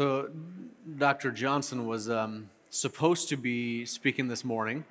So, 0.00 0.30
Dr. 0.96 1.30
Johnson 1.30 1.86
was 1.86 2.08
um, 2.08 2.48
supposed 2.70 3.28
to 3.28 3.36
be 3.36 3.84
speaking 3.84 4.28
this 4.28 4.46
morning, 4.46 4.86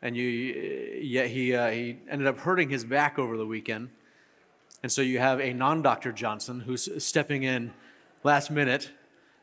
and 0.00 0.16
you, 0.16 0.28
yet 1.02 1.26
he, 1.26 1.52
uh, 1.52 1.70
he 1.70 1.98
ended 2.08 2.28
up 2.28 2.38
hurting 2.38 2.70
his 2.70 2.84
back 2.84 3.18
over 3.18 3.36
the 3.36 3.44
weekend. 3.44 3.88
And 4.84 4.92
so 4.92 5.02
you 5.02 5.18
have 5.18 5.40
a 5.40 5.52
non 5.52 5.82
Dr. 5.82 6.12
Johnson 6.12 6.60
who's 6.60 6.88
stepping 7.04 7.42
in 7.42 7.72
last 8.22 8.48
minute, 8.48 8.88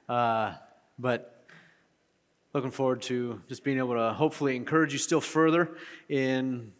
uh, 0.07 0.53
but 0.97 1.43
looking 2.53 2.71
forward 2.71 3.01
to 3.01 3.41
just 3.49 3.65
being 3.65 3.79
able 3.79 3.95
to 3.95 4.13
hopefully 4.13 4.55
encourage 4.55 4.93
you 4.93 4.99
still 4.99 5.19
further 5.19 5.71
in 6.07 6.71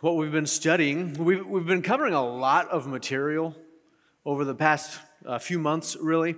what 0.00 0.16
we've 0.16 0.32
been 0.32 0.46
studying. 0.46 1.12
We've, 1.22 1.46
we've 1.46 1.66
been 1.66 1.82
covering 1.82 2.14
a 2.14 2.26
lot 2.26 2.70
of 2.70 2.86
material 2.86 3.54
over 4.24 4.46
the 4.46 4.54
past 4.54 4.98
uh, 5.26 5.38
few 5.38 5.58
months, 5.58 5.96
really. 6.00 6.36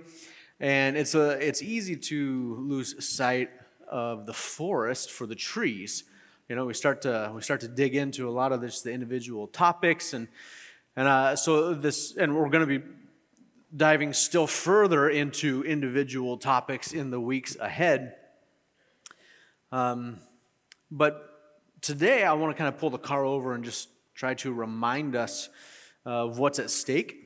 And 0.59 0.97
it's, 0.97 1.15
a, 1.15 1.31
it's 1.45 1.61
easy 1.61 1.95
to 1.95 2.55
lose 2.59 3.05
sight 3.05 3.49
of 3.87 4.25
the 4.25 4.33
forest 4.33 5.11
for 5.11 5.25
the 5.25 5.35
trees. 5.35 6.03
You 6.49 6.55
know, 6.55 6.65
we 6.65 6.73
start 6.73 7.01
to, 7.03 7.31
we 7.33 7.41
start 7.41 7.61
to 7.61 7.67
dig 7.67 7.95
into 7.95 8.27
a 8.27 8.31
lot 8.31 8.51
of 8.51 8.61
this, 8.61 8.81
the 8.81 8.91
individual 8.91 9.47
topics. 9.47 10.13
And, 10.13 10.27
and 10.95 11.07
uh, 11.07 11.35
so 11.35 11.73
this, 11.73 12.15
and 12.15 12.35
we're 12.35 12.49
going 12.49 12.67
to 12.67 12.79
be 12.79 12.85
diving 13.75 14.13
still 14.13 14.47
further 14.47 15.09
into 15.09 15.63
individual 15.63 16.37
topics 16.37 16.93
in 16.93 17.09
the 17.09 17.19
weeks 17.19 17.55
ahead. 17.55 18.15
Um, 19.71 20.19
but 20.91 21.29
today 21.81 22.23
I 22.23 22.33
want 22.33 22.55
to 22.55 22.57
kind 22.57 22.67
of 22.67 22.79
pull 22.79 22.91
the 22.91 22.99
car 22.99 23.25
over 23.25 23.53
and 23.53 23.63
just 23.63 23.89
try 24.13 24.35
to 24.35 24.53
remind 24.53 25.15
us 25.15 25.49
of 26.05 26.37
what's 26.37 26.59
at 26.59 26.69
stake 26.69 27.22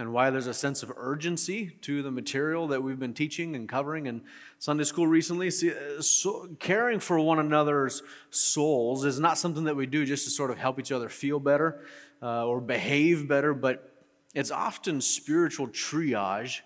and 0.00 0.14
why 0.14 0.30
there's 0.30 0.46
a 0.46 0.54
sense 0.54 0.82
of 0.82 0.90
urgency 0.96 1.76
to 1.82 2.02
the 2.02 2.10
material 2.10 2.66
that 2.68 2.82
we've 2.82 2.98
been 2.98 3.12
teaching 3.12 3.54
and 3.54 3.68
covering 3.68 4.06
in 4.06 4.22
Sunday 4.58 4.84
school 4.84 5.06
recently. 5.06 5.50
See, 5.50 5.72
uh, 5.72 6.00
so 6.00 6.48
caring 6.58 7.00
for 7.00 7.20
one 7.20 7.38
another's 7.38 8.02
souls 8.30 9.04
is 9.04 9.20
not 9.20 9.36
something 9.36 9.64
that 9.64 9.76
we 9.76 9.84
do 9.84 10.06
just 10.06 10.24
to 10.24 10.30
sort 10.30 10.50
of 10.50 10.56
help 10.56 10.80
each 10.80 10.90
other 10.90 11.10
feel 11.10 11.38
better 11.38 11.82
uh, 12.22 12.46
or 12.46 12.62
behave 12.62 13.28
better, 13.28 13.52
but 13.52 13.92
it's 14.34 14.50
often 14.50 15.02
spiritual 15.02 15.68
triage 15.68 16.60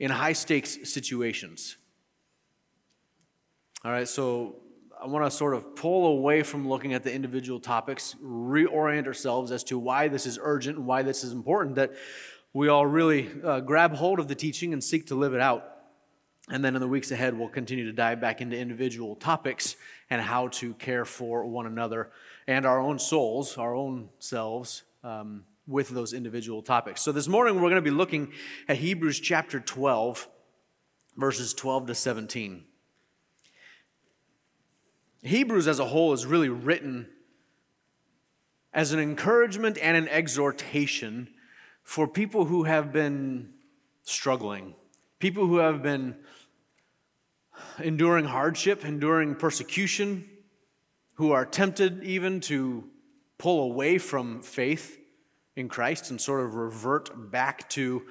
in 0.00 0.10
high 0.10 0.32
stakes 0.32 0.90
situations. 0.92 1.76
All 3.84 3.92
right, 3.92 4.08
so 4.08 4.56
I 5.00 5.06
want 5.06 5.24
to 5.24 5.30
sort 5.30 5.54
of 5.54 5.76
pull 5.76 6.18
away 6.18 6.42
from 6.42 6.68
looking 6.68 6.94
at 6.94 7.04
the 7.04 7.14
individual 7.14 7.60
topics, 7.60 8.16
reorient 8.20 9.06
ourselves 9.06 9.52
as 9.52 9.62
to 9.64 9.78
why 9.78 10.08
this 10.08 10.26
is 10.26 10.36
urgent 10.42 10.78
and 10.78 10.86
why 10.86 11.02
this 11.02 11.22
is 11.22 11.32
important, 11.32 11.76
that 11.76 11.92
we 12.56 12.68
all 12.68 12.86
really 12.86 13.28
uh, 13.44 13.60
grab 13.60 13.92
hold 13.92 14.18
of 14.18 14.28
the 14.28 14.34
teaching 14.34 14.72
and 14.72 14.82
seek 14.82 15.08
to 15.08 15.14
live 15.14 15.34
it 15.34 15.42
out. 15.42 15.62
And 16.48 16.64
then 16.64 16.74
in 16.74 16.80
the 16.80 16.88
weeks 16.88 17.10
ahead, 17.10 17.38
we'll 17.38 17.50
continue 17.50 17.84
to 17.84 17.92
dive 17.92 18.18
back 18.18 18.40
into 18.40 18.56
individual 18.56 19.14
topics 19.14 19.76
and 20.08 20.22
how 20.22 20.48
to 20.48 20.72
care 20.72 21.04
for 21.04 21.44
one 21.44 21.66
another 21.66 22.10
and 22.46 22.64
our 22.64 22.80
own 22.80 22.98
souls, 22.98 23.58
our 23.58 23.74
own 23.74 24.08
selves, 24.20 24.84
um, 25.04 25.44
with 25.66 25.90
those 25.90 26.14
individual 26.14 26.62
topics. 26.62 27.02
So 27.02 27.12
this 27.12 27.28
morning, 27.28 27.56
we're 27.56 27.68
going 27.68 27.74
to 27.74 27.82
be 27.82 27.90
looking 27.90 28.32
at 28.68 28.78
Hebrews 28.78 29.20
chapter 29.20 29.60
12, 29.60 30.26
verses 31.14 31.52
12 31.52 31.88
to 31.88 31.94
17. 31.94 32.64
Hebrews 35.24 35.68
as 35.68 35.78
a 35.78 35.84
whole 35.84 36.14
is 36.14 36.24
really 36.24 36.48
written 36.48 37.06
as 38.72 38.92
an 38.92 38.98
encouragement 38.98 39.76
and 39.76 39.94
an 39.94 40.08
exhortation 40.08 41.28
for 41.86 42.08
people 42.08 42.44
who 42.44 42.64
have 42.64 42.92
been 42.92 43.48
struggling, 44.02 44.74
people 45.20 45.46
who 45.46 45.58
have 45.58 45.84
been 45.84 46.16
enduring 47.78 48.24
hardship, 48.24 48.84
enduring 48.84 49.36
persecution, 49.36 50.28
who 51.14 51.30
are 51.30 51.46
tempted 51.46 52.02
even 52.02 52.40
to 52.40 52.84
pull 53.38 53.62
away 53.70 53.98
from 53.98 54.42
faith 54.42 54.98
in 55.54 55.68
Christ 55.68 56.10
and 56.10 56.20
sort 56.20 56.44
of 56.44 56.56
revert 56.56 57.30
back 57.30 57.68
to 57.70 58.02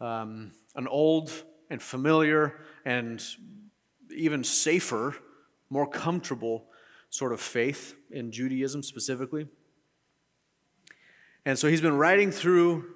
um, 0.00 0.52
an 0.76 0.86
old 0.86 1.32
and 1.68 1.82
familiar 1.82 2.60
and 2.84 3.20
even 4.14 4.44
safer, 4.44 5.16
more 5.70 5.88
comfortable 5.88 6.66
sort 7.10 7.32
of 7.32 7.40
faith 7.40 7.96
in 8.12 8.30
Judaism 8.30 8.84
specifically. 8.84 9.48
And 11.44 11.58
so 11.58 11.66
he's 11.66 11.80
been 11.80 11.98
writing 11.98 12.30
through 12.30 12.93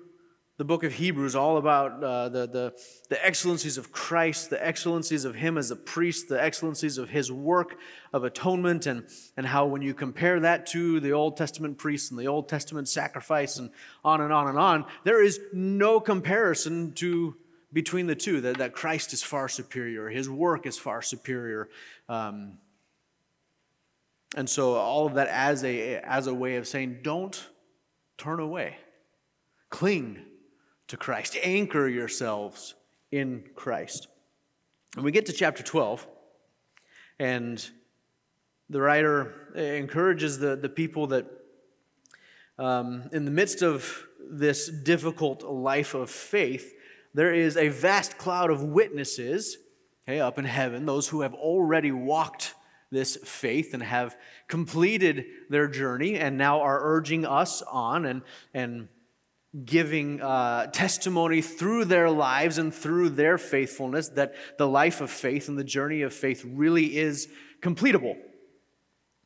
the 0.58 0.64
book 0.64 0.82
of 0.82 0.92
Hebrews 0.92 1.36
all 1.36 1.56
about 1.56 2.02
uh, 2.02 2.28
the, 2.28 2.46
the, 2.48 2.74
the 3.08 3.24
excellencies 3.24 3.78
of 3.78 3.92
Christ, 3.92 4.50
the 4.50 4.64
excellencies 4.64 5.24
of 5.24 5.36
Him 5.36 5.56
as 5.56 5.70
a 5.70 5.76
priest, 5.76 6.28
the 6.28 6.42
excellencies 6.42 6.98
of 6.98 7.08
His 7.08 7.30
work 7.30 7.78
of 8.12 8.24
atonement, 8.24 8.86
and, 8.86 9.06
and 9.36 9.46
how 9.46 9.66
when 9.66 9.82
you 9.82 9.94
compare 9.94 10.40
that 10.40 10.66
to 10.66 10.98
the 10.98 11.12
Old 11.12 11.36
Testament 11.36 11.78
priests 11.78 12.10
and 12.10 12.18
the 12.18 12.26
Old 12.26 12.48
Testament 12.48 12.88
sacrifice, 12.88 13.58
and 13.58 13.70
on 14.04 14.20
and 14.20 14.32
on 14.32 14.48
and 14.48 14.58
on, 14.58 14.84
there 15.04 15.22
is 15.22 15.40
no 15.52 16.00
comparison 16.00 16.92
to 16.94 17.36
between 17.72 18.08
the 18.08 18.16
two, 18.16 18.40
that, 18.40 18.58
that 18.58 18.72
Christ 18.72 19.12
is 19.12 19.22
far 19.22 19.48
superior, 19.48 20.08
His 20.08 20.28
work 20.28 20.66
is 20.66 20.76
far 20.76 21.02
superior. 21.02 21.68
Um, 22.08 22.58
and 24.34 24.50
so 24.50 24.74
all 24.74 25.06
of 25.06 25.14
that 25.14 25.28
as 25.28 25.62
a, 25.62 25.98
as 25.98 26.26
a 26.26 26.34
way 26.34 26.56
of 26.56 26.66
saying, 26.66 26.98
don't 27.02 27.46
turn 28.16 28.40
away. 28.40 28.76
Cling 29.70 30.24
to 30.88 30.96
Christ. 30.96 31.36
Anchor 31.42 31.88
yourselves 31.88 32.74
in 33.10 33.44
Christ. 33.54 34.08
And 34.96 35.04
we 35.04 35.12
get 35.12 35.26
to 35.26 35.32
chapter 35.32 35.62
12, 35.62 36.06
and 37.18 37.70
the 38.70 38.80
writer 38.80 39.52
encourages 39.54 40.38
the, 40.38 40.56
the 40.56 40.68
people 40.68 41.08
that 41.08 41.26
um, 42.58 43.08
in 43.12 43.24
the 43.24 43.30
midst 43.30 43.62
of 43.62 44.06
this 44.30 44.68
difficult 44.68 45.42
life 45.42 45.94
of 45.94 46.10
faith, 46.10 46.74
there 47.14 47.32
is 47.32 47.56
a 47.56 47.68
vast 47.68 48.18
cloud 48.18 48.50
of 48.50 48.62
witnesses 48.62 49.58
okay, 50.08 50.20
up 50.20 50.38
in 50.38 50.44
heaven, 50.44 50.86
those 50.86 51.08
who 51.08 51.20
have 51.20 51.34
already 51.34 51.92
walked 51.92 52.54
this 52.90 53.16
faith 53.16 53.74
and 53.74 53.82
have 53.82 54.16
completed 54.46 55.26
their 55.50 55.68
journey 55.68 56.16
and 56.16 56.38
now 56.38 56.62
are 56.62 56.80
urging 56.82 57.26
us 57.26 57.60
on 57.62 58.06
and, 58.06 58.22
and 58.54 58.88
giving 59.64 60.20
uh, 60.20 60.66
testimony 60.66 61.40
through 61.40 61.86
their 61.86 62.10
lives 62.10 62.58
and 62.58 62.72
through 62.72 63.08
their 63.10 63.38
faithfulness 63.38 64.08
that 64.10 64.34
the 64.58 64.68
life 64.68 65.00
of 65.00 65.10
faith 65.10 65.48
and 65.48 65.58
the 65.58 65.64
journey 65.64 66.02
of 66.02 66.12
faith 66.12 66.44
really 66.44 66.96
is 66.98 67.28
completable. 67.62 68.16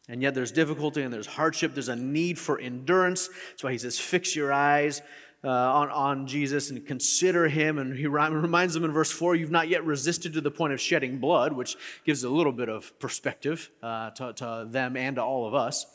And 0.09 0.23
yet 0.23 0.35
there's 0.35 0.53
difficulty 0.53 1.03
and 1.03 1.13
there's 1.13 1.27
hardship. 1.27 1.75
There's 1.75 1.89
a 1.89 1.97
need 1.97 2.39
for 2.39 2.59
endurance. 2.59 3.29
That's 3.51 3.65
why 3.65 3.73
he 3.73 3.79
says, 3.79 3.99
Fix 3.99 4.37
your 4.37 4.53
eyes 4.53 5.01
uh, 5.45 5.49
on, 5.49 5.91
on 5.91 6.27
Jesus 6.27 6.71
and 6.71 6.87
consider 6.87 7.49
him. 7.49 7.79
And 7.79 7.97
he 7.97 8.07
reminds 8.07 8.75
them 8.75 8.85
in 8.85 8.93
verse 8.93 9.11
4 9.11 9.35
you've 9.35 9.51
not 9.51 9.69
yet 9.69 9.85
resisted 9.85 10.33
to 10.35 10.41
the 10.41 10.51
point 10.51 10.73
of 10.73 10.81
shedding 10.81 11.19
blood, 11.19 11.53
which 11.53 11.77
gives 12.05 12.25
a 12.25 12.31
little 12.31 12.53
bit 12.53 12.69
of 12.69 12.99
perspective 12.99 13.71
uh, 13.83 14.11
to, 14.11 14.33
to 14.35 14.67
them 14.69 14.97
and 14.97 15.17
to 15.17 15.23
all 15.23 15.47
of 15.47 15.55
us. 15.55 15.87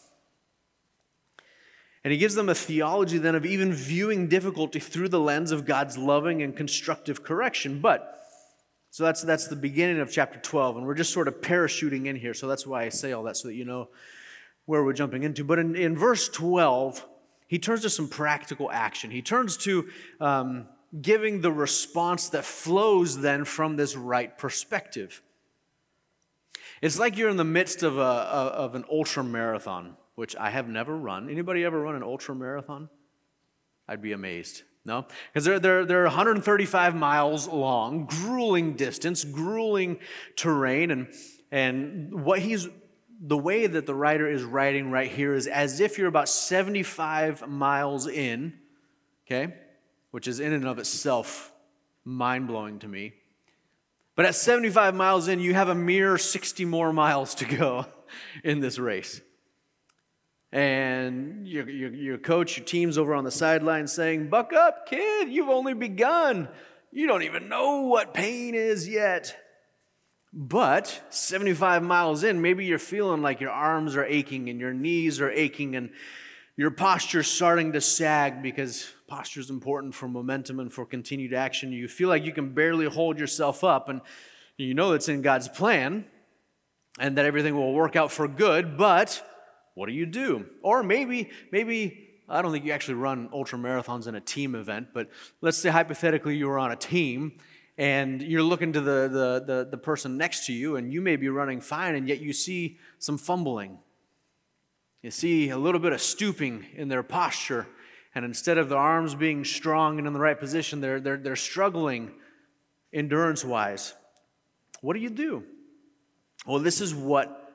And 2.07 2.13
he 2.13 2.17
gives 2.17 2.35
them 2.35 2.47
a 2.47 2.55
theology 2.55 3.17
then 3.17 3.35
of 3.35 3.45
even 3.45 3.73
viewing 3.73 4.29
difficulty 4.29 4.79
through 4.79 5.09
the 5.09 5.19
lens 5.19 5.51
of 5.51 5.65
God's 5.65 5.97
loving 5.97 6.41
and 6.41 6.55
constructive 6.55 7.21
correction. 7.21 7.81
But, 7.81 8.23
so 8.91 9.03
that's, 9.03 9.23
that's 9.23 9.47
the 9.47 9.57
beginning 9.57 9.99
of 9.99 10.09
chapter 10.09 10.39
12, 10.39 10.77
and 10.77 10.85
we're 10.85 10.93
just 10.93 11.11
sort 11.11 11.27
of 11.27 11.41
parachuting 11.41 12.05
in 12.05 12.15
here. 12.15 12.33
So 12.33 12.47
that's 12.47 12.65
why 12.65 12.83
I 12.83 12.87
say 12.87 13.11
all 13.11 13.23
that, 13.23 13.35
so 13.35 13.49
that 13.49 13.55
you 13.55 13.65
know 13.65 13.89
where 14.67 14.85
we're 14.85 14.93
jumping 14.93 15.23
into. 15.23 15.43
But 15.43 15.59
in, 15.59 15.75
in 15.75 15.97
verse 15.97 16.29
12, 16.29 17.05
he 17.45 17.59
turns 17.59 17.81
to 17.81 17.89
some 17.89 18.07
practical 18.07 18.71
action. 18.71 19.11
He 19.11 19.21
turns 19.21 19.57
to 19.57 19.89
um, 20.21 20.69
giving 21.01 21.41
the 21.41 21.51
response 21.51 22.29
that 22.29 22.45
flows 22.45 23.19
then 23.19 23.43
from 23.43 23.75
this 23.75 23.97
right 23.97 24.37
perspective. 24.37 25.21
It's 26.81 26.97
like 26.97 27.17
you're 27.17 27.27
in 27.27 27.35
the 27.35 27.43
midst 27.43 27.83
of, 27.83 27.97
a, 27.97 28.01
of 28.01 28.75
an 28.75 28.85
ultra 28.89 29.25
marathon 29.25 29.97
which 30.17 30.35
I 30.35 30.49
have 30.49 30.67
never 30.67 30.97
run. 30.97 31.29
Anybody 31.29 31.63
ever 31.63 31.79
run 31.79 31.93
an 31.93 32.01
ultra 32.01 32.33
marathon? 32.33 32.89
I'd 33.87 34.01
be 34.01 34.13
amazed. 34.13 34.63
No? 34.83 35.05
Because 35.31 35.45
they're, 35.45 35.59
they're, 35.59 35.85
they're 35.85 36.03
135 36.05 36.95
miles 36.95 37.47
long, 37.47 38.07
grueling 38.07 38.73
distance, 38.73 39.23
grueling 39.23 39.99
terrain. 40.35 40.89
And, 40.89 41.07
and 41.51 42.23
what 42.25 42.39
he's, 42.39 42.67
the 43.21 43.37
way 43.37 43.67
that 43.67 43.85
the 43.85 43.93
writer 43.93 44.27
is 44.27 44.41
writing 44.41 44.89
right 44.89 45.09
here 45.09 45.35
is 45.35 45.45
as 45.45 45.79
if 45.79 45.99
you're 45.99 46.07
about 46.07 46.29
75 46.29 47.47
miles 47.47 48.07
in, 48.07 48.53
okay? 49.27 49.53
Which 50.09 50.27
is 50.27 50.39
in 50.39 50.51
and 50.51 50.67
of 50.67 50.79
itself 50.79 51.53
mind 52.03 52.47
blowing 52.47 52.79
to 52.79 52.87
me. 52.87 53.13
But 54.15 54.25
at 54.25 54.33
75 54.33 54.95
miles 54.95 55.27
in, 55.27 55.39
you 55.39 55.53
have 55.53 55.69
a 55.69 55.75
mere 55.75 56.17
60 56.17 56.65
more 56.65 56.91
miles 56.91 57.35
to 57.35 57.45
go 57.45 57.85
in 58.43 58.61
this 58.61 58.79
race 58.79 59.21
and 60.51 61.47
your, 61.47 61.69
your, 61.69 61.93
your 61.93 62.17
coach, 62.17 62.57
your 62.57 62.65
team's 62.65 62.97
over 62.97 63.13
on 63.13 63.23
the 63.23 63.31
sideline 63.31 63.87
saying, 63.87 64.29
Buck 64.29 64.53
up, 64.53 64.87
kid, 64.87 65.29
you've 65.29 65.49
only 65.49 65.73
begun. 65.73 66.47
you 66.91 67.07
don't 67.07 67.23
even 67.23 67.49
know 67.49 67.81
what 67.81 68.13
pain 68.13 68.55
is 68.55 68.87
yet. 68.87 69.35
But 70.33 71.01
75 71.09 71.83
miles 71.83 72.23
in, 72.23 72.41
maybe 72.41 72.65
you're 72.65 72.77
feeling 72.77 73.21
like 73.21 73.41
your 73.41 73.51
arms 73.51 73.95
are 73.95 74.05
aching 74.05 74.49
and 74.49 74.59
your 74.59 74.73
knees 74.73 75.19
are 75.19 75.31
aching 75.31 75.75
and 75.75 75.89
your 76.57 76.71
posture's 76.71 77.27
starting 77.27 77.73
to 77.73 77.81
sag 77.81 78.41
because 78.41 78.91
posture 79.07 79.39
is 79.39 79.49
important 79.49 79.93
for 79.93 80.07
momentum 80.07 80.59
and 80.59 80.73
for 80.73 80.85
continued 80.85 81.33
action. 81.33 81.71
You 81.71 81.87
feel 81.87 82.09
like 82.09 82.25
you 82.25 82.33
can 82.33 82.53
barely 82.53 82.87
hold 82.87 83.19
yourself 83.19 83.63
up, 83.63 83.89
and 83.89 84.01
you 84.57 84.73
know 84.73 84.93
it's 84.93 85.07
in 85.07 85.21
God's 85.21 85.47
plan 85.47 86.05
and 86.99 87.17
that 87.17 87.25
everything 87.25 87.55
will 87.55 87.73
work 87.73 87.95
out 87.95 88.11
for 88.11 88.27
good, 88.27 88.75
but 88.75 89.23
what 89.77 89.87
do 89.87 89.93
you 89.93 90.07
do? 90.07 90.47
Or 90.63 90.81
maybe, 90.81 91.29
maybe 91.51 92.09
I 92.27 92.41
don't 92.41 92.51
think 92.51 92.65
you 92.65 92.71
actually 92.71 92.95
run 92.95 93.29
ultra 93.31 93.59
marathons 93.59 94.07
in 94.07 94.15
a 94.15 94.19
team 94.19 94.55
event, 94.55 94.87
but 94.91 95.07
let's 95.39 95.59
say 95.59 95.69
hypothetically 95.69 96.35
you 96.35 96.47
were 96.47 96.57
on 96.57 96.71
a 96.71 96.75
team 96.75 97.37
and 97.77 98.19
you're 98.23 98.41
looking 98.41 98.73
to 98.73 98.81
the, 98.81 99.07
the, 99.07 99.43
the, 99.45 99.67
the, 99.69 99.77
person 99.77 100.17
next 100.17 100.47
to 100.47 100.53
you 100.53 100.77
and 100.77 100.91
you 100.91 100.99
may 100.99 101.15
be 101.15 101.29
running 101.29 101.61
fine 101.61 101.93
and 101.93 102.07
yet 102.07 102.19
you 102.19 102.33
see 102.33 102.79
some 102.97 103.19
fumbling. 103.19 103.77
You 105.03 105.11
see 105.11 105.49
a 105.49 105.57
little 105.59 105.79
bit 105.79 105.93
of 105.93 106.01
stooping 106.01 106.65
in 106.73 106.87
their 106.87 107.03
posture. 107.03 107.67
And 108.15 108.25
instead 108.25 108.57
of 108.57 108.69
the 108.69 108.77
arms 108.77 109.13
being 109.13 109.45
strong 109.45 109.99
and 109.99 110.07
in 110.07 110.13
the 110.13 110.19
right 110.19 110.39
position, 110.39 110.81
they're, 110.81 110.99
they're, 110.99 111.17
they're 111.17 111.35
struggling 111.35 112.13
endurance 112.91 113.45
wise. 113.45 113.93
What 114.81 114.95
do 114.95 115.01
you 115.01 115.11
do? 115.11 115.43
Well, 116.47 116.57
this 116.57 116.81
is 116.81 116.95
what 116.95 117.46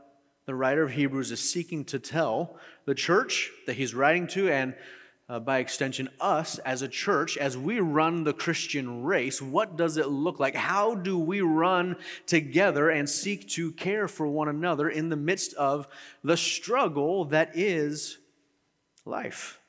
the 0.47 0.55
writer 0.55 0.83
of 0.83 0.93
Hebrews 0.93 1.31
is 1.31 1.41
seeking 1.41 1.85
to 1.87 1.99
tell 1.99 2.57
the 2.85 2.95
church 2.95 3.51
that 3.67 3.77
he's 3.77 3.95
writing 3.95 4.27
to, 4.29 4.49
and 4.49 4.75
uh, 5.29 5.39
by 5.39 5.59
extension, 5.59 6.09
us 6.21 6.59
as 6.59 6.83
a 6.83 6.89
church, 6.89 7.37
as 7.37 7.57
we 7.57 7.81
run 7.81 8.25
the 8.25 8.33
Christian 8.35 9.05
race, 9.05 9.41
what 9.41 9.77
does 9.77 9.97
it 9.97 10.09
look 10.09 10.41
like? 10.41 10.55
How 10.55 10.95
do 10.95 11.19
we 11.19 11.41
run 11.41 11.97
together 12.27 12.91
and 12.91 13.09
seek 13.09 13.49
to 13.51 13.73
care 13.73 14.09
for 14.09 14.27
one 14.27 14.49
another 14.49 14.89
in 14.89 15.09
the 15.09 15.17
midst 15.17 15.55
of 15.55 15.87
the 16.23 16.37
struggle 16.37 17.25
that 17.27 17.53
is 17.55 18.19
life? 19.05 19.61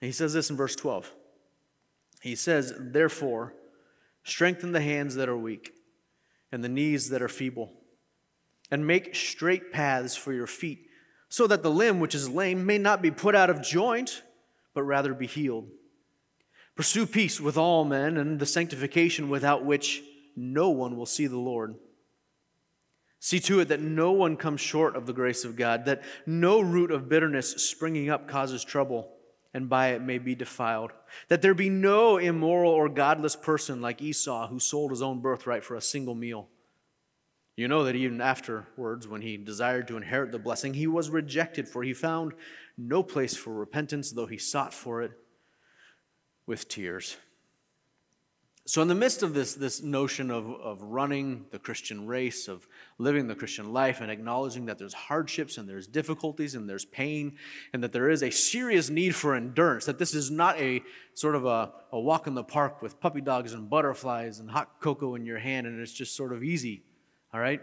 He 0.00 0.12
says 0.12 0.32
this 0.32 0.50
in 0.50 0.56
verse 0.56 0.74
12. 0.74 1.12
He 2.22 2.34
says, 2.34 2.72
Therefore, 2.76 3.54
strengthen 4.24 4.72
the 4.72 4.80
hands 4.80 5.14
that 5.16 5.28
are 5.28 5.36
weak 5.36 5.72
and 6.50 6.64
the 6.64 6.68
knees 6.68 7.10
that 7.10 7.22
are 7.22 7.28
feeble, 7.28 7.72
and 8.70 8.86
make 8.86 9.14
straight 9.14 9.72
paths 9.72 10.16
for 10.16 10.32
your 10.32 10.46
feet, 10.46 10.86
so 11.28 11.46
that 11.46 11.62
the 11.62 11.70
limb 11.70 12.00
which 12.00 12.14
is 12.14 12.28
lame 12.28 12.64
may 12.64 12.78
not 12.78 13.02
be 13.02 13.10
put 13.10 13.34
out 13.34 13.50
of 13.50 13.62
joint, 13.62 14.22
but 14.74 14.82
rather 14.82 15.14
be 15.14 15.26
healed. 15.26 15.68
Pursue 16.74 17.06
peace 17.06 17.40
with 17.40 17.56
all 17.56 17.84
men 17.84 18.16
and 18.16 18.38
the 18.38 18.46
sanctification 18.46 19.28
without 19.28 19.64
which 19.64 20.02
no 20.36 20.70
one 20.70 20.96
will 20.96 21.06
see 21.06 21.26
the 21.26 21.38
Lord. 21.38 21.74
See 23.20 23.40
to 23.40 23.60
it 23.60 23.68
that 23.68 23.80
no 23.80 24.12
one 24.12 24.36
comes 24.36 24.60
short 24.60 24.94
of 24.94 25.06
the 25.06 25.12
grace 25.12 25.44
of 25.44 25.56
God, 25.56 25.86
that 25.86 26.02
no 26.24 26.60
root 26.60 26.92
of 26.92 27.08
bitterness 27.08 27.50
springing 27.68 28.10
up 28.10 28.28
causes 28.28 28.64
trouble 28.64 29.10
and 29.54 29.68
by 29.68 29.88
it 29.88 30.02
may 30.02 30.18
be 30.18 30.34
defiled. 30.34 30.92
That 31.28 31.42
there 31.42 31.54
be 31.54 31.70
no 31.70 32.18
immoral 32.18 32.70
or 32.70 32.88
godless 32.88 33.34
person 33.34 33.80
like 33.80 34.02
Esau 34.02 34.48
who 34.48 34.60
sold 34.60 34.90
his 34.90 35.02
own 35.02 35.20
birthright 35.20 35.64
for 35.64 35.74
a 35.74 35.80
single 35.80 36.14
meal. 36.14 36.48
You 37.58 37.66
know 37.66 37.82
that 37.84 37.96
even 37.96 38.20
afterwards, 38.20 39.08
when 39.08 39.20
he 39.20 39.36
desired 39.36 39.88
to 39.88 39.96
inherit 39.96 40.30
the 40.30 40.38
blessing, 40.38 40.74
he 40.74 40.86
was 40.86 41.10
rejected, 41.10 41.68
for 41.68 41.82
he 41.82 41.92
found 41.92 42.34
no 42.76 43.02
place 43.02 43.36
for 43.36 43.52
repentance, 43.52 44.12
though 44.12 44.26
he 44.26 44.38
sought 44.38 44.72
for 44.72 45.02
it 45.02 45.10
with 46.46 46.68
tears. 46.68 47.16
So, 48.64 48.80
in 48.80 48.86
the 48.86 48.94
midst 48.94 49.24
of 49.24 49.34
this, 49.34 49.54
this 49.54 49.82
notion 49.82 50.30
of, 50.30 50.48
of 50.48 50.82
running 50.82 51.46
the 51.50 51.58
Christian 51.58 52.06
race, 52.06 52.46
of 52.46 52.68
living 52.96 53.26
the 53.26 53.34
Christian 53.34 53.72
life, 53.72 54.00
and 54.00 54.08
acknowledging 54.08 54.66
that 54.66 54.78
there's 54.78 54.94
hardships 54.94 55.58
and 55.58 55.68
there's 55.68 55.88
difficulties 55.88 56.54
and 56.54 56.70
there's 56.70 56.84
pain, 56.84 57.38
and 57.72 57.82
that 57.82 57.90
there 57.90 58.08
is 58.08 58.22
a 58.22 58.30
serious 58.30 58.88
need 58.88 59.16
for 59.16 59.34
endurance, 59.34 59.84
that 59.86 59.98
this 59.98 60.14
is 60.14 60.30
not 60.30 60.56
a 60.60 60.80
sort 61.14 61.34
of 61.34 61.44
a, 61.44 61.72
a 61.90 61.98
walk 61.98 62.28
in 62.28 62.34
the 62.34 62.44
park 62.44 62.82
with 62.82 63.00
puppy 63.00 63.20
dogs 63.20 63.52
and 63.52 63.68
butterflies 63.68 64.38
and 64.38 64.48
hot 64.48 64.80
cocoa 64.80 65.16
in 65.16 65.26
your 65.26 65.38
hand, 65.38 65.66
and 65.66 65.80
it's 65.80 65.90
just 65.90 66.14
sort 66.14 66.32
of 66.32 66.44
easy, 66.44 66.84
all 67.32 67.40
right? 67.40 67.60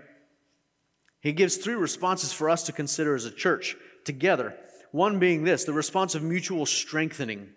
He 1.21 1.31
gives 1.31 1.57
three 1.57 1.73
responses 1.73 2.31
for 2.31 2.49
us 2.49 2.63
to 2.63 2.71
consider 2.71 3.15
as 3.15 3.25
a 3.25 3.31
church 3.31 3.75
together. 4.03 4.55
One 4.91 5.19
being 5.19 5.43
this 5.43 5.63
the 5.63 5.73
response 5.73 6.15
of 6.15 6.23
mutual 6.23 6.65
strengthening. 6.65 7.49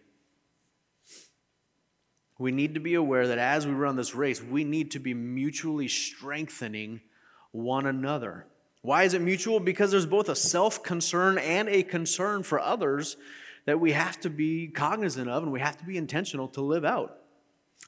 We 2.39 2.53
need 2.53 2.75
to 2.75 2.81
be 2.81 2.95
aware 2.95 3.27
that 3.29 3.39
as 3.39 3.67
we 3.67 3.73
run 3.73 3.97
this 3.97 4.15
race, 4.15 4.43
we 4.43 4.65
need 4.65 4.93
to 4.93 5.01
be 5.01 5.13
mutually 5.13 5.89
strengthening 5.89 7.01
one 7.51 7.85
another. 7.87 8.47
Why 8.83 9.03
is 9.03 9.13
it 9.15 9.21
mutual? 9.21 9.61
Because 9.61 9.91
there's 9.91 10.07
both 10.07 10.29
a 10.29 10.37
self 10.37 10.83
concern 10.83 11.37
and 11.39 11.69
a 11.69 11.83
concern 11.83 12.45
for 12.45 12.61
others 12.61 13.17
that 13.67 13.81
we 13.81 13.93
have 13.93 14.19
to 14.21 14.31
be 14.31 14.69
cognizant 14.69 15.29
of 15.29 15.43
and 15.43 15.53
we 15.53 15.61
have 15.61 15.77
to 15.79 15.85
be 15.85 15.97
intentional 15.97 16.49
to 16.49 16.63
live 16.63 16.85
out. 16.85 17.19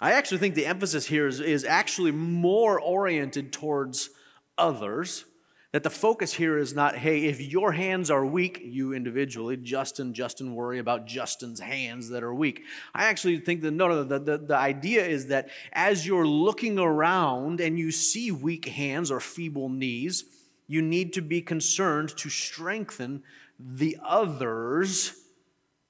I 0.00 0.12
actually 0.12 0.38
think 0.38 0.54
the 0.54 0.66
emphasis 0.66 1.06
here 1.06 1.26
is, 1.26 1.40
is 1.40 1.64
actually 1.64 2.12
more 2.12 2.80
oriented 2.80 3.52
towards 3.52 4.10
others 4.58 5.24
that 5.72 5.84
the 5.84 5.90
focus 5.90 6.34
here 6.34 6.58
is 6.58 6.74
not, 6.74 6.96
hey, 6.96 7.26
if 7.26 7.40
your 7.40 7.70
hands 7.72 8.10
are 8.10 8.26
weak, 8.26 8.60
you 8.64 8.92
individually, 8.92 9.56
Justin, 9.56 10.12
Justin, 10.12 10.54
worry 10.54 10.80
about 10.80 11.06
Justin's 11.06 11.60
hands 11.60 12.08
that 12.08 12.24
are 12.24 12.34
weak. 12.34 12.64
I 12.92 13.04
actually 13.04 13.38
think 13.38 13.62
that, 13.62 13.70
no, 13.70 13.86
no, 13.86 14.02
the, 14.02 14.18
the, 14.18 14.38
the 14.38 14.56
idea 14.56 15.06
is 15.06 15.28
that 15.28 15.48
as 15.72 16.04
you're 16.04 16.26
looking 16.26 16.78
around 16.78 17.60
and 17.60 17.78
you 17.78 17.92
see 17.92 18.32
weak 18.32 18.66
hands 18.66 19.12
or 19.12 19.20
feeble 19.20 19.68
knees, 19.68 20.24
you 20.66 20.82
need 20.82 21.12
to 21.12 21.22
be 21.22 21.40
concerned 21.40 22.16
to 22.16 22.28
strengthen 22.28 23.22
the 23.60 23.96
others' 24.04 25.14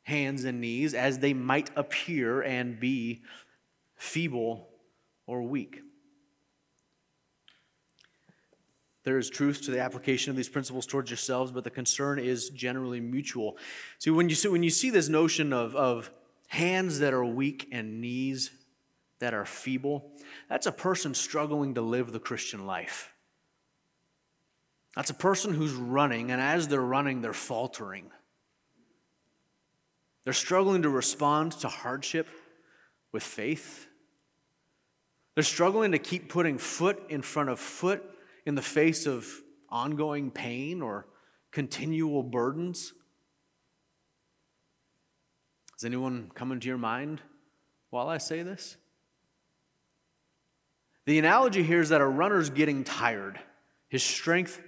hands 0.03 0.45
and 0.45 0.61
knees 0.61 0.93
as 0.93 1.21
they 1.21 1.33
might 1.33 1.71
appear 1.75 2.43
and 2.43 2.79
be 2.79 3.23
feeble 4.01 4.69
or 5.27 5.43
weak. 5.43 5.83
There 9.05 9.19
is 9.19 9.31
truth 9.31 9.63
to 9.63 9.71
the 9.71 9.81
application 9.81 10.31
of 10.31 10.37
these 10.37 10.49
principles 10.49 10.87
towards 10.87 11.11
yourselves, 11.11 11.53
but 11.53 11.65
the 11.65 11.71
concern 11.71 12.19
is 12.19 12.51
generally 12.51 13.01
mutual. 13.01 13.57
See, 13.99 14.11
when 14.11 14.29
you 14.29 14.35
see, 14.35 14.49
when 14.49 14.63
you 14.63 14.71
see 14.71 14.91
this 14.91 15.09
notion 15.09 15.53
of, 15.53 15.75
of 15.77 16.11
hands 16.49 16.99
that 16.99 17.15
are 17.15 17.25
weak 17.25 17.69
and 17.73 18.01
knees 18.01 18.51
that 19.21 19.35
are 19.35 19.45
feeble, 19.45 20.13
that's 20.49 20.67
a 20.67 20.73
person 20.73 21.15
struggling 21.15 21.75
to 21.75 21.81
live 21.81 22.13
the 22.13 22.21
Christian 22.21 22.67
life. 22.67 23.13
That's 24.97 25.11
a 25.11 25.15
person 25.15 25.55
who's 25.55 25.73
running, 25.73 26.31
and 26.31 26.41
as 26.41 26.69
they're 26.69 26.81
running, 26.81 27.21
they're 27.21 27.33
faltering. 27.33 28.11
They're 30.25 30.33
struggling 30.33 30.83
to 30.83 30.91
respond 30.91 31.53
to 31.53 31.69
hardship 31.69 32.29
with 33.13 33.23
faith. 33.23 33.87
They're 35.35 35.45
struggling 35.45 35.93
to 35.93 35.99
keep 35.99 36.29
putting 36.29 36.59
foot 36.59 37.03
in 37.09 37.23
front 37.23 37.51
of 37.51 37.59
foot 37.61 38.03
in 38.47 38.55
the 38.55 38.63
face 38.63 39.07
of 39.07 39.27
ongoing 39.71 40.31
pain 40.31 40.83
or 40.83 41.07
continual 41.51 42.23
burdens? 42.23 42.93
Does 45.77 45.85
anyone 45.85 46.31
come 46.35 46.53
into 46.53 46.69
your 46.69 46.79
mind 46.79 47.21
while 47.91 48.09
I 48.09 48.19
say 48.19 48.43
this? 48.43 48.77
The 51.07 51.19
analogy 51.19 51.63
here 51.63 51.81
is 51.81 51.89
that 51.89 52.01
a 52.01 52.07
runner's 52.07 52.51
getting 52.51 52.85
tired. 52.85 53.41
His 53.89 54.03
strength 54.03 54.61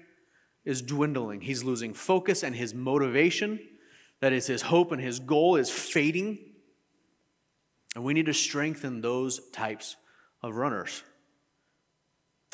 is 0.65 0.81
dwindling. 0.81 1.41
He's 1.43 1.63
losing 1.63 1.93
focus 1.93 2.43
and 2.43 2.55
his 2.55 2.73
motivation, 2.75 3.61
that 4.21 4.33
is, 4.33 4.47
his 4.47 4.63
hope 4.63 4.93
and 4.93 5.01
his 5.01 5.19
goal, 5.19 5.57
is 5.57 5.71
fading. 5.71 6.39
And 7.95 8.05
we 8.05 8.15
need 8.15 8.27
to 8.27 8.35
strengthen 8.35 9.03
those 9.03 9.51
types 9.51 9.97
of 10.43 10.57
runners. 10.57 11.03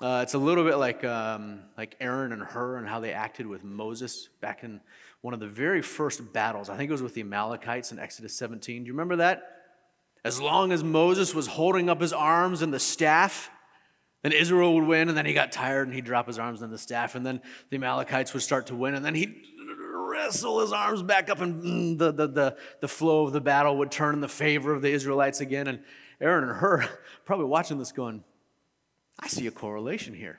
Uh, 0.00 0.20
it's 0.22 0.34
a 0.34 0.38
little 0.38 0.64
bit 0.64 0.76
like, 0.76 1.02
um, 1.04 1.60
like 1.76 1.96
Aaron 2.00 2.32
and 2.32 2.42
Hur 2.42 2.76
and 2.76 2.88
how 2.88 3.00
they 3.00 3.12
acted 3.12 3.46
with 3.46 3.64
Moses 3.64 4.28
back 4.40 4.62
in 4.62 4.80
one 5.22 5.34
of 5.34 5.40
the 5.40 5.48
very 5.48 5.82
first 5.82 6.32
battles. 6.32 6.68
I 6.68 6.76
think 6.76 6.88
it 6.88 6.92
was 6.92 7.02
with 7.02 7.14
the 7.14 7.22
Amalekites 7.22 7.90
in 7.90 7.98
Exodus 7.98 8.36
17. 8.36 8.84
Do 8.84 8.86
you 8.86 8.92
remember 8.92 9.16
that? 9.16 9.42
As 10.24 10.40
long 10.40 10.70
as 10.70 10.84
Moses 10.84 11.34
was 11.34 11.48
holding 11.48 11.88
up 11.88 12.00
his 12.00 12.12
arms 12.12 12.62
and 12.62 12.72
the 12.72 12.78
staff, 12.78 13.50
then 14.22 14.32
Israel 14.32 14.74
would 14.74 14.84
win, 14.84 15.08
and 15.08 15.16
then 15.16 15.26
he 15.26 15.32
got 15.32 15.50
tired 15.50 15.88
and 15.88 15.94
he'd 15.94 16.04
drop 16.04 16.26
his 16.26 16.38
arms 16.38 16.62
and 16.62 16.72
the 16.72 16.78
staff, 16.78 17.14
and 17.14 17.24
then 17.24 17.40
the 17.70 17.76
Amalekites 17.76 18.32
would 18.34 18.42
start 18.42 18.66
to 18.66 18.74
win, 18.74 18.94
and 18.94 19.04
then 19.04 19.14
he'd 19.14 19.34
wrestle 20.18 20.60
his 20.60 20.72
arms 20.72 21.02
back 21.02 21.30
up, 21.30 21.40
and 21.40 21.62
mm, 21.62 21.98
the, 21.98 22.12
the, 22.12 22.26
the, 22.26 22.56
the 22.80 22.88
flow 22.88 23.26
of 23.26 23.32
the 23.32 23.40
battle 23.40 23.76
would 23.78 23.90
turn 23.90 24.14
in 24.14 24.20
the 24.20 24.28
favor 24.28 24.72
of 24.72 24.82
the 24.82 24.90
Israelites 24.90 25.40
again. 25.40 25.68
And 25.68 25.80
Aaron 26.20 26.48
and 26.48 26.58
Hur 26.58 26.88
probably 27.24 27.46
watching 27.46 27.78
this 27.78 27.92
going, 27.92 28.24
I 29.18 29.28
see 29.28 29.46
a 29.46 29.50
correlation 29.50 30.14
here. 30.14 30.38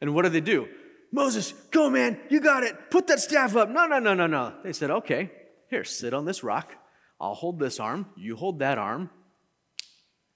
And 0.00 0.14
what 0.14 0.22
do 0.22 0.28
they 0.30 0.40
do? 0.40 0.68
Moses, 1.12 1.52
go, 1.70 1.90
man, 1.90 2.18
you 2.28 2.40
got 2.40 2.62
it. 2.62 2.90
Put 2.90 3.08
that 3.08 3.20
staff 3.20 3.56
up. 3.56 3.68
No, 3.68 3.86
no, 3.86 3.98
no, 3.98 4.14
no, 4.14 4.26
no. 4.26 4.54
They 4.62 4.72
said, 4.72 4.90
okay, 4.90 5.30
here, 5.68 5.84
sit 5.84 6.14
on 6.14 6.24
this 6.24 6.42
rock. 6.42 6.74
I'll 7.20 7.34
hold 7.34 7.58
this 7.58 7.80
arm. 7.80 8.06
You 8.16 8.36
hold 8.36 8.60
that 8.60 8.78
arm. 8.78 9.10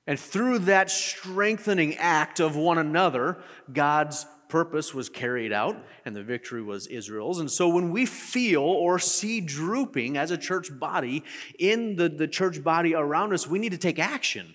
And 0.07 0.21
through 0.21 0.61
that 0.61 0.91
strengthening 0.91 1.97
act 1.97 2.41
of 2.41 2.57
one 2.57 2.77
another, 2.77 3.39
God's 3.73 4.27
purpose 4.49 4.95
was 4.95 5.09
carried 5.09 5.53
out 5.53 5.77
and 6.05 6.15
the 6.15 6.23
victory 6.23 6.63
was 6.63 6.87
Israel's. 6.87 7.41
And 7.41 7.51
so 7.51 7.69
when 7.69 7.91
we 7.91 8.07
feel 8.07 8.63
or 8.63 8.99
see 8.99 9.41
drooping 9.41 10.17
as 10.17 10.31
a 10.31 10.39
church 10.39 10.77
body 10.79 11.25
in 11.59 11.97
the, 11.97 12.09
the 12.09 12.29
church 12.29 12.63
body 12.63 12.95
around 12.95 13.33
us, 13.33 13.47
we 13.47 13.59
need 13.59 13.73
to 13.73 13.79
take 13.79 13.99
action. 13.99 14.55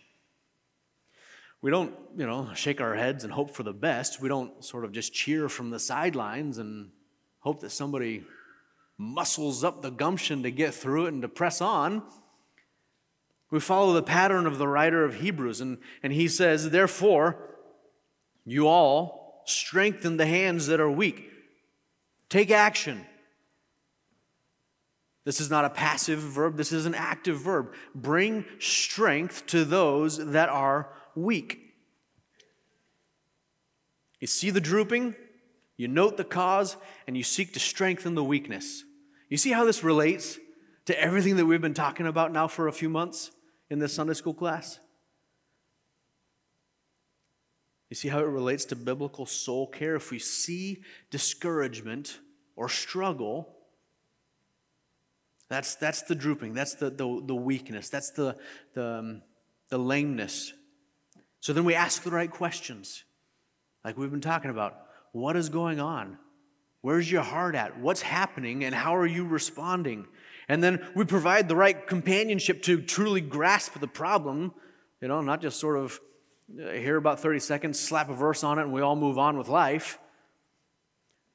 We 1.62 1.72
don't, 1.72 1.94
you 2.16 2.26
know, 2.26 2.50
shake 2.54 2.80
our 2.80 2.96
heads 2.96 3.24
and 3.24 3.34
hope 3.34 3.52
for 3.52 3.64
the 3.64 3.74
best. 3.74 4.22
We 4.22 4.30
don't 4.30 4.64
sort 4.64 4.86
of 4.86 4.92
just 4.92 5.14
cheer 5.14 5.50
from 5.50 5.72
the 5.72 5.80
sidelines 5.80 6.58
and 6.58 6.92
hope 7.40 7.60
that 7.62 7.72
somebody 7.72 8.24
muscles 8.98 9.64
up 9.64 9.82
the 9.82 9.90
gumption 9.90 10.44
to 10.44 10.52
get 10.52 10.74
through 10.74 11.06
it 11.06 11.14
and 11.14 11.22
to 11.22 11.28
press 11.28 11.62
on. 11.62 12.04
We 13.52 13.60
follow 13.60 13.94
the 13.94 14.04
pattern 14.04 14.46
of 14.46 14.58
the 14.58 14.68
writer 14.68 15.04
of 15.04 15.16
Hebrews, 15.16 15.60
and, 15.60 15.80
and 16.04 16.14
he 16.14 16.28
says, 16.28 16.70
Therefore, 16.70 17.38
you 18.46 18.68
all 18.68 19.19
strengthen 19.50 20.18
the 20.18 20.26
hands 20.26 20.68
that 20.68 20.80
are 20.80 20.90
weak. 20.90 21.30
Take 22.30 22.52
action. 22.52 23.06
This 25.26 25.42
is 25.42 25.50
not 25.50 25.66
a 25.66 25.70
passive 25.70 26.20
verb, 26.20 26.58
this 26.58 26.72
is 26.72 26.86
an 26.86 26.96
active 26.96 27.40
verb. 27.40 27.74
Bring 27.94 28.46
strength 28.60 29.46
to 29.48 29.66
those 29.66 30.18
that 30.32 30.50
are 30.50 30.90
weak. 31.16 31.60
You 34.20 34.28
see 34.28 34.50
the 34.50 34.62
drooping, 34.62 35.16
you 35.78 35.88
note 35.88 36.18
the 36.18 36.24
cause, 36.24 36.78
and 37.08 37.16
you 37.16 37.24
seek 37.24 37.54
to 37.54 37.60
strengthen 37.60 38.16
the 38.16 38.24
weakness. 38.24 38.84
You 39.30 39.38
see 39.38 39.52
how 39.52 39.66
this 39.66 39.84
relates 39.84 40.40
to 40.86 41.00
everything 41.00 41.36
that 41.36 41.46
we've 41.46 41.62
been 41.62 41.74
talking 41.74 42.08
about 42.08 42.34
now 42.34 42.48
for 42.48 42.68
a 42.68 42.74
few 42.74 42.90
months? 42.90 43.32
in 43.70 43.80
this 43.80 43.94
Sunday 43.94 44.14
school 44.14 44.34
class? 44.34 44.80
You 47.90 47.96
see 47.96 48.08
how 48.08 48.20
it 48.20 48.28
relates 48.28 48.66
to 48.66 48.76
biblical 48.76 49.26
soul 49.26 49.68
care? 49.68 49.96
If 49.96 50.12
we 50.12 50.20
see 50.20 50.84
discouragement 51.10 52.20
or 52.56 52.70
struggle, 52.70 53.50
that's, 55.50 55.76
that's 55.76 56.04
the 56.04 56.14
drooping, 56.16 56.54
that's 56.54 56.76
the, 56.76 56.92
the, 56.92 57.24
the 57.26 57.36
weakness, 57.36 57.90
that's 57.90 58.12
the, 58.12 58.38
the, 58.76 58.86
um, 58.86 59.22
the 59.70 59.80
lameness. 59.80 60.54
So 61.40 61.54
then 61.54 61.66
we 61.66 61.74
ask 61.74 62.04
the 62.04 62.12
right 62.12 62.30
questions, 62.30 63.04
like 63.84 63.98
we've 63.98 64.12
been 64.12 64.22
talking 64.22 64.52
about. 64.52 64.78
What 65.12 65.36
is 65.36 65.50
going 65.50 65.80
on? 65.80 66.20
Where's 66.82 67.12
your 67.12 67.24
heart 67.24 67.56
at? 67.56 67.80
What's 67.80 68.02
happening? 68.02 68.64
And 68.64 68.76
how 68.76 68.96
are 68.96 69.08
you 69.08 69.26
responding? 69.26 70.06
And 70.48 70.64
then 70.64 70.86
we 70.96 71.06
provide 71.06 71.48
the 71.48 71.56
right 71.56 71.88
companionship 71.88 72.62
to 72.64 72.82
truly 72.82 73.22
grasp 73.22 73.80
the 73.80 73.88
problem, 73.88 74.54
you 75.02 75.08
know, 75.08 75.22
not 75.22 75.42
just 75.42 75.60
sort 75.60 75.78
of 75.78 76.00
hear 76.56 76.98
about 76.98 77.20
30 77.20 77.40
seconds, 77.40 77.80
slap 77.80 78.10
a 78.10 78.14
verse 78.14 78.44
on 78.44 78.60
it, 78.60 78.64
and 78.64 78.74
we 78.74 78.82
all 78.82 78.96
move 78.96 79.18
on 79.18 79.38
with 79.38 79.48
life. 79.48 80.00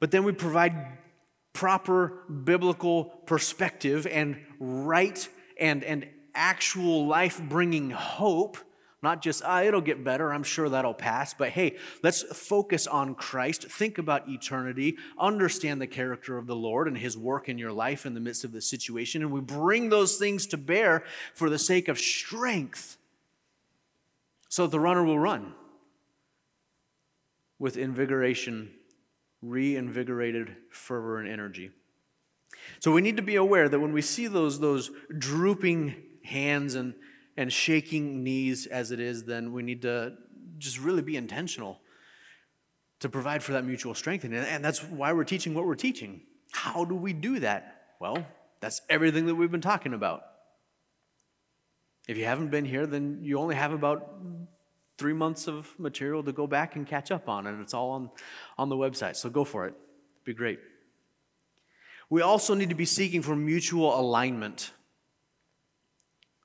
But 0.01 0.11
then 0.11 0.25
we 0.25 0.33
provide 0.33 0.75
proper 1.53 2.25
biblical 2.29 3.05
perspective 3.27 4.07
and 4.07 4.37
right 4.59 5.29
and, 5.59 5.85
and 5.85 6.07
actual 6.35 7.07
life 7.07 7.41
bringing 7.41 7.91
hope 7.91 8.59
not 9.05 9.21
just, 9.21 9.43
ah, 9.45 9.63
it'll 9.63 9.83
get 9.83 10.03
better, 10.03 10.33
I'm 10.33 10.43
sure 10.43 10.69
that'll 10.69 10.95
pass, 10.95 11.35
but 11.35 11.51
hey, 11.51 11.77
let's 12.03 12.23
focus 12.23 12.87
on 12.87 13.15
Christ, 13.15 13.71
think 13.71 13.99
about 13.99 14.29
eternity, 14.31 14.97
understand 15.19 15.81
the 15.81 15.87
character 15.87 16.39
of 16.39 16.47
the 16.47 16.57
Lord 16.57 16.89
and 16.89 16.97
his 16.97 17.17
work 17.17 17.51
in 17.51 17.59
your 17.59 17.71
life 17.71 18.07
in 18.07 18.15
the 18.15 18.21
midst 18.21 18.45
of 18.45 18.53
the 18.53 18.63
situation, 18.63 19.21
and 19.21 19.31
we 19.31 19.43
bring 19.43 19.91
those 19.91 20.17
things 20.17 20.47
to 20.49 20.57
bear 20.57 21.05
for 21.35 21.51
the 21.51 21.59
sake 21.59 21.89
of 21.89 21.99
strength 21.99 22.97
so 24.55 24.69
the 24.69 24.79
runner 24.79 25.03
will 25.03 25.19
run 25.19 25.53
with 27.59 27.77
invigoration, 27.77 28.71
reinvigorated 29.43 30.55
fervor 30.71 31.19
and 31.19 31.29
energy. 31.29 31.73
So 32.79 32.93
we 32.93 33.03
need 33.03 33.17
to 33.17 33.23
be 33.25 33.35
aware 33.35 33.69
that 33.69 33.81
when 33.81 33.93
we 33.93 34.01
see 34.01 34.29
those, 34.29 34.61
those 34.61 34.93
drooping 35.19 35.97
hands 36.23 36.77
and 36.77 36.95
and 37.37 37.53
shaking 37.53 38.23
knees 38.23 38.67
as 38.67 38.93
it 38.93 39.01
is, 39.01 39.25
then 39.25 39.53
we 39.53 39.65
need 39.65 39.83
to 39.83 40.13
just 40.59 40.79
really 40.79 41.03
be 41.03 41.17
intentional 41.17 41.81
to 43.01 43.09
provide 43.09 43.43
for 43.43 43.55
that 43.55 43.65
mutual 43.65 43.93
strengthening. 43.93 44.39
And 44.39 44.65
that's 44.65 44.85
why 44.85 45.13
we're 45.15 45.25
teaching 45.25 45.53
what 45.53 45.67
we're 45.67 45.75
teaching. 45.75 46.21
How 46.53 46.85
do 46.85 46.95
we 46.95 47.13
do 47.13 47.41
that? 47.41 47.87
Well, 47.99 48.25
that's 48.61 48.83
everything 48.89 49.27
that 49.27 49.35
we've 49.35 49.51
been 49.51 49.61
talking 49.61 49.95
about. 49.95 50.23
If 52.07 52.19
you 52.19 52.27
haven't 52.27 52.51
been 52.51 52.65
here, 52.65 52.87
then 52.87 53.21
you 53.23 53.39
only 53.39 53.55
have 53.55 53.73
about 53.73 54.15
three 54.99 55.13
months 55.13 55.49
of 55.49 55.69
material 55.79 56.23
to 56.23 56.33
go 56.33 56.47
back 56.47 56.77
and 56.77 56.87
catch 56.87 57.11
up 57.11 57.29
on, 57.29 57.47
and 57.47 57.61
it's 57.61 57.75
all 57.75 57.91
on, 57.91 58.11
on 58.59 58.69
the 58.69 58.77
website. 58.77 59.17
So 59.17 59.31
go 59.31 59.45
for 59.45 59.67
it. 59.67 59.75
It'd 60.17 60.25
be 60.25 60.35
great. 60.35 60.61
We 62.11 62.23
also 62.23 62.55
need 62.55 62.69
to 62.69 62.75
be 62.75 62.85
seeking 62.85 63.23
for 63.23 63.35
mutual 63.35 63.99
alignment. 63.99 64.71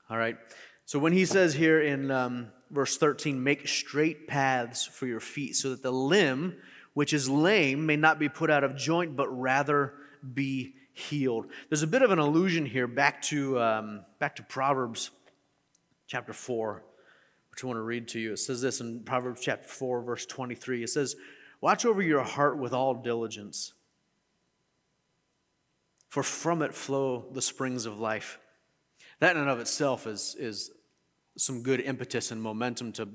All 0.09 0.17
right. 0.17 0.37
So 0.85 0.97
when 0.97 1.13
he 1.13 1.25
says 1.25 1.53
here 1.53 1.81
in 1.81 2.09
um, 2.09 2.47
verse 2.71 2.97
13, 2.97 3.43
make 3.43 3.67
straight 3.67 4.27
paths 4.27 4.85
for 4.85 5.05
your 5.05 5.19
feet, 5.19 5.55
so 5.55 5.69
that 5.71 5.83
the 5.83 5.91
limb 5.91 6.55
which 6.93 7.13
is 7.13 7.29
lame 7.29 7.85
may 7.85 7.95
not 7.95 8.19
be 8.19 8.27
put 8.27 8.49
out 8.49 8.63
of 8.63 8.75
joint, 8.75 9.15
but 9.15 9.27
rather 9.27 9.93
be 10.33 10.73
healed. 10.91 11.45
There's 11.69 11.83
a 11.83 11.87
bit 11.87 12.01
of 12.01 12.11
an 12.11 12.19
allusion 12.19 12.65
here 12.65 12.87
back 12.87 13.21
to, 13.23 13.59
um, 13.59 14.01
back 14.19 14.35
to 14.37 14.43
Proverbs 14.43 15.11
chapter 16.09 16.33
4, 16.33 16.83
which 17.51 17.63
I 17.63 17.67
want 17.67 17.77
to 17.77 17.83
read 17.83 18.07
to 18.09 18.19
you. 18.19 18.33
It 18.33 18.39
says 18.39 18.61
this 18.61 18.81
in 18.81 19.01
Proverbs 19.01 19.41
chapter 19.41 19.67
4, 19.67 20.01
verse 20.01 20.25
23. 20.25 20.83
It 20.83 20.89
says, 20.89 21.15
Watch 21.61 21.85
over 21.85 22.01
your 22.01 22.23
heart 22.23 22.57
with 22.57 22.73
all 22.73 22.95
diligence, 22.95 23.73
for 26.09 26.23
from 26.23 26.63
it 26.63 26.73
flow 26.73 27.25
the 27.31 27.43
springs 27.43 27.85
of 27.85 27.99
life. 27.99 28.39
That 29.19 29.35
in 29.35 29.43
and 29.43 29.51
of 29.51 29.59
itself 29.59 30.07
is, 30.07 30.35
is 30.39 30.71
some 31.37 31.61
good 31.61 31.79
impetus 31.79 32.31
and 32.31 32.41
momentum 32.41 32.91
to, 32.93 33.07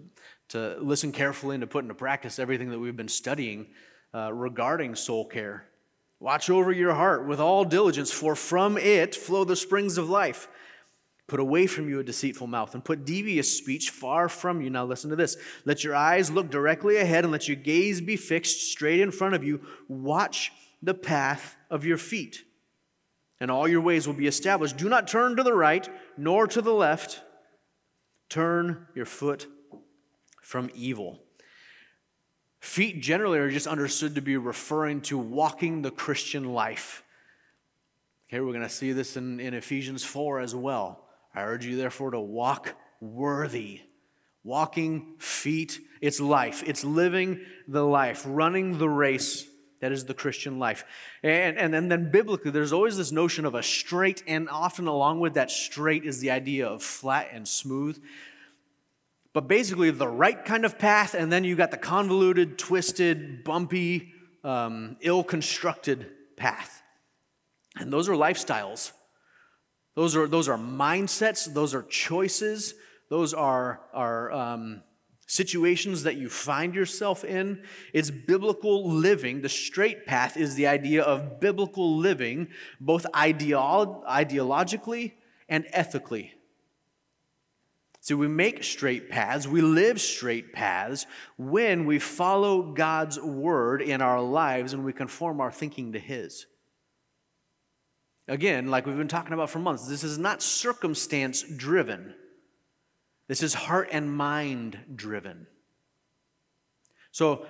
to 0.51 0.77
listen 0.81 1.11
carefully 1.11 1.57
and 1.57 1.63
to 1.63 1.67
put 1.67 1.83
into 1.85 1.95
practice 1.95 2.39
everything 2.39 2.71
that 2.71 2.79
we've 2.79 2.97
been 2.97 3.09
studying 3.09 3.67
uh, 4.15 4.33
regarding 4.33 4.95
soul 4.95 5.27
care. 5.27 5.67
Watch 6.21 6.49
over 6.49 6.71
your 6.71 6.95
heart 6.95 7.27
with 7.27 7.41
all 7.41 7.65
diligence, 7.65 8.13
for 8.13 8.37
from 8.37 8.79
it 8.79 9.17
flow 9.17 9.43
the 9.43 9.57
springs 9.57 9.99
of 9.99 10.09
life. 10.09 10.47
Put 11.27 11.41
away 11.41 11.67
from 11.67 11.89
you 11.89 12.01
a 12.01 12.05
deceitful 12.05 12.47
mouth 12.47 12.75
and 12.75 12.85
put 12.85 13.07
devious 13.07 13.57
speech 13.57 13.91
far 13.91 14.29
from 14.29 14.61
you. 14.61 14.69
Now, 14.69 14.85
listen 14.85 15.11
to 15.11 15.17
this. 15.17 15.37
Let 15.65 15.83
your 15.83 15.95
eyes 15.95 16.31
look 16.31 16.51
directly 16.51 16.97
ahead 16.97 17.25
and 17.25 17.33
let 17.33 17.49
your 17.49 17.57
gaze 17.57 18.01
be 18.01 18.17
fixed 18.17 18.71
straight 18.71 19.01
in 19.01 19.11
front 19.11 19.35
of 19.35 19.43
you. 19.43 19.61
Watch 19.89 20.53
the 20.83 20.95
path 20.95 21.57
of 21.71 21.87
your 21.87 21.97
feet, 21.97 22.45
and 23.41 23.51
all 23.51 23.67
your 23.67 23.81
ways 23.81 24.07
will 24.07 24.15
be 24.15 24.27
established. 24.27 24.77
Do 24.77 24.89
not 24.89 25.09
turn 25.09 25.37
to 25.37 25.43
the 25.43 25.55
right 25.55 25.89
nor 26.19 26.47
to 26.47 26.61
the 26.61 26.75
left 26.75 27.23
Turn 28.29 28.89
your 28.97 29.07
foot 29.07 29.47
from 30.43 30.71
evil. 30.75 31.21
Feet 32.61 33.01
generally 33.01 33.39
are 33.39 33.49
just 33.49 33.67
understood 33.67 34.15
to 34.15 34.21
be 34.21 34.37
referring 34.37 35.03
to 35.03 35.19
walking 35.19 35.83
the 35.83 35.91
Christian 35.93 36.53
life. 36.53 37.05
Okay, 38.29 38.41
we're 38.41 38.53
going 38.53 38.63
to 38.63 38.69
see 38.69 38.93
this 38.93 39.17
in, 39.17 39.39
in 39.39 39.55
Ephesians 39.55 40.03
4 40.03 40.41
as 40.41 40.55
well. 40.55 41.04
I 41.35 41.43
urge 41.43 41.67
you, 41.67 41.77
therefore, 41.77 42.13
to 42.13 42.21
walk 42.21 42.75
worthy. 43.01 43.81
Walking 44.43 45.15
feet, 45.19 45.81
it's 46.01 46.21
life. 46.21 46.63
It's 46.67 46.85
living 46.85 47.41
the 47.67 47.83
life, 47.83 48.25
running 48.27 48.79
the 48.79 48.89
race 48.89 49.47
that 49.81 49.93
is 49.93 50.05
the 50.07 50.15
Christian 50.15 50.59
life. 50.59 50.85
And, 51.23 51.59
and, 51.59 51.75
and 51.75 51.91
then 51.91 52.11
biblically, 52.11 52.51
there's 52.51 52.73
always 52.73 52.97
this 52.97 53.13
notion 53.13 53.45
of 53.45 53.55
a 53.55 53.63
straight, 53.63 54.23
and 54.27 54.49
often 54.49 54.87
along 54.87 55.21
with 55.21 55.35
that 55.35 55.51
straight 55.51 56.05
is 56.05 56.21
the 56.21 56.31
idea 56.31 56.67
of 56.67 56.83
flat 56.83 57.29
and 57.33 57.47
smooth. 57.47 58.03
But 59.35 59.49
basically, 59.49 59.91
the 59.91 60.09
right 60.09 60.43
kind 60.43 60.65
of 60.65 60.79
path, 60.79 61.15
and 61.15 61.31
then 61.31 61.45
you 61.45 61.57
got 61.57 61.71
the 61.71 61.77
convoluted, 61.77 62.57
twisted, 62.57 63.45
bumpy, 63.45 64.15
um, 64.43 64.97
ill 65.01 65.25
constructed 65.25 66.11
path. 66.37 66.83
And 67.77 67.93
those 67.93 68.09
are 68.09 68.15
lifestyles. 68.15 68.93
Those 69.95 70.17
are, 70.17 70.27
those 70.27 70.49
are 70.49 70.59
mindsets, 70.59 71.53
those 71.53 71.75
are 71.75 71.83
choices, 71.83 72.75
those 73.09 73.33
are, 73.33 73.81
are 73.93 74.33
um, 74.33 74.83
situations 75.27 76.03
that 76.03 76.17
you 76.17 76.29
find 76.29 76.75
yourself 76.75 77.25
in. 77.25 77.63
It's 77.93 78.11
biblical 78.11 78.91
living. 78.91 79.43
The 79.43 79.49
straight 79.49 80.07
path 80.07 80.37
is 80.37 80.55
the 80.55 80.67
idea 80.67 81.03
of 81.03 81.41
biblical 81.41 81.97
living, 81.97 82.49
both 82.81 83.07
ideolo- 83.13 84.05
ideologically 84.07 85.13
and 85.49 85.67
ethically. 85.73 86.35
So 88.01 88.17
we 88.17 88.29
make 88.29 88.63
straight 88.63 89.09
paths, 89.09 89.49
we 89.49 89.63
live 89.63 89.99
straight 89.99 90.53
paths 90.53 91.07
when 91.39 91.87
we 91.87 91.99
follow 91.99 92.61
God's 92.75 93.19
word 93.19 93.81
in 93.81 94.03
our 94.03 94.21
lives 94.21 94.75
and 94.75 94.85
we 94.85 94.93
conform 94.93 95.41
our 95.41 95.51
thinking 95.51 95.93
to 95.93 95.99
His. 95.99 96.45
Again, 98.27 98.69
like 98.69 98.87
we've 98.87 98.97
been 98.97 99.09
talking 99.09 99.35
about 99.35 99.51
for 99.51 99.59
months, 99.59 99.87
this 99.87 100.03
is 100.03 100.19
not 100.19 100.43
circumstance 100.43 101.43
driven. 101.43 102.15
This 103.29 103.43
is 103.43 103.55
heart 103.55 103.89
and 103.93 104.15
mind 104.15 104.79
driven. 104.95 105.47
So, 107.13 107.47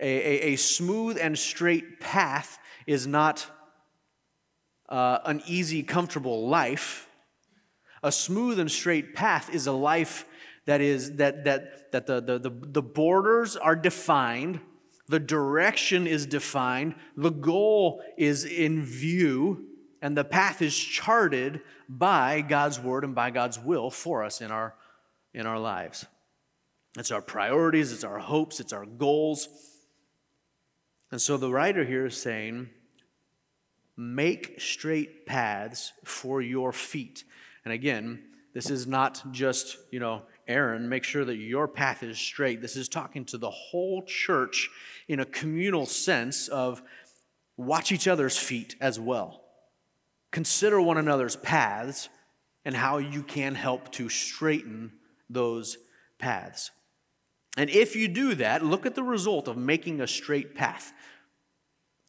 a, 0.00 0.06
a, 0.06 0.52
a 0.52 0.56
smooth 0.56 1.16
and 1.20 1.38
straight 1.38 2.00
path 2.00 2.58
is 2.86 3.06
not 3.06 3.46
uh, 4.88 5.18
an 5.24 5.42
easy, 5.46 5.82
comfortable 5.82 6.48
life. 6.48 7.08
A 8.02 8.10
smooth 8.10 8.58
and 8.58 8.70
straight 8.70 9.14
path 9.14 9.54
is 9.54 9.66
a 9.66 9.72
life 9.72 10.26
that 10.66 10.80
is 10.80 11.16
that 11.16 11.44
that 11.44 11.92
that 11.92 12.06
the, 12.06 12.20
the, 12.20 12.38
the, 12.38 12.50
the 12.50 12.82
borders 12.82 13.56
are 13.56 13.76
defined, 13.76 14.60
the 15.08 15.20
direction 15.20 16.06
is 16.06 16.26
defined, 16.26 16.94
the 17.16 17.30
goal 17.30 18.02
is 18.16 18.44
in 18.44 18.82
view, 18.84 19.66
and 20.00 20.16
the 20.16 20.24
path 20.24 20.62
is 20.62 20.76
charted 20.76 21.60
by 21.88 22.40
God's 22.40 22.80
word 22.80 23.04
and 23.04 23.14
by 23.14 23.30
God's 23.30 23.58
will 23.58 23.90
for 23.90 24.22
us 24.22 24.40
in 24.40 24.50
our 24.50 24.74
in 25.34 25.46
our 25.46 25.58
lives. 25.58 26.06
It's 26.98 27.10
our 27.10 27.22
priorities, 27.22 27.92
it's 27.92 28.04
our 28.04 28.18
hopes, 28.18 28.60
it's 28.60 28.72
our 28.72 28.84
goals. 28.84 29.48
And 31.10 31.20
so 31.20 31.36
the 31.36 31.50
writer 31.50 31.84
here 31.84 32.06
is 32.06 32.16
saying, 32.16 32.70
make 33.96 34.60
straight 34.60 35.26
paths 35.26 35.92
for 36.04 36.42
your 36.42 36.72
feet. 36.72 37.24
And 37.64 37.72
again, 37.72 38.22
this 38.54 38.70
is 38.70 38.86
not 38.86 39.22
just, 39.32 39.78
you 39.90 40.00
know, 40.00 40.22
Aaron, 40.48 40.88
make 40.88 41.04
sure 41.04 41.24
that 41.24 41.36
your 41.36 41.68
path 41.68 42.02
is 42.02 42.18
straight. 42.18 42.60
This 42.60 42.76
is 42.76 42.88
talking 42.88 43.24
to 43.26 43.38
the 43.38 43.50
whole 43.50 44.02
church 44.02 44.68
in 45.08 45.20
a 45.20 45.24
communal 45.24 45.86
sense 45.86 46.48
of 46.48 46.82
watch 47.56 47.92
each 47.92 48.08
other's 48.08 48.36
feet 48.36 48.76
as 48.80 48.98
well. 48.98 49.42
Consider 50.30 50.80
one 50.80 50.98
another's 50.98 51.36
paths 51.36 52.08
and 52.64 52.74
how 52.74 52.98
you 52.98 53.22
can 53.22 53.54
help 53.54 53.90
to 53.92 54.08
straighten 54.08 54.92
those 55.28 55.76
paths. 56.18 56.70
And 57.56 57.68
if 57.68 57.94
you 57.94 58.08
do 58.08 58.34
that, 58.36 58.64
look 58.64 58.86
at 58.86 58.94
the 58.94 59.02
result 59.02 59.48
of 59.48 59.56
making 59.56 60.00
a 60.00 60.06
straight 60.06 60.54
path. 60.54 60.92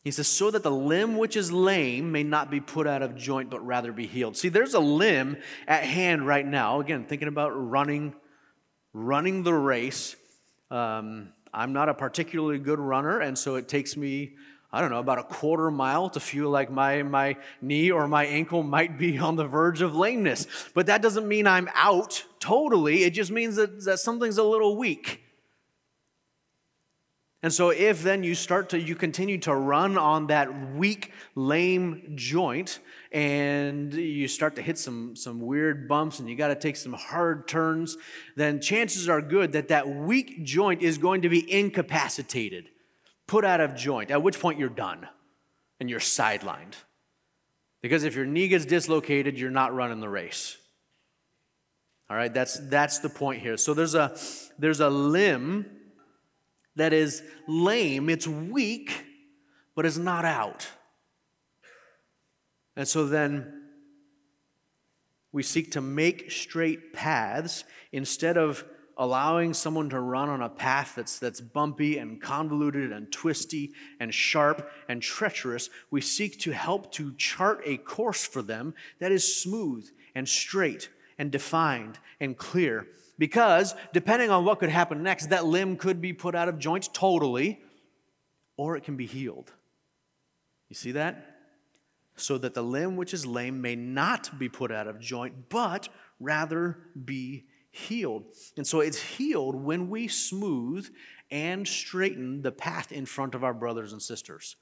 He 0.04 0.12
says, 0.12 0.28
so 0.28 0.52
that 0.52 0.64
the 0.64 0.72
limb 0.72 1.18
which 1.18 1.38
is 1.38 1.52
lame 1.52 2.12
may 2.12 2.24
not 2.24 2.52
be 2.52 2.60
put 2.60 2.88
out 2.88 3.02
of 3.02 3.16
joint, 3.16 3.50
but 3.50 3.66
rather 3.66 3.94
be 3.94 4.06
healed. 4.06 4.36
See, 4.36 4.50
there's 4.50 4.74
a 4.74 4.80
limb 4.80 5.38
at 5.66 5.84
hand 5.84 6.28
right 6.28 6.46
now. 6.46 6.82
Again, 6.82 7.06
thinking 7.06 7.30
about 7.30 7.50
running, 7.52 8.14
running 8.94 9.44
the 9.44 9.54
race. 9.54 10.16
Um, 10.72 11.34
I'm 11.54 11.74
not 11.74 11.90
a 11.90 11.94
particularly 11.94 12.60
good 12.60 12.80
runner, 12.80 13.20
and 13.20 13.38
so 13.38 13.56
it 13.56 13.68
takes 13.68 13.98
me, 13.98 14.34
I 14.72 14.82
don't 14.82 14.90
know, 14.90 15.00
about 15.00 15.20
a 15.20 15.24
quarter 15.24 15.70
mile 15.70 16.10
to 16.12 16.20
feel 16.20 16.50
like 16.50 16.72
my, 16.72 17.04
my 17.04 17.38
knee 17.62 17.92
or 17.92 18.08
my 18.08 18.26
ankle 18.26 18.64
might 18.64 18.98
be 18.98 19.18
on 19.18 19.36
the 19.36 19.46
verge 19.46 19.82
of 19.82 19.96
lameness. 19.96 20.48
But 20.74 20.88
that 20.88 21.02
doesn't 21.02 21.28
mean 21.28 21.46
I'm 21.46 21.70
out 21.76 22.24
totally. 22.40 23.04
It 23.04 23.12
just 23.12 23.32
means 23.32 23.56
that, 23.58 23.84
that 23.86 24.00
something's 24.00 24.38
a 24.38 24.44
little 24.44 24.78
weak. 24.78 25.22
And 27.44 27.52
so 27.52 27.72
if 27.72 28.02
then 28.02 28.24
you 28.24 28.36
start 28.36 28.70
to 28.70 28.80
you 28.80 28.96
continue 28.96 29.38
to 29.40 29.54
run 29.54 29.98
on 29.98 30.28
that 30.28 30.72
weak 30.72 31.12
lame 31.36 32.14
joint 32.16 32.80
and 33.12 33.94
you 33.94 34.30
start 34.30 34.56
to 34.56 34.62
hit 34.62 34.78
some 34.78 35.18
some 35.18 35.42
weird 35.42 35.90
bumps 35.90 36.20
and 36.20 36.30
you 36.30 36.38
got 36.38 36.48
to 36.48 36.56
take 36.56 36.78
some 36.78 36.94
hard 36.94 37.50
turns, 37.50 37.98
then 38.38 38.62
chances 38.62 39.10
are 39.10 39.22
good 39.22 39.52
that 39.52 39.68
that 39.68 39.90
weak 39.90 40.46
joint 40.46 40.82
is 40.82 40.98
going 40.98 41.24
to 41.24 41.30
be 41.30 41.52
incapacitated, 41.52 42.70
put 43.28 43.44
out 43.44 43.60
of 43.60 43.76
joint. 43.76 44.10
At 44.10 44.24
which 44.24 44.40
point 44.40 44.58
you're 44.58 44.70
done 44.70 45.06
and 45.82 45.90
you're 45.90 46.00
sidelined. 46.00 46.76
Because 47.82 48.06
if 48.06 48.16
your 48.16 48.26
knee 48.26 48.48
gets 48.48 48.64
dislocated, 48.64 49.38
you're 49.38 49.52
not 49.52 49.76
running 49.76 50.00
the 50.00 50.08
race. 50.08 50.58
All 52.10 52.16
right, 52.16 52.34
that's 52.34 52.58
that's 52.70 53.00
the 53.00 53.10
point 53.10 53.42
here. 53.42 53.58
So 53.58 53.74
there's 53.74 53.96
a 53.96 54.16
there's 54.58 54.80
a 54.80 54.90
limb 54.90 55.66
that 56.76 56.94
is 56.94 57.24
lame, 57.48 58.10
it's 58.10 58.28
weak, 58.28 59.06
but 59.76 59.86
it's 59.86 59.98
not 59.98 60.26
out. 60.26 60.68
And 62.76 62.88
so 62.88 63.06
then 63.06 63.62
we 65.32 65.44
seek 65.44 65.72
to 65.72 65.82
make 65.82 66.32
straight 66.32 66.94
paths 66.94 67.64
instead 67.92 68.38
of 68.38 68.64
allowing 68.98 69.54
someone 69.54 69.90
to 69.90 70.00
run 70.00 70.30
on 70.30 70.42
a 70.42 70.50
path 70.50 70.94
that's, 70.96 71.18
that's 71.18 71.42
bumpy 71.42 71.98
and 71.98 72.22
convoluted 72.22 72.92
and 72.92 73.12
twisty 73.12 73.74
and 74.00 74.14
sharp 74.14 74.70
and 74.88 75.02
treacherous. 75.02 75.70
We 75.90 76.02
seek 76.02 76.40
to 76.42 76.52
help 76.52 76.92
to 76.94 77.14
chart 77.16 77.62
a 77.66 77.78
course 77.78 78.26
for 78.26 78.42
them 78.42 78.76
that 79.00 79.12
is 79.12 79.42
smooth 79.42 79.90
and 80.14 80.30
straight 80.30 80.90
and 81.18 81.32
defined 81.32 81.98
and 82.20 82.38
clear 82.38 82.88
because 83.18 83.76
depending 83.94 84.30
on 84.30 84.46
what 84.46 84.60
could 84.60 84.70
happen 84.70 85.04
next, 85.04 85.28
that 85.28 85.46
limb 85.46 85.78
could 85.78 86.02
be 86.02 86.14
put 86.14 86.36
out 86.36 86.50
of 86.50 86.58
joint 86.58 86.94
totally, 86.94 87.62
or 88.58 88.76
it 88.76 88.84
can 88.84 88.96
be 88.96 89.06
healed. 89.06 89.52
You 90.70 90.76
see 90.76 90.92
that? 90.94 91.38
So 92.16 92.38
that 92.38 92.54
the 92.54 92.64
limb 92.64 92.96
which 92.96 93.14
is 93.14 93.26
lame 93.26 93.62
may 93.62 93.76
not 93.76 94.38
be 94.38 94.50
put 94.50 94.72
out 94.72 94.88
of 94.88 95.00
joint, 95.00 95.50
but 95.50 95.90
rather 96.20 96.78
be 97.04 97.46
healed. 97.72 98.24
And 98.56 98.66
so 98.66 98.80
it's 98.80 99.02
healed 99.02 99.56
when 99.56 99.90
we 99.90 100.08
smooth 100.08 100.90
and 101.32 101.68
straighten 101.68 102.44
the 102.44 102.52
path 102.52 102.92
in 102.92 103.06
front 103.06 103.34
of 103.34 103.44
our 103.44 103.54
brothers 103.54 103.94
and 103.94 104.02
sisters. 104.02 104.56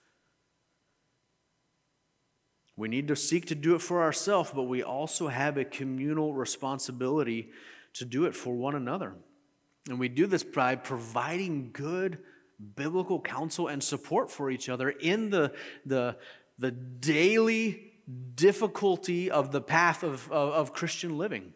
We 2.77 2.87
need 2.87 3.09
to 3.09 3.15
seek 3.15 3.45
to 3.47 3.55
do 3.55 3.75
it 3.75 3.81
for 3.81 4.01
ourselves, 4.01 4.51
but 4.55 4.63
we 4.63 4.81
also 4.81 5.27
have 5.27 5.57
a 5.57 5.65
communal 5.65 6.33
responsibility 6.33 7.49
to 7.93 8.05
do 8.05 8.25
it 8.25 8.35
for 8.35 8.53
one 8.53 8.75
another. 8.75 9.13
And 9.87 9.99
we 9.99 10.09
do 10.09 10.27
this 10.27 10.43
by 10.43 10.75
providing 10.75 11.71
good 11.73 12.19
biblical 12.75 13.19
counsel 13.19 13.67
and 13.67 13.83
support 13.83 14.29
for 14.29 14.51
each 14.51 14.69
other 14.69 14.89
in 14.89 15.29
the, 15.29 15.53
the, 15.85 16.17
the 16.59 16.71
daily 16.71 17.91
difficulty 18.35 19.31
of 19.31 19.51
the 19.51 19.61
path 19.61 20.03
of, 20.03 20.31
of, 20.31 20.53
of 20.53 20.73
Christian 20.73 21.17
living. 21.17 21.53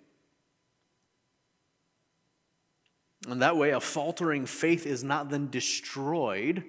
And 3.28 3.42
that 3.42 3.58
way, 3.58 3.72
a 3.72 3.80
faltering 3.80 4.46
faith 4.46 4.86
is 4.86 5.04
not 5.04 5.30
then 5.30 5.50
destroyed 5.50 6.64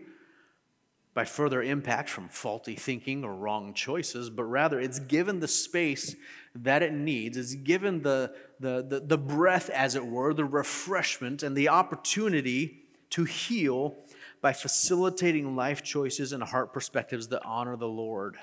by 1.16 1.24
further 1.24 1.62
impact 1.62 2.10
from 2.10 2.28
faulty 2.28 2.74
thinking 2.74 3.24
or 3.24 3.34
wrong 3.34 3.72
choices, 3.72 4.28
but 4.28 4.44
rather 4.44 4.78
it's 4.78 4.98
given 4.98 5.40
the 5.40 5.48
space 5.48 6.14
that 6.54 6.82
it 6.82 6.92
needs. 6.92 7.38
It's 7.38 7.54
given 7.54 8.02
the, 8.02 8.34
the, 8.60 8.84
the, 8.86 9.00
the 9.00 9.16
breath, 9.16 9.70
as 9.70 9.94
it 9.94 10.04
were, 10.04 10.34
the 10.34 10.44
refreshment, 10.44 11.42
and 11.42 11.56
the 11.56 11.70
opportunity 11.70 12.82
to 13.08 13.24
heal 13.24 13.96
by 14.42 14.52
facilitating 14.52 15.56
life 15.56 15.82
choices 15.82 16.34
and 16.34 16.42
heart 16.42 16.74
perspectives 16.74 17.28
that 17.28 17.42
honor 17.46 17.78
the 17.78 17.88
Lord 17.88 18.36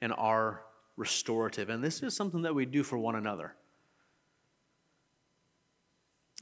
and 0.00 0.12
are 0.12 0.62
restorative. 0.96 1.68
And 1.68 1.84
this 1.84 2.02
is 2.02 2.16
something 2.16 2.42
that 2.42 2.56
we 2.56 2.66
do 2.66 2.82
for 2.82 2.98
one 2.98 3.14
another. 3.14 3.54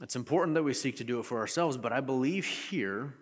It's 0.01 0.15
important 0.15 0.55
that 0.55 0.63
we 0.63 0.73
seek 0.73 0.95
to 0.97 1.03
do 1.03 1.19
it 1.19 1.25
for 1.27 1.37
ourselves, 1.37 1.77
but 1.77 1.93
I 1.93 2.01
believe 2.01 2.47
here 2.47 3.13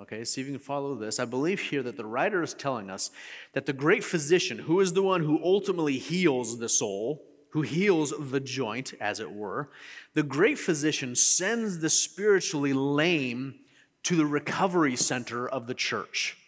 Okay, 0.00 0.24
see 0.24 0.40
if 0.40 0.46
you 0.46 0.54
can 0.54 0.60
follow 0.60 0.94
this. 0.94 1.20
I 1.20 1.26
believe 1.26 1.60
here 1.60 1.82
that 1.82 1.96
the 1.96 2.06
writer 2.06 2.42
is 2.42 2.54
telling 2.54 2.90
us 2.90 3.10
that 3.52 3.66
the 3.66 3.72
great 3.72 4.02
physician, 4.02 4.58
who 4.58 4.80
is 4.80 4.92
the 4.92 5.02
one 5.02 5.22
who 5.22 5.38
ultimately 5.42 5.98
heals 5.98 6.58
the 6.58 6.68
soul, 6.68 7.22
who 7.50 7.62
heals 7.62 8.14
the 8.18 8.40
joint, 8.40 8.94
as 9.00 9.20
it 9.20 9.30
were, 9.30 9.70
the 10.14 10.22
great 10.22 10.58
physician 10.58 11.14
sends 11.14 11.78
the 11.78 11.90
spiritually 11.90 12.72
lame 12.72 13.56
to 14.04 14.16
the 14.16 14.26
recovery 14.26 14.96
center 14.96 15.46
of 15.46 15.66
the 15.66 15.74
church. 15.74 16.38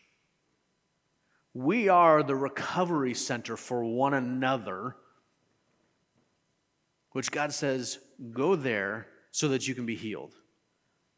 We 1.52 1.88
are 1.88 2.22
the 2.22 2.34
recovery 2.34 3.14
center 3.14 3.56
for 3.56 3.84
one 3.84 4.14
another, 4.14 4.96
which 7.12 7.30
God 7.30 7.52
says, 7.52 7.98
go 8.32 8.56
there 8.56 9.06
so 9.30 9.48
that 9.48 9.68
you 9.68 9.74
can 9.74 9.86
be 9.86 9.94
healed 9.94 10.34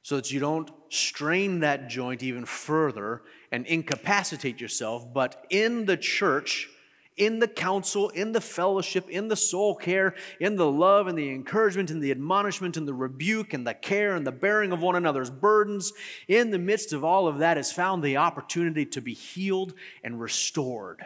so 0.07 0.15
that 0.15 0.31
you 0.31 0.39
don't 0.39 0.71
strain 0.89 1.61
that 1.61 1.89
joint 1.89 2.23
even 2.23 2.45
further 2.45 3.23
and 3.53 3.67
incapacitate 3.67 4.61
yourself, 4.61 5.07
but 5.13 5.47
in 5.51 5.87
the 5.87 5.97
church, 5.97 6.69
in 7.17 7.39
the 7.39 7.49
counsel, 7.49 8.11
in 8.11 8.33
the 8.33 8.41
fellowship, 8.41 9.09
in 9.09 9.29
the 9.29 9.37
soul 9.37 9.75
care, 9.75 10.15
in 10.39 10.57
the 10.57 10.71
love 10.71 11.07
and 11.07 11.17
the 11.17 11.31
encouragement 11.31 11.91
and 11.91 12.03
the 12.03 12.11
admonishment 12.11 12.77
and 12.77 12.87
the 12.87 12.95
rebuke 12.95 13.55
and 13.55 13.67
the 13.67 13.73
care 13.73 14.15
and 14.15 14.27
the 14.27 14.33
bearing 14.33 14.73
of 14.73 14.83
one 14.83 14.97
another's 14.97 15.31
burdens, 15.31 15.93
in 16.29 16.51
the 16.51 16.59
midst 16.59 16.93
of 16.93 17.05
all 17.05 17.27
of 17.27 17.39
that 17.39 17.57
is 17.57 17.73
found 17.73 18.03
the 18.03 18.19
opportunity 18.19 18.85
to 18.85 19.01
be 19.01 19.15
healed 19.15 19.73
and 20.05 20.21
restored. 20.21 21.05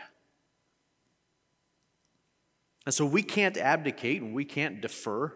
And 2.86 2.94
so 2.94 3.06
we 3.06 3.22
can't 3.22 3.56
abdicate 3.56 4.20
and 4.20 4.34
we 4.34 4.44
can't 4.44 4.80
defer. 4.80 5.32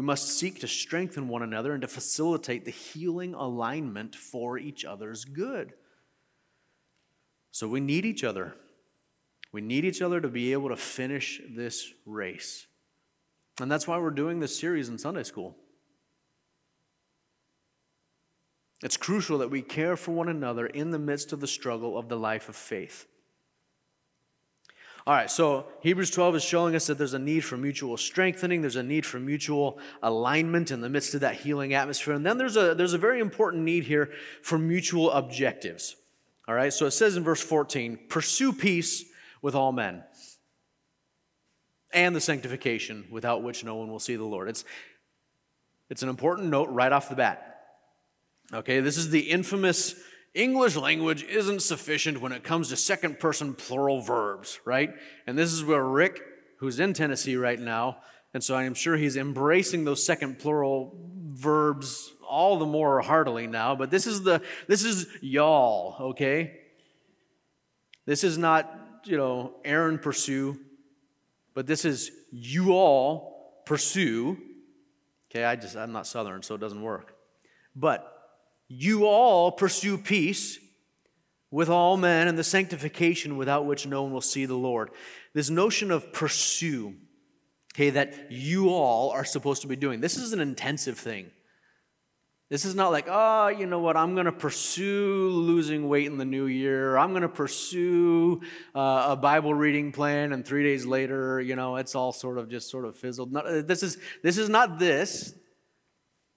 We 0.00 0.06
must 0.06 0.38
seek 0.38 0.60
to 0.60 0.66
strengthen 0.66 1.28
one 1.28 1.42
another 1.42 1.74
and 1.74 1.82
to 1.82 1.86
facilitate 1.86 2.64
the 2.64 2.70
healing 2.70 3.34
alignment 3.34 4.16
for 4.16 4.56
each 4.56 4.82
other's 4.82 5.26
good. 5.26 5.74
So 7.50 7.68
we 7.68 7.80
need 7.80 8.06
each 8.06 8.24
other. 8.24 8.54
We 9.52 9.60
need 9.60 9.84
each 9.84 10.00
other 10.00 10.18
to 10.18 10.28
be 10.28 10.54
able 10.54 10.70
to 10.70 10.76
finish 10.76 11.42
this 11.50 11.92
race. 12.06 12.66
And 13.60 13.70
that's 13.70 13.86
why 13.86 13.98
we're 13.98 14.08
doing 14.08 14.40
this 14.40 14.58
series 14.58 14.88
in 14.88 14.96
Sunday 14.96 15.22
school. 15.22 15.54
It's 18.82 18.96
crucial 18.96 19.36
that 19.36 19.50
we 19.50 19.60
care 19.60 19.98
for 19.98 20.12
one 20.12 20.30
another 20.30 20.64
in 20.64 20.92
the 20.92 20.98
midst 20.98 21.34
of 21.34 21.40
the 21.40 21.46
struggle 21.46 21.98
of 21.98 22.08
the 22.08 22.16
life 22.16 22.48
of 22.48 22.56
faith. 22.56 23.04
All 25.06 25.14
right, 25.14 25.30
so 25.30 25.66
Hebrews 25.80 26.10
12 26.10 26.36
is 26.36 26.42
showing 26.42 26.74
us 26.74 26.86
that 26.86 26.98
there's 26.98 27.14
a 27.14 27.18
need 27.18 27.40
for 27.40 27.56
mutual 27.56 27.96
strengthening, 27.96 28.60
there's 28.60 28.76
a 28.76 28.82
need 28.82 29.06
for 29.06 29.18
mutual 29.18 29.78
alignment 30.02 30.70
in 30.70 30.82
the 30.82 30.88
midst 30.88 31.14
of 31.14 31.22
that 31.22 31.36
healing 31.36 31.72
atmosphere. 31.72 32.14
And 32.14 32.24
then 32.24 32.36
there's 32.36 32.56
a, 32.56 32.74
there's 32.74 32.92
a 32.92 32.98
very 32.98 33.20
important 33.20 33.64
need 33.64 33.84
here 33.84 34.10
for 34.42 34.58
mutual 34.58 35.10
objectives. 35.10 35.96
All 36.46 36.54
right, 36.54 36.72
so 36.72 36.86
it 36.86 36.90
says 36.90 37.16
in 37.16 37.24
verse 37.24 37.42
14 37.42 37.98
pursue 38.08 38.52
peace 38.52 39.04
with 39.40 39.54
all 39.54 39.72
men 39.72 40.04
and 41.92 42.14
the 42.14 42.20
sanctification 42.20 43.06
without 43.10 43.42
which 43.42 43.64
no 43.64 43.76
one 43.76 43.90
will 43.90 43.98
see 43.98 44.16
the 44.16 44.24
Lord. 44.24 44.48
It's, 44.48 44.64
it's 45.88 46.02
an 46.02 46.08
important 46.08 46.48
note 46.48 46.68
right 46.68 46.92
off 46.92 47.08
the 47.08 47.16
bat. 47.16 47.46
Okay, 48.52 48.80
this 48.80 48.96
is 48.96 49.10
the 49.10 49.30
infamous 49.30 49.94
English 50.34 50.76
language 50.76 51.24
isn't 51.24 51.60
sufficient 51.60 52.20
when 52.20 52.32
it 52.32 52.44
comes 52.44 52.68
to 52.68 52.76
second 52.76 53.18
person 53.18 53.54
plural 53.54 54.00
verbs, 54.00 54.60
right? 54.64 54.94
And 55.26 55.36
this 55.36 55.52
is 55.52 55.64
where 55.64 55.84
Rick, 55.84 56.20
who's 56.58 56.78
in 56.78 56.92
Tennessee 56.92 57.36
right 57.36 57.58
now, 57.58 57.98
and 58.32 58.42
so 58.42 58.54
I 58.54 58.62
am 58.64 58.74
sure 58.74 58.96
he's 58.96 59.16
embracing 59.16 59.84
those 59.84 60.04
second 60.04 60.38
plural 60.38 60.96
verbs 61.32 62.12
all 62.28 62.58
the 62.58 62.66
more 62.66 63.00
heartily 63.00 63.48
now, 63.48 63.74
but 63.74 63.90
this 63.90 64.06
is 64.06 64.22
the 64.22 64.40
this 64.68 64.84
is 64.84 65.06
y'all, 65.20 65.96
okay? 66.00 66.60
This 68.06 68.22
is 68.22 68.38
not, 68.38 69.02
you 69.04 69.16
know, 69.16 69.54
Aaron 69.64 69.98
pursue, 69.98 70.58
but 71.54 71.66
this 71.66 71.84
is 71.84 72.12
you 72.30 72.72
all 72.72 73.62
pursue. 73.66 74.38
Okay, 75.30 75.44
I 75.44 75.56
just 75.56 75.76
I'm 75.76 75.92
not 75.92 76.06
southern, 76.06 76.42
so 76.42 76.54
it 76.54 76.60
doesn't 76.60 76.82
work. 76.82 77.14
But 77.74 78.19
you 78.72 79.04
all 79.04 79.50
pursue 79.50 79.98
peace 79.98 80.58
with 81.50 81.68
all 81.68 81.96
men 81.96 82.28
and 82.28 82.38
the 82.38 82.44
sanctification 82.44 83.36
without 83.36 83.66
which 83.66 83.84
no 83.84 84.04
one 84.04 84.12
will 84.12 84.20
see 84.20 84.46
the 84.46 84.54
Lord. 84.54 84.90
This 85.34 85.50
notion 85.50 85.90
of 85.90 86.12
pursue, 86.12 86.94
okay, 87.74 87.90
that 87.90 88.30
you 88.30 88.68
all 88.68 89.10
are 89.10 89.24
supposed 89.24 89.62
to 89.62 89.68
be 89.68 89.74
doing, 89.74 90.00
this 90.00 90.16
is 90.16 90.32
an 90.32 90.38
intensive 90.38 90.96
thing. 90.96 91.32
This 92.48 92.64
is 92.64 92.76
not 92.76 92.92
like, 92.92 93.06
oh, 93.08 93.48
you 93.48 93.66
know 93.66 93.80
what, 93.80 93.96
I'm 93.96 94.14
going 94.14 94.26
to 94.26 94.32
pursue 94.32 95.30
losing 95.30 95.88
weight 95.88 96.06
in 96.06 96.16
the 96.16 96.24
new 96.24 96.46
year. 96.46 96.96
I'm 96.96 97.10
going 97.10 97.22
to 97.22 97.28
pursue 97.28 98.40
uh, 98.72 99.06
a 99.10 99.16
Bible 99.16 99.52
reading 99.52 99.90
plan, 99.90 100.32
and 100.32 100.46
three 100.46 100.62
days 100.62 100.86
later, 100.86 101.40
you 101.40 101.56
know, 101.56 101.74
it's 101.74 101.96
all 101.96 102.12
sort 102.12 102.38
of 102.38 102.48
just 102.48 102.70
sort 102.70 102.84
of 102.84 102.96
fizzled. 102.96 103.32
No, 103.32 103.62
this, 103.62 103.82
is, 103.82 103.98
this 104.22 104.38
is 104.38 104.48
not 104.48 104.78
this. 104.78 105.34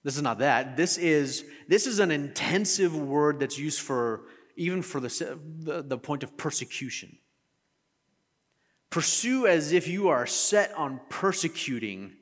This 0.04 0.16
is 0.16 0.22
not 0.22 0.38
that. 0.38 0.76
This 0.76 0.98
is, 0.98 1.44
this 1.66 1.86
is 1.86 1.98
an 1.98 2.10
intensive 2.10 2.94
word 2.94 3.40
that's 3.40 3.58
used 3.58 3.80
for 3.80 4.26
even 4.56 4.82
for 4.82 5.00
the, 5.00 5.38
the, 5.58 5.82
the 5.82 5.98
point 5.98 6.22
of 6.22 6.36
persecution. 6.36 7.18
Pursue 8.90 9.46
as 9.46 9.72
if 9.72 9.88
you 9.88 10.08
are 10.08 10.26
set 10.26 10.72
on 10.74 11.00
persecuting 11.08 12.12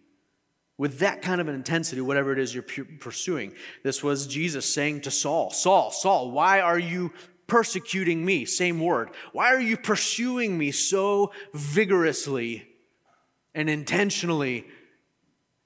with 0.78 1.00
that 1.00 1.20
kind 1.20 1.40
of 1.40 1.48
an 1.48 1.54
intensity, 1.54 2.00
whatever 2.00 2.32
it 2.32 2.38
is 2.38 2.54
you're 2.54 2.64
pursuing. 2.98 3.52
This 3.84 4.02
was 4.02 4.26
Jesus 4.26 4.72
saying 4.72 5.02
to 5.02 5.10
Saul, 5.10 5.50
Saul, 5.50 5.90
Saul, 5.90 6.30
why 6.30 6.60
are 6.60 6.78
you 6.78 7.12
persecuting 7.46 8.24
me? 8.24 8.46
Same 8.46 8.80
word. 8.80 9.10
Why 9.32 9.48
are 9.48 9.60
you 9.60 9.76
pursuing 9.76 10.56
me 10.56 10.70
so 10.70 11.32
vigorously 11.52 12.66
and 13.54 13.68
intentionally 13.68 14.66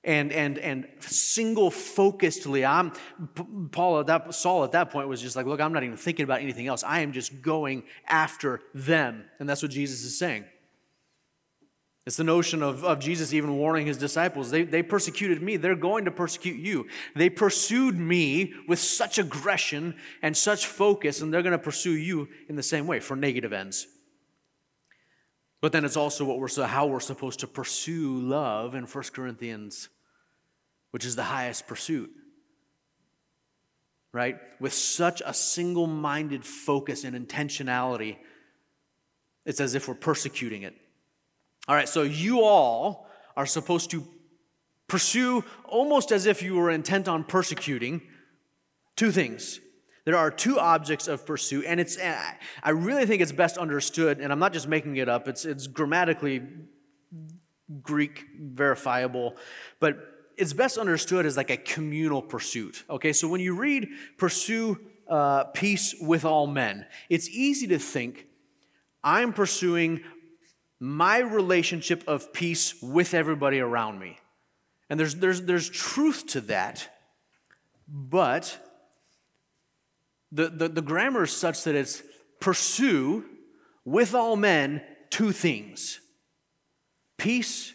and 0.06 0.32
and 0.32 0.56
and 0.58 0.86
single 1.00 1.70
focusedly 1.70 2.66
i'm 2.66 2.92
paul 3.72 4.00
at 4.00 4.06
that 4.06 4.34
saul 4.34 4.64
at 4.64 4.72
that 4.72 4.90
point 4.90 5.08
was 5.08 5.20
just 5.20 5.36
like 5.36 5.44
look 5.44 5.60
i'm 5.60 5.72
not 5.72 5.82
even 5.82 5.96
thinking 5.96 6.24
about 6.24 6.40
anything 6.40 6.66
else. 6.66 6.84
I 6.84 7.00
am 7.00 7.12
just 7.12 7.42
going 7.42 7.82
after 8.06 8.60
them. 8.74 9.24
And 9.38 9.48
that's 9.48 9.62
what 9.62 9.70
jesus 9.70 10.04
is 10.04 10.18
saying. 10.18 10.44
It's 12.06 12.16
the 12.16 12.24
notion 12.24 12.62
of, 12.62 12.84
of 12.84 13.00
jesus 13.00 13.34
even 13.34 13.56
warning 13.56 13.86
his 13.86 13.98
disciples 13.98 14.50
they, 14.50 14.62
they 14.62 14.82
persecuted 14.82 15.42
me. 15.42 15.56
They're 15.56 15.74
going 15.74 16.04
to 16.04 16.10
persecute 16.10 16.58
you. 16.58 16.86
They 17.14 17.28
pursued 17.28 17.96
me 17.96 18.54
with 18.68 18.78
such 18.78 19.18
aggression 19.18 19.96
and 20.22 20.36
such 20.36 20.66
focus 20.66 21.20
and 21.20 21.32
they're 21.32 21.42
going 21.42 21.52
to 21.52 21.58
pursue 21.58 21.96
you 21.96 22.28
in 22.48 22.56
the 22.56 22.62
same 22.62 22.86
way 22.86 23.00
for 23.00 23.16
negative 23.16 23.52
ends. 23.52 23.86
But 25.60 25.72
then 25.72 25.84
it's 25.84 25.96
also 25.96 26.24
what 26.24 26.38
we're 26.38 26.66
how 26.66 26.86
we're 26.86 27.00
supposed 27.00 27.40
to 27.40 27.46
pursue 27.46 28.20
love 28.20 28.74
in 28.74 28.84
1 28.84 29.04
corinthians 29.12 29.88
which 30.96 31.04
is 31.04 31.14
the 31.14 31.24
highest 31.24 31.66
pursuit. 31.66 32.10
Right? 34.14 34.38
With 34.58 34.72
such 34.72 35.20
a 35.26 35.34
single 35.34 35.86
minded 35.86 36.42
focus 36.42 37.04
and 37.04 37.14
intentionality, 37.14 38.16
it's 39.44 39.60
as 39.60 39.74
if 39.74 39.88
we're 39.88 39.94
persecuting 39.94 40.62
it. 40.62 40.74
All 41.68 41.74
right, 41.74 41.86
so 41.86 42.02
you 42.02 42.40
all 42.40 43.10
are 43.36 43.44
supposed 43.44 43.90
to 43.90 44.08
pursue 44.88 45.44
almost 45.66 46.12
as 46.12 46.24
if 46.24 46.42
you 46.42 46.54
were 46.54 46.70
intent 46.70 47.08
on 47.08 47.24
persecuting 47.24 48.00
two 48.96 49.12
things. 49.12 49.60
There 50.06 50.16
are 50.16 50.30
two 50.30 50.58
objects 50.58 51.08
of 51.08 51.26
pursuit, 51.26 51.66
and 51.68 51.78
it's 51.78 51.98
I 51.98 52.70
really 52.70 53.04
think 53.04 53.20
it's 53.20 53.32
best 53.32 53.58
understood, 53.58 54.18
and 54.18 54.32
I'm 54.32 54.38
not 54.38 54.54
just 54.54 54.66
making 54.66 54.96
it 54.96 55.10
up, 55.10 55.28
it's, 55.28 55.44
it's 55.44 55.66
grammatically 55.66 56.40
Greek 57.82 58.24
verifiable, 58.40 59.36
but 59.78 60.15
it's 60.36 60.52
best 60.52 60.78
understood 60.78 61.26
as 61.26 61.36
like 61.36 61.50
a 61.50 61.56
communal 61.56 62.22
pursuit. 62.22 62.84
Okay, 62.88 63.12
so 63.12 63.28
when 63.28 63.40
you 63.40 63.54
read 63.54 63.88
pursue 64.18 64.78
uh, 65.08 65.44
peace 65.44 65.94
with 66.00 66.24
all 66.24 66.46
men, 66.46 66.86
it's 67.08 67.28
easy 67.28 67.66
to 67.68 67.78
think 67.78 68.26
I'm 69.02 69.32
pursuing 69.32 70.02
my 70.78 71.18
relationship 71.18 72.04
of 72.06 72.32
peace 72.32 72.74
with 72.82 73.14
everybody 73.14 73.60
around 73.60 73.98
me. 73.98 74.18
And 74.90 75.00
there's, 75.00 75.16
there's, 75.16 75.42
there's 75.42 75.68
truth 75.68 76.26
to 76.28 76.40
that, 76.42 76.88
but 77.88 78.58
the, 80.32 80.48
the, 80.48 80.68
the 80.68 80.82
grammar 80.82 81.24
is 81.24 81.32
such 81.32 81.64
that 81.64 81.74
it's 81.74 82.02
pursue 82.40 83.24
with 83.84 84.14
all 84.14 84.36
men 84.36 84.82
two 85.10 85.32
things 85.32 86.00
peace 87.16 87.72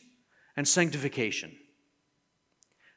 and 0.56 0.68
sanctification. 0.68 1.52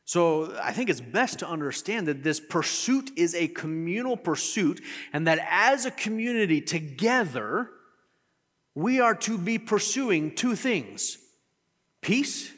So 0.05 0.55
I 0.62 0.73
think 0.73 0.90
it's 0.90 1.01
best 1.01 1.38
to 1.38 1.49
understand 1.49 2.09
that 2.09 2.23
this 2.23 2.38
pursuit 2.38 3.11
is 3.17 3.35
a 3.35 3.49
communal 3.49 4.17
pursuit, 4.17 4.83
and 5.12 5.27
that 5.27 5.38
as 5.51 5.87
a 5.87 5.90
community 5.90 6.61
together, 6.61 7.71
we 8.75 9.01
are 9.01 9.14
to 9.14 9.38
be 9.38 9.59
pursuing 9.59 10.35
two 10.35 10.57
things 10.57 11.19
peace 12.03 12.53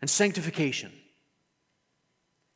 and 0.00 0.10
sanctification. 0.10 0.92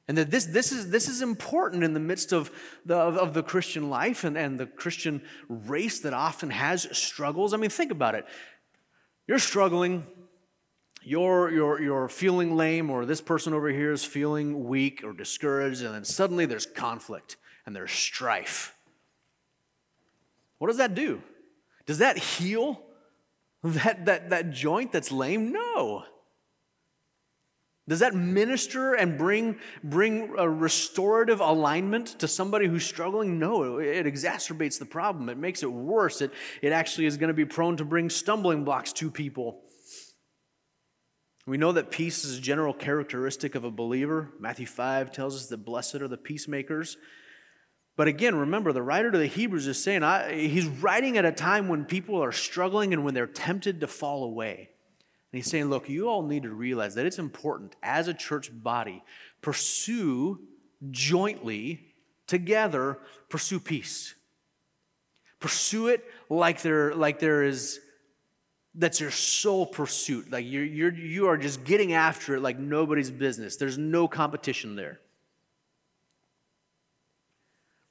And 0.08 0.18
that 0.18 0.32
this, 0.32 0.46
this, 0.46 0.72
is, 0.72 0.90
this 0.90 1.08
is 1.08 1.22
important 1.22 1.84
in 1.84 1.94
the 1.94 2.00
midst 2.00 2.32
of 2.32 2.50
the, 2.84 2.96
of, 2.96 3.16
of 3.16 3.34
the 3.34 3.42
Christian 3.42 3.88
life 3.88 4.24
and, 4.24 4.36
and 4.36 4.58
the 4.58 4.66
Christian 4.66 5.22
race 5.48 6.00
that 6.00 6.12
often 6.12 6.50
has 6.50 6.88
struggles. 6.90 7.54
I 7.54 7.56
mean, 7.56 7.70
think 7.70 7.92
about 7.92 8.16
it. 8.16 8.26
You're 9.28 9.38
struggling 9.38 10.04
you're, 11.04 11.50
you're, 11.50 11.80
you're 11.80 12.08
feeling 12.08 12.56
lame, 12.56 12.90
or 12.90 13.04
this 13.04 13.20
person 13.20 13.54
over 13.54 13.68
here 13.68 13.92
is 13.92 14.04
feeling 14.04 14.64
weak 14.64 15.02
or 15.04 15.12
discouraged, 15.12 15.82
and 15.82 15.94
then 15.94 16.04
suddenly 16.04 16.46
there's 16.46 16.66
conflict 16.66 17.36
and 17.66 17.74
there's 17.74 17.92
strife. 17.92 18.74
What 20.58 20.68
does 20.68 20.76
that 20.78 20.94
do? 20.94 21.22
Does 21.86 21.98
that 21.98 22.18
heal 22.18 22.80
that, 23.64 24.06
that, 24.06 24.30
that 24.30 24.50
joint 24.50 24.92
that's 24.92 25.10
lame? 25.10 25.52
No. 25.52 26.04
Does 27.88 27.98
that 27.98 28.14
minister 28.14 28.94
and 28.94 29.18
bring, 29.18 29.58
bring 29.82 30.34
a 30.38 30.48
restorative 30.48 31.40
alignment 31.40 32.18
to 32.20 32.28
somebody 32.28 32.68
who's 32.68 32.86
struggling? 32.86 33.40
No, 33.40 33.78
it 33.78 34.06
exacerbates 34.06 34.78
the 34.78 34.86
problem. 34.86 35.28
It 35.28 35.36
makes 35.36 35.64
it 35.64 35.72
worse. 35.72 36.22
It, 36.22 36.30
it 36.62 36.72
actually 36.72 37.06
is 37.06 37.16
going 37.16 37.28
to 37.28 37.34
be 37.34 37.44
prone 37.44 37.76
to 37.78 37.84
bring 37.84 38.08
stumbling 38.08 38.62
blocks 38.62 38.92
to 38.94 39.10
people. 39.10 39.62
We 41.46 41.56
know 41.56 41.72
that 41.72 41.90
peace 41.90 42.24
is 42.24 42.38
a 42.38 42.40
general 42.40 42.72
characteristic 42.72 43.54
of 43.54 43.64
a 43.64 43.70
believer. 43.70 44.30
Matthew 44.38 44.66
5 44.66 45.10
tells 45.10 45.36
us 45.36 45.46
that 45.48 45.64
blessed 45.64 45.96
are 45.96 46.08
the 46.08 46.16
peacemakers. 46.16 46.96
But 47.96 48.08
again, 48.08 48.36
remember, 48.36 48.72
the 48.72 48.82
writer 48.82 49.10
to 49.10 49.18
the 49.18 49.26
Hebrews 49.26 49.66
is 49.66 49.82
saying 49.82 50.02
I, 50.02 50.32
he's 50.32 50.66
writing 50.66 51.18
at 51.18 51.24
a 51.24 51.32
time 51.32 51.68
when 51.68 51.84
people 51.84 52.22
are 52.22 52.32
struggling 52.32 52.92
and 52.92 53.04
when 53.04 53.12
they're 53.12 53.26
tempted 53.26 53.80
to 53.80 53.86
fall 53.86 54.24
away. 54.24 54.70
And 55.32 55.38
he's 55.38 55.50
saying, 55.50 55.66
look, 55.66 55.88
you 55.88 56.08
all 56.08 56.22
need 56.22 56.44
to 56.44 56.50
realize 56.50 56.94
that 56.94 57.06
it's 57.06 57.18
important 57.18 57.74
as 57.82 58.06
a 58.06 58.14
church 58.14 58.50
body, 58.52 59.02
pursue 59.40 60.40
jointly, 60.90 61.92
together, 62.26 62.98
pursue 63.28 63.60
peace. 63.60 64.14
Pursue 65.40 65.88
it 65.88 66.04
like 66.30 66.62
there, 66.62 66.94
like 66.94 67.18
there 67.18 67.42
is 67.42 67.80
that's 68.74 69.00
your 69.00 69.10
sole 69.10 69.66
pursuit. 69.66 70.30
Like 70.32 70.46
you're, 70.46 70.64
you're, 70.64 70.94
you 70.94 71.26
are 71.26 71.36
just 71.36 71.64
getting 71.64 71.92
after 71.92 72.36
it 72.36 72.40
like 72.40 72.58
nobody's 72.58 73.10
business. 73.10 73.56
There's 73.56 73.78
no 73.78 74.08
competition 74.08 74.76
there. 74.76 75.00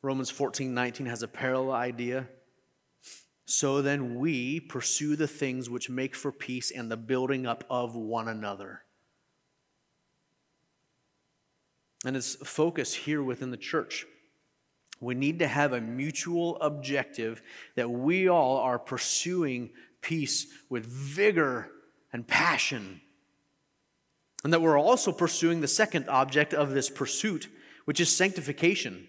Romans 0.01 0.31
14 0.31 0.73
19 0.73 1.05
has 1.05 1.21
a 1.21 1.27
parallel 1.27 1.73
idea. 1.73 2.27
So 3.45 3.81
then 3.81 4.15
we 4.15 4.59
pursue 4.59 5.15
the 5.15 5.27
things 5.27 5.69
which 5.69 5.89
make 5.89 6.15
for 6.15 6.31
peace 6.31 6.71
and 6.71 6.89
the 6.89 6.97
building 6.97 7.45
up 7.45 7.63
of 7.69 7.95
one 7.95 8.27
another. 8.27 8.83
And 12.05 12.15
its 12.15 12.35
focus 12.35 12.93
here 12.93 13.21
within 13.21 13.51
the 13.51 13.57
church. 13.57 14.07
We 15.01 15.15
need 15.15 15.39
to 15.39 15.47
have 15.47 15.73
a 15.73 15.81
mutual 15.81 16.57
objective 16.61 17.41
that 17.75 17.89
we 17.89 18.29
all 18.29 18.57
are 18.57 18.79
pursuing 18.79 19.71
peace 20.01 20.47
with 20.69 20.85
vigor 20.85 21.69
and 22.13 22.27
passion. 22.27 23.01
And 24.43 24.51
that 24.53 24.61
we're 24.61 24.79
also 24.79 25.11
pursuing 25.11 25.61
the 25.61 25.67
second 25.67 26.09
object 26.09 26.53
of 26.53 26.71
this 26.71 26.89
pursuit, 26.89 27.47
which 27.85 27.99
is 27.99 28.15
sanctification. 28.15 29.07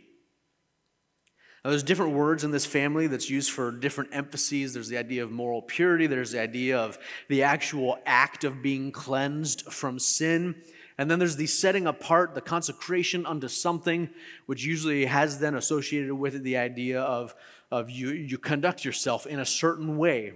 Now, 1.64 1.70
there's 1.70 1.84
different 1.84 2.14
words 2.14 2.42
in 2.42 2.50
this 2.50 2.66
family 2.66 3.06
that's 3.06 3.30
used 3.30 3.52
for 3.52 3.70
different 3.70 4.10
emphases. 4.12 4.74
There's 4.74 4.88
the 4.88 4.98
idea 4.98 5.22
of 5.22 5.30
moral 5.30 5.62
purity, 5.62 6.08
there's 6.08 6.32
the 6.32 6.40
idea 6.40 6.76
of 6.76 6.98
the 7.28 7.44
actual 7.44 7.98
act 8.04 8.42
of 8.42 8.62
being 8.62 8.90
cleansed 8.90 9.72
from 9.72 9.98
sin. 10.00 10.56
And 10.98 11.10
then 11.10 11.18
there's 11.18 11.36
the 11.36 11.46
setting 11.46 11.86
apart, 11.86 12.34
the 12.34 12.40
consecration 12.40 13.24
unto 13.24 13.48
something, 13.48 14.10
which 14.46 14.64
usually 14.64 15.06
has 15.06 15.38
then 15.38 15.54
associated 15.54 16.12
with 16.12 16.34
it 16.34 16.42
the 16.42 16.56
idea 16.56 17.00
of, 17.00 17.34
of 17.70 17.88
you, 17.88 18.10
you 18.10 18.38
conduct 18.38 18.84
yourself 18.84 19.26
in 19.26 19.38
a 19.38 19.46
certain 19.46 19.96
way. 19.96 20.34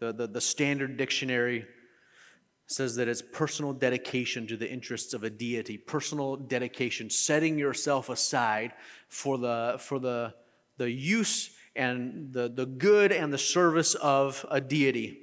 The, 0.00 0.12
the, 0.12 0.26
the 0.26 0.40
standard 0.40 0.96
dictionary 0.96 1.66
says 2.66 2.96
that 2.96 3.08
it's 3.08 3.22
personal 3.22 3.72
dedication 3.72 4.46
to 4.46 4.56
the 4.56 4.70
interests 4.70 5.12
of 5.12 5.24
a 5.24 5.30
deity, 5.30 5.76
personal 5.76 6.36
dedication, 6.36 7.10
setting 7.10 7.58
yourself 7.58 8.08
aside 8.08 8.72
for 9.08 9.38
the, 9.38 9.76
for 9.78 9.98
the, 9.98 10.34
the 10.78 10.90
use 10.90 11.50
and 11.76 12.32
the, 12.32 12.48
the 12.48 12.66
good 12.66 13.12
and 13.12 13.32
the 13.32 13.38
service 13.38 13.94
of 13.96 14.44
a 14.50 14.60
deity. 14.60 15.18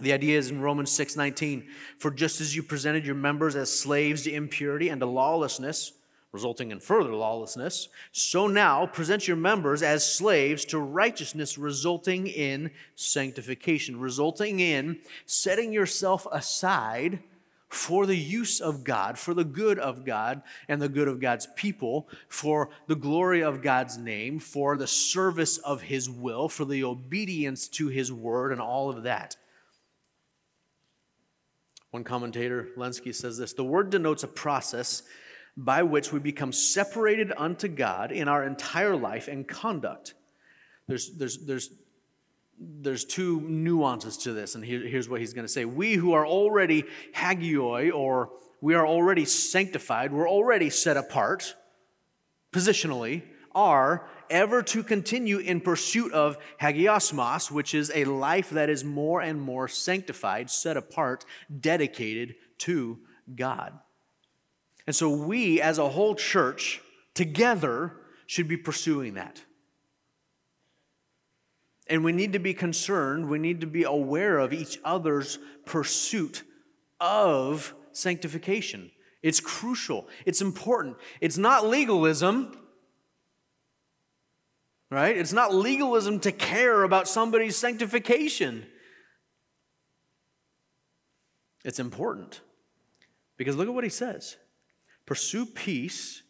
The 0.00 0.12
idea 0.12 0.36
is 0.38 0.50
in 0.50 0.60
Romans 0.60 0.90
6:19, 0.90 1.66
for 1.98 2.10
just 2.10 2.40
as 2.40 2.54
you 2.54 2.62
presented 2.62 3.06
your 3.06 3.14
members 3.14 3.56
as 3.56 3.70
slaves 3.70 4.24
to 4.24 4.32
impurity 4.32 4.90
and 4.90 5.00
to 5.00 5.06
lawlessness, 5.06 5.92
resulting 6.36 6.70
in 6.70 6.78
further 6.78 7.14
lawlessness, 7.14 7.88
so 8.12 8.46
now 8.46 8.84
present 8.84 9.26
your 9.26 9.38
members 9.38 9.82
as 9.82 10.04
slaves 10.04 10.66
to 10.66 10.78
righteousness, 10.78 11.56
resulting 11.56 12.26
in 12.26 12.70
sanctification, 12.94 13.98
resulting 13.98 14.60
in 14.60 14.98
setting 15.24 15.72
yourself 15.72 16.26
aside 16.30 17.20
for 17.70 18.04
the 18.04 18.16
use 18.16 18.60
of 18.60 18.84
God, 18.84 19.18
for 19.18 19.32
the 19.32 19.44
good 19.44 19.78
of 19.78 20.04
God 20.04 20.42
and 20.68 20.80
the 20.80 20.90
good 20.90 21.08
of 21.08 21.20
God's 21.20 21.48
people, 21.56 22.06
for 22.28 22.68
the 22.86 22.94
glory 22.94 23.42
of 23.42 23.62
God's 23.62 23.96
name, 23.96 24.38
for 24.38 24.76
the 24.76 24.86
service 24.86 25.56
of 25.56 25.80
His 25.80 26.10
will, 26.10 26.50
for 26.50 26.66
the 26.66 26.84
obedience 26.84 27.66
to 27.68 27.88
His 27.88 28.12
word, 28.12 28.52
and 28.52 28.60
all 28.60 28.90
of 28.90 29.04
that. 29.04 29.36
One 31.92 32.04
commentator, 32.04 32.68
Lenski, 32.76 33.14
says 33.14 33.38
this 33.38 33.54
The 33.54 33.64
word 33.64 33.88
denotes 33.88 34.22
a 34.22 34.28
process 34.28 35.02
by 35.56 35.82
which 35.82 36.12
we 36.12 36.18
become 36.18 36.52
separated 36.52 37.32
unto 37.36 37.68
God 37.68 38.12
in 38.12 38.28
our 38.28 38.44
entire 38.44 38.94
life 38.94 39.26
and 39.28 39.48
conduct. 39.48 40.14
There's, 40.86 41.10
there's, 41.16 41.38
there's, 41.38 41.70
there's 42.58 43.04
two 43.04 43.40
nuances 43.40 44.18
to 44.18 44.32
this, 44.32 44.54
and 44.54 44.64
here, 44.64 44.86
here's 44.86 45.08
what 45.08 45.20
he's 45.20 45.32
going 45.32 45.46
to 45.46 45.52
say. 45.52 45.64
We 45.64 45.94
who 45.94 46.12
are 46.12 46.26
already 46.26 46.84
hagioi, 47.14 47.92
or 47.92 48.30
we 48.60 48.74
are 48.74 48.86
already 48.86 49.24
sanctified, 49.24 50.12
we're 50.12 50.28
already 50.28 50.70
set 50.70 50.96
apart 50.96 51.54
positionally, 52.52 53.22
are 53.54 54.06
ever 54.28 54.62
to 54.62 54.82
continue 54.82 55.38
in 55.38 55.60
pursuit 55.60 56.12
of 56.12 56.36
hagiasmos, 56.60 57.50
which 57.50 57.74
is 57.74 57.90
a 57.94 58.04
life 58.04 58.50
that 58.50 58.68
is 58.68 58.84
more 58.84 59.20
and 59.20 59.40
more 59.40 59.68
sanctified, 59.68 60.50
set 60.50 60.76
apart, 60.76 61.24
dedicated 61.60 62.34
to 62.58 62.98
God. 63.34 63.78
And 64.86 64.94
so 64.94 65.10
we, 65.10 65.60
as 65.60 65.78
a 65.78 65.88
whole 65.88 66.14
church, 66.14 66.80
together, 67.14 67.92
should 68.26 68.48
be 68.48 68.56
pursuing 68.56 69.14
that. 69.14 69.42
And 71.88 72.04
we 72.04 72.12
need 72.12 72.32
to 72.32 72.38
be 72.38 72.54
concerned, 72.54 73.28
we 73.28 73.38
need 73.38 73.60
to 73.60 73.66
be 73.66 73.84
aware 73.84 74.38
of 74.38 74.52
each 74.52 74.78
other's 74.84 75.38
pursuit 75.64 76.42
of 77.00 77.74
sanctification. 77.92 78.90
It's 79.22 79.40
crucial, 79.40 80.08
it's 80.24 80.40
important. 80.40 80.96
It's 81.20 81.38
not 81.38 81.66
legalism, 81.66 82.56
right? 84.90 85.16
It's 85.16 85.32
not 85.32 85.54
legalism 85.54 86.20
to 86.20 86.32
care 86.32 86.82
about 86.82 87.08
somebody's 87.08 87.56
sanctification. 87.56 88.66
It's 91.64 91.80
important. 91.80 92.40
Because 93.36 93.56
look 93.56 93.68
at 93.68 93.74
what 93.74 93.84
he 93.84 93.90
says. 93.90 94.36
Pursue 95.06 95.46
peace. 95.46 96.22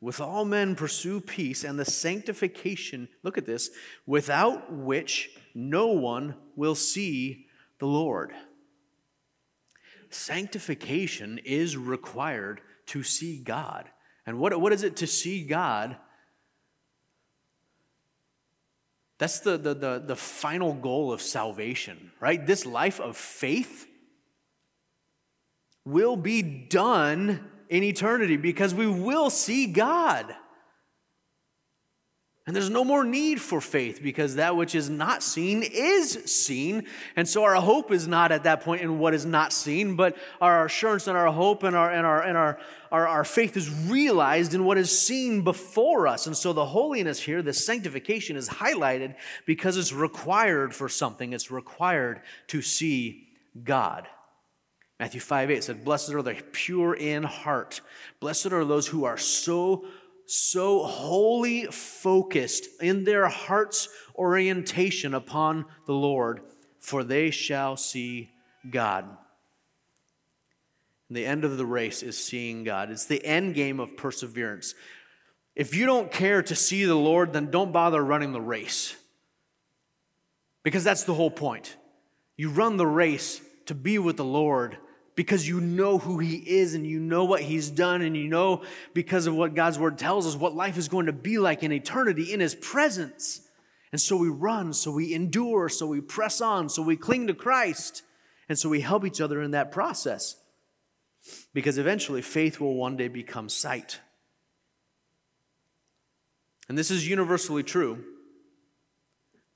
With 0.00 0.20
all 0.20 0.44
men, 0.44 0.76
pursue 0.76 1.20
peace 1.20 1.64
and 1.64 1.78
the 1.78 1.84
sanctification, 1.84 3.08
look 3.22 3.36
at 3.36 3.44
this, 3.44 3.70
without 4.06 4.72
which 4.72 5.30
no 5.54 5.88
one 5.88 6.36
will 6.56 6.74
see 6.74 7.46
the 7.78 7.86
Lord. 7.86 8.32
Sanctification 10.08 11.38
is 11.44 11.76
required 11.76 12.60
to 12.86 13.02
see 13.02 13.38
God. 13.38 13.88
And 14.26 14.38
what, 14.38 14.58
what 14.60 14.72
is 14.72 14.82
it 14.82 14.96
to 14.96 15.06
see 15.06 15.44
God? 15.44 15.96
That's 19.18 19.40
the, 19.40 19.58
the, 19.58 19.74
the, 19.74 20.02
the 20.06 20.16
final 20.16 20.72
goal 20.72 21.12
of 21.12 21.20
salvation, 21.20 22.10
right? 22.20 22.44
This 22.44 22.64
life 22.64 23.00
of 23.00 23.16
faith 23.18 23.86
will 25.84 26.16
be 26.16 26.42
done 26.42 27.40
in 27.68 27.82
eternity 27.82 28.36
because 28.36 28.74
we 28.74 28.86
will 28.86 29.30
see 29.30 29.66
God. 29.66 30.34
And 32.46 32.56
there's 32.56 32.70
no 32.70 32.82
more 32.84 33.04
need 33.04 33.40
for 33.40 33.60
faith 33.60 34.00
because 34.02 34.34
that 34.34 34.56
which 34.56 34.74
is 34.74 34.90
not 34.90 35.22
seen 35.22 35.62
is 35.62 36.10
seen. 36.24 36.84
And 37.14 37.28
so 37.28 37.44
our 37.44 37.54
hope 37.54 37.92
is 37.92 38.08
not 38.08 38.32
at 38.32 38.42
that 38.42 38.62
point 38.62 38.82
in 38.82 38.98
what 38.98 39.14
is 39.14 39.24
not 39.24 39.52
seen, 39.52 39.94
but 39.94 40.16
our 40.40 40.64
assurance 40.64 41.06
and 41.06 41.16
our 41.16 41.30
hope 41.30 41.62
and 41.62 41.76
our 41.76 41.92
and 41.92 42.04
our 42.04 42.22
and 42.22 42.36
our, 42.36 42.58
our, 42.90 43.06
our 43.06 43.24
faith 43.24 43.56
is 43.56 43.70
realized 43.70 44.52
in 44.52 44.64
what 44.64 44.78
is 44.78 44.90
seen 44.90 45.42
before 45.42 46.08
us. 46.08 46.26
And 46.26 46.36
so 46.36 46.52
the 46.52 46.64
holiness 46.64 47.20
here, 47.20 47.40
the 47.40 47.52
sanctification 47.52 48.36
is 48.36 48.48
highlighted 48.48 49.14
because 49.46 49.76
it's 49.76 49.92
required 49.92 50.74
for 50.74 50.88
something. 50.88 51.32
It's 51.32 51.52
required 51.52 52.20
to 52.48 52.62
see 52.62 53.28
God. 53.62 54.08
Matthew 55.00 55.20
5 55.20 55.50
8 55.50 55.64
said, 55.64 55.82
Blessed 55.84 56.10
are 56.10 56.20
the 56.20 56.34
pure 56.52 56.92
in 56.92 57.22
heart. 57.22 57.80
Blessed 58.20 58.52
are 58.52 58.66
those 58.66 58.86
who 58.86 59.04
are 59.04 59.16
so, 59.16 59.86
so 60.26 60.82
wholly 60.82 61.64
focused 61.64 62.68
in 62.82 63.04
their 63.04 63.26
heart's 63.26 63.88
orientation 64.14 65.14
upon 65.14 65.64
the 65.86 65.94
Lord, 65.94 66.42
for 66.80 67.02
they 67.02 67.30
shall 67.30 67.78
see 67.78 68.30
God. 68.68 69.06
And 71.08 71.16
the 71.16 71.24
end 71.24 71.46
of 71.46 71.56
the 71.56 71.64
race 71.64 72.02
is 72.02 72.22
seeing 72.22 72.62
God. 72.62 72.90
It's 72.90 73.06
the 73.06 73.24
end 73.24 73.54
game 73.54 73.80
of 73.80 73.96
perseverance. 73.96 74.74
If 75.56 75.74
you 75.74 75.86
don't 75.86 76.12
care 76.12 76.42
to 76.42 76.54
see 76.54 76.84
the 76.84 76.94
Lord, 76.94 77.32
then 77.32 77.50
don't 77.50 77.72
bother 77.72 78.04
running 78.04 78.32
the 78.32 78.40
race. 78.40 78.94
Because 80.62 80.84
that's 80.84 81.04
the 81.04 81.14
whole 81.14 81.30
point. 81.30 81.74
You 82.36 82.50
run 82.50 82.76
the 82.76 82.86
race 82.86 83.40
to 83.64 83.74
be 83.74 83.98
with 83.98 84.18
the 84.18 84.24
Lord 84.24 84.76
because 85.20 85.46
you 85.46 85.60
know 85.60 85.98
who 85.98 86.18
He 86.18 86.36
is 86.36 86.72
and 86.72 86.86
you 86.86 86.98
know 86.98 87.26
what 87.26 87.42
He's 87.42 87.68
done, 87.68 88.00
and 88.00 88.16
you 88.16 88.26
know 88.26 88.62
because 88.94 89.26
of 89.26 89.34
what 89.34 89.54
God's 89.54 89.78
Word 89.78 89.98
tells 89.98 90.26
us 90.26 90.34
what 90.34 90.54
life 90.54 90.78
is 90.78 90.88
going 90.88 91.04
to 91.04 91.12
be 91.12 91.36
like 91.36 91.62
in 91.62 91.72
eternity 91.72 92.32
in 92.32 92.40
His 92.40 92.54
presence. 92.54 93.42
And 93.92 94.00
so 94.00 94.16
we 94.16 94.30
run, 94.30 94.72
so 94.72 94.90
we 94.90 95.12
endure, 95.12 95.68
so 95.68 95.86
we 95.86 96.00
press 96.00 96.40
on, 96.40 96.70
so 96.70 96.80
we 96.80 96.96
cling 96.96 97.26
to 97.26 97.34
Christ, 97.34 98.02
and 98.48 98.58
so 98.58 98.70
we 98.70 98.80
help 98.80 99.04
each 99.04 99.20
other 99.20 99.42
in 99.42 99.50
that 99.50 99.72
process. 99.72 100.36
Because 101.52 101.76
eventually 101.76 102.22
faith 102.22 102.58
will 102.58 102.74
one 102.74 102.96
day 102.96 103.08
become 103.08 103.50
sight. 103.50 104.00
And 106.66 106.78
this 106.78 106.90
is 106.90 107.06
universally 107.06 107.62
true. 107.62 108.02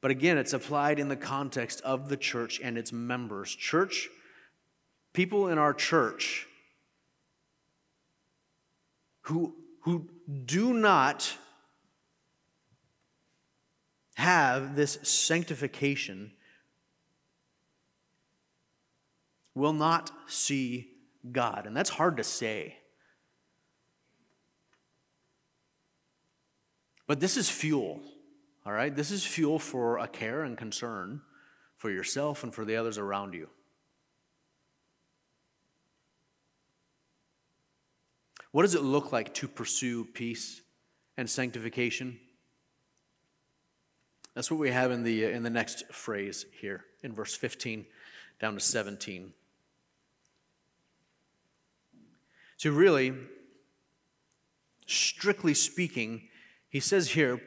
But 0.02 0.10
again, 0.10 0.36
it's 0.36 0.52
applied 0.52 0.98
in 0.98 1.08
the 1.08 1.16
context 1.16 1.80
of 1.80 2.10
the 2.10 2.18
church 2.18 2.60
and 2.62 2.76
its 2.76 2.92
members. 2.92 3.56
Church 3.56 4.10
people 5.14 5.48
in 5.48 5.56
our 5.56 5.72
church 5.72 6.46
who, 9.22 9.54
who 9.80 10.10
do 10.44 10.74
not 10.74 11.38
have 14.16 14.76
this 14.76 14.98
sanctification 15.02 16.32
will 19.54 19.72
not 19.72 20.10
see 20.26 20.90
God. 21.30 21.66
And 21.66 21.76
that's 21.76 21.90
hard 21.90 22.18
to 22.18 22.24
say. 22.24 22.76
But 27.06 27.20
this 27.20 27.36
is 27.36 27.48
fuel, 27.48 28.00
all 28.66 28.72
right? 28.72 28.94
This 28.94 29.10
is 29.10 29.24
fuel 29.24 29.58
for 29.58 29.98
a 29.98 30.08
care 30.08 30.42
and 30.42 30.56
concern 30.56 31.20
for 31.76 31.90
yourself 31.90 32.42
and 32.42 32.52
for 32.52 32.64
the 32.64 32.76
others 32.76 32.98
around 32.98 33.34
you. 33.34 33.48
What 38.54 38.62
does 38.62 38.76
it 38.76 38.84
look 38.84 39.10
like 39.10 39.34
to 39.34 39.48
pursue 39.48 40.04
peace 40.04 40.62
and 41.16 41.28
sanctification? 41.28 42.20
That's 44.34 44.48
what 44.48 44.60
we 44.60 44.70
have 44.70 44.92
in 44.92 45.02
the, 45.02 45.24
in 45.24 45.42
the 45.42 45.50
next 45.50 45.92
phrase 45.92 46.46
here 46.60 46.84
in 47.02 47.12
verse 47.12 47.34
15 47.34 47.84
down 48.40 48.54
to 48.54 48.60
17. 48.60 49.32
So, 52.56 52.70
really, 52.70 53.14
strictly 54.86 55.54
speaking, 55.54 56.28
he 56.68 56.78
says 56.78 57.10
here, 57.10 57.40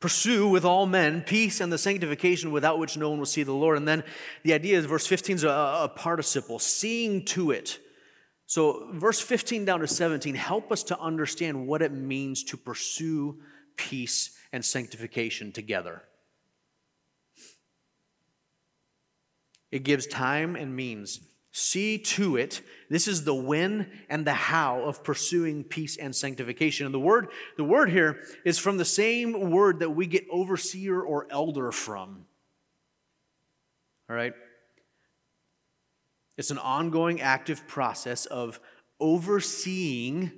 pursue 0.00 0.48
with 0.48 0.66
all 0.66 0.84
men 0.84 1.22
peace 1.22 1.62
and 1.62 1.72
the 1.72 1.78
sanctification 1.78 2.52
without 2.52 2.78
which 2.78 2.98
no 2.98 3.08
one 3.08 3.20
will 3.20 3.24
see 3.24 3.42
the 3.42 3.52
Lord. 3.52 3.78
And 3.78 3.88
then 3.88 4.04
the 4.42 4.52
idea 4.52 4.76
is 4.76 4.84
verse 4.84 5.06
15 5.06 5.36
is 5.36 5.44
a, 5.44 5.48
a 5.48 5.90
participle, 5.96 6.58
seeing 6.58 7.24
to 7.24 7.52
it. 7.52 7.78
So, 8.52 8.86
verse 8.92 9.18
15 9.18 9.64
down 9.64 9.80
to 9.80 9.86
17 9.86 10.34
help 10.34 10.72
us 10.72 10.82
to 10.82 11.00
understand 11.00 11.66
what 11.66 11.80
it 11.80 11.90
means 11.90 12.44
to 12.44 12.58
pursue 12.58 13.40
peace 13.76 14.36
and 14.52 14.62
sanctification 14.62 15.52
together. 15.52 16.02
It 19.70 19.84
gives 19.84 20.06
time 20.06 20.54
and 20.54 20.76
means. 20.76 21.20
See 21.52 21.96
to 21.96 22.36
it. 22.36 22.60
This 22.90 23.08
is 23.08 23.24
the 23.24 23.34
when 23.34 23.90
and 24.10 24.26
the 24.26 24.34
how 24.34 24.82
of 24.82 25.02
pursuing 25.02 25.64
peace 25.64 25.96
and 25.96 26.14
sanctification. 26.14 26.84
And 26.84 26.94
the 26.94 27.00
word, 27.00 27.28
the 27.56 27.64
word 27.64 27.88
here 27.88 28.20
is 28.44 28.58
from 28.58 28.76
the 28.76 28.84
same 28.84 29.50
word 29.50 29.78
that 29.78 29.92
we 29.92 30.06
get 30.06 30.26
overseer 30.30 31.00
or 31.00 31.26
elder 31.30 31.72
from. 31.72 32.26
All 34.10 34.16
right? 34.16 34.34
It's 36.42 36.50
an 36.50 36.58
ongoing 36.58 37.20
active 37.20 37.68
process 37.68 38.26
of 38.26 38.58
overseeing, 38.98 40.32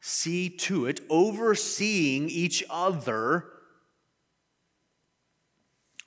see 0.00 0.48
to 0.48 0.86
it, 0.86 1.00
overseeing 1.10 2.30
each 2.30 2.62
other 2.70 3.46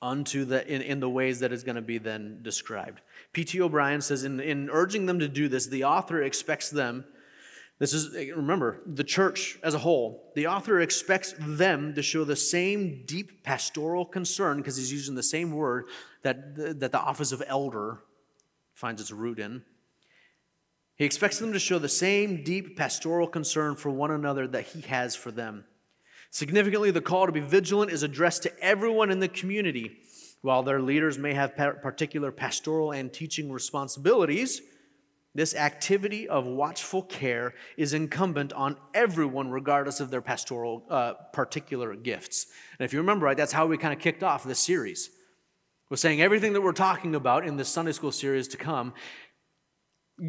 unto 0.00 0.46
the 0.46 0.66
in, 0.66 0.80
in 0.80 1.00
the 1.00 1.10
ways 1.10 1.40
that 1.40 1.52
is 1.52 1.64
going 1.64 1.76
to 1.76 1.82
be 1.82 1.98
then 1.98 2.38
described. 2.40 3.02
P.T. 3.34 3.60
O'Brien 3.60 4.00
says, 4.00 4.24
in, 4.24 4.40
in 4.40 4.70
urging 4.72 5.04
them 5.04 5.18
to 5.18 5.28
do 5.28 5.48
this, 5.48 5.66
the 5.66 5.84
author 5.84 6.22
expects 6.22 6.70
them, 6.70 7.04
this 7.78 7.92
is, 7.92 8.14
remember, 8.34 8.80
the 8.86 9.04
church 9.04 9.58
as 9.62 9.74
a 9.74 9.78
whole, 9.80 10.32
the 10.34 10.46
author 10.46 10.80
expects 10.80 11.34
them 11.38 11.94
to 11.94 12.00
show 12.00 12.24
the 12.24 12.36
same 12.36 13.02
deep 13.04 13.44
pastoral 13.44 14.06
concern, 14.06 14.56
because 14.56 14.78
he's 14.78 14.90
using 14.90 15.14
the 15.14 15.22
same 15.22 15.52
word 15.52 15.88
that, 16.22 16.80
that 16.80 16.90
the 16.90 16.98
office 16.98 17.32
of 17.32 17.42
elder 17.46 17.98
finds 18.80 19.00
its 19.00 19.12
root 19.12 19.38
in. 19.38 19.62
He 20.96 21.04
expects 21.04 21.38
them 21.38 21.52
to 21.52 21.58
show 21.58 21.78
the 21.78 21.88
same 21.88 22.42
deep 22.42 22.76
pastoral 22.76 23.28
concern 23.28 23.76
for 23.76 23.90
one 23.90 24.10
another 24.10 24.46
that 24.48 24.68
he 24.68 24.80
has 24.82 25.14
for 25.14 25.30
them. 25.30 25.64
Significantly, 26.30 26.90
the 26.90 27.00
call 27.00 27.26
to 27.26 27.32
be 27.32 27.40
vigilant 27.40 27.90
is 27.90 28.02
addressed 28.02 28.42
to 28.44 28.58
everyone 28.60 29.10
in 29.10 29.20
the 29.20 29.28
community. 29.28 29.98
While 30.42 30.62
their 30.62 30.80
leaders 30.80 31.18
may 31.18 31.34
have 31.34 31.56
particular 31.56 32.32
pastoral 32.32 32.92
and 32.92 33.12
teaching 33.12 33.52
responsibilities, 33.52 34.62
this 35.34 35.54
activity 35.54 36.28
of 36.28 36.46
watchful 36.46 37.02
care 37.02 37.54
is 37.76 37.92
incumbent 37.92 38.52
on 38.54 38.76
everyone, 38.94 39.50
regardless 39.50 40.00
of 40.00 40.10
their 40.10 40.22
pastoral 40.22 40.84
uh, 40.88 41.14
particular 41.32 41.94
gifts. 41.94 42.46
And 42.78 42.84
if 42.84 42.92
you 42.92 42.98
remember 43.00 43.26
right, 43.26 43.36
that's 43.36 43.52
how 43.52 43.66
we 43.66 43.76
kind 43.76 43.92
of 43.92 44.00
kicked 44.00 44.22
off 44.22 44.44
this 44.44 44.58
series. 44.58 45.10
We're 45.90 45.96
saying 45.96 46.22
everything 46.22 46.52
that 46.52 46.60
we're 46.60 46.70
talking 46.70 47.16
about 47.16 47.44
in 47.44 47.56
this 47.56 47.68
Sunday 47.68 47.90
school 47.90 48.12
series 48.12 48.46
to 48.48 48.56
come, 48.56 48.94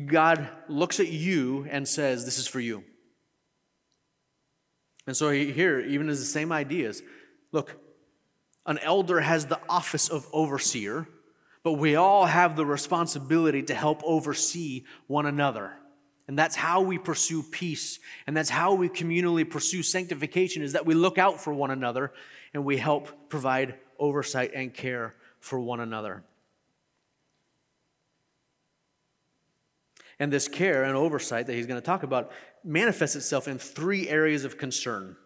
God 0.07 0.49
looks 0.67 0.99
at 0.99 1.09
you 1.09 1.67
and 1.69 1.87
says, 1.87 2.25
This 2.25 2.39
is 2.39 2.47
for 2.47 2.59
you. 2.59 2.83
And 5.05 5.15
so 5.15 5.29
here, 5.29 5.79
even 5.79 6.09
as 6.09 6.19
the 6.19 6.25
same 6.25 6.51
ideas, 6.51 7.03
look, 7.51 7.79
an 8.65 8.79
elder 8.79 9.19
has 9.19 9.45
the 9.45 9.59
office 9.69 10.09
of 10.09 10.27
overseer, 10.33 11.07
but 11.63 11.73
we 11.73 11.95
all 11.95 12.25
have 12.25 12.55
the 12.55 12.65
responsibility 12.65 13.61
to 13.63 13.75
help 13.75 14.01
oversee 14.03 14.85
one 15.05 15.27
another. 15.27 15.73
And 16.27 16.39
that's 16.39 16.55
how 16.55 16.81
we 16.81 16.97
pursue 16.97 17.43
peace. 17.43 17.99
And 18.25 18.35
that's 18.35 18.49
how 18.49 18.73
we 18.73 18.89
communally 18.89 19.47
pursue 19.47 19.83
sanctification 19.83 20.63
is 20.63 20.73
that 20.73 20.87
we 20.87 20.95
look 20.95 21.19
out 21.19 21.39
for 21.39 21.53
one 21.53 21.69
another 21.69 22.13
and 22.53 22.65
we 22.65 22.77
help 22.77 23.29
provide 23.29 23.75
oversight 23.99 24.51
and 24.55 24.73
care 24.73 25.15
for 25.41 25.59
one 25.59 25.81
another. 25.81 26.23
And 30.19 30.31
this 30.31 30.47
care 30.47 30.83
and 30.83 30.95
oversight 30.95 31.47
that 31.47 31.53
he's 31.53 31.65
going 31.65 31.81
to 31.81 31.85
talk 31.85 32.03
about 32.03 32.31
manifests 32.63 33.15
itself 33.15 33.47
in 33.47 33.57
three 33.57 34.07
areas 34.07 34.45
of 34.45 34.57
concern. 34.57 35.17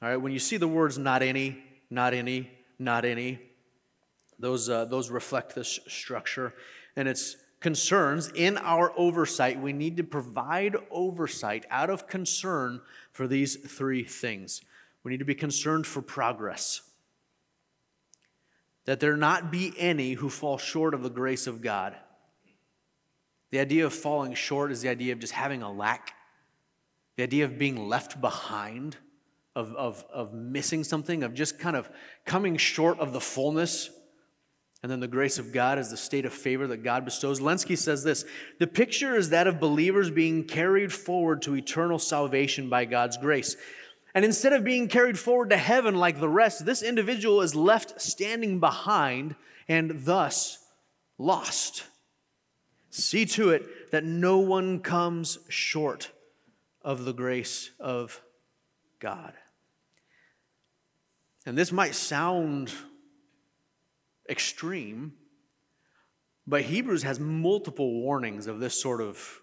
All 0.00 0.08
right, 0.08 0.16
when 0.16 0.32
you 0.32 0.38
see 0.38 0.56
the 0.56 0.68
words 0.68 0.98
not 0.98 1.22
any, 1.22 1.58
not 1.90 2.14
any, 2.14 2.50
not 2.78 3.04
any, 3.04 3.40
those, 4.38 4.68
uh, 4.68 4.84
those 4.84 5.10
reflect 5.10 5.54
this 5.54 5.80
structure. 5.88 6.54
And 6.96 7.08
it's 7.08 7.36
concerns 7.58 8.30
in 8.34 8.58
our 8.58 8.92
oversight. 8.96 9.60
We 9.60 9.72
need 9.72 9.96
to 9.96 10.04
provide 10.04 10.76
oversight 10.90 11.64
out 11.70 11.90
of 11.90 12.06
concern 12.06 12.80
for 13.12 13.26
these 13.26 13.56
three 13.56 14.04
things. 14.04 14.62
We 15.04 15.10
need 15.10 15.18
to 15.18 15.24
be 15.24 15.34
concerned 15.34 15.86
for 15.86 16.02
progress, 16.02 16.82
that 18.84 19.00
there 19.00 19.16
not 19.16 19.52
be 19.52 19.72
any 19.78 20.14
who 20.14 20.28
fall 20.28 20.58
short 20.58 20.94
of 20.94 21.02
the 21.02 21.10
grace 21.10 21.46
of 21.46 21.62
God. 21.62 21.96
The 23.50 23.58
idea 23.58 23.86
of 23.86 23.92
falling 23.92 24.34
short 24.34 24.72
is 24.72 24.80
the 24.82 24.88
idea 24.88 25.12
of 25.12 25.18
just 25.18 25.34
having 25.34 25.62
a 25.62 25.70
lack, 25.70 26.14
the 27.16 27.22
idea 27.22 27.44
of 27.44 27.58
being 27.58 27.88
left 27.88 28.20
behind, 28.20 28.96
of, 29.54 29.74
of, 29.74 30.04
of 30.12 30.32
missing 30.32 30.84
something, 30.84 31.22
of 31.22 31.34
just 31.34 31.58
kind 31.58 31.76
of 31.76 31.90
coming 32.24 32.56
short 32.56 32.98
of 32.98 33.12
the 33.12 33.20
fullness. 33.20 33.90
And 34.82 34.90
then 34.90 35.00
the 35.00 35.06
grace 35.06 35.38
of 35.38 35.52
God 35.52 35.78
is 35.78 35.90
the 35.90 35.96
state 35.96 36.24
of 36.24 36.32
favor 36.32 36.66
that 36.66 36.78
God 36.78 37.04
bestows. 37.04 37.40
Lenski 37.40 37.78
says 37.78 38.02
this 38.02 38.24
The 38.58 38.66
picture 38.66 39.14
is 39.14 39.30
that 39.30 39.46
of 39.46 39.60
believers 39.60 40.10
being 40.10 40.44
carried 40.44 40.92
forward 40.92 41.42
to 41.42 41.54
eternal 41.54 41.98
salvation 41.98 42.68
by 42.68 42.86
God's 42.86 43.16
grace. 43.16 43.56
And 44.14 44.24
instead 44.24 44.52
of 44.52 44.64
being 44.64 44.88
carried 44.88 45.18
forward 45.18 45.50
to 45.50 45.56
heaven 45.56 45.94
like 45.94 46.20
the 46.20 46.28
rest, 46.28 46.66
this 46.66 46.82
individual 46.82 47.40
is 47.40 47.54
left 47.54 48.00
standing 48.00 48.60
behind 48.60 49.36
and 49.68 50.04
thus 50.04 50.58
lost. 51.16 51.84
See 52.90 53.24
to 53.24 53.50
it 53.50 53.90
that 53.90 54.04
no 54.04 54.38
one 54.38 54.80
comes 54.80 55.38
short 55.48 56.10
of 56.82 57.04
the 57.04 57.14
grace 57.14 57.70
of 57.80 58.20
God. 58.98 59.32
And 61.46 61.56
this 61.56 61.72
might 61.72 61.94
sound 61.94 62.72
extreme, 64.28 65.14
but 66.46 66.62
Hebrews 66.62 67.02
has 67.02 67.18
multiple 67.18 68.00
warnings 68.02 68.46
of 68.46 68.60
this 68.60 68.80
sort 68.80 69.00
of 69.00 69.40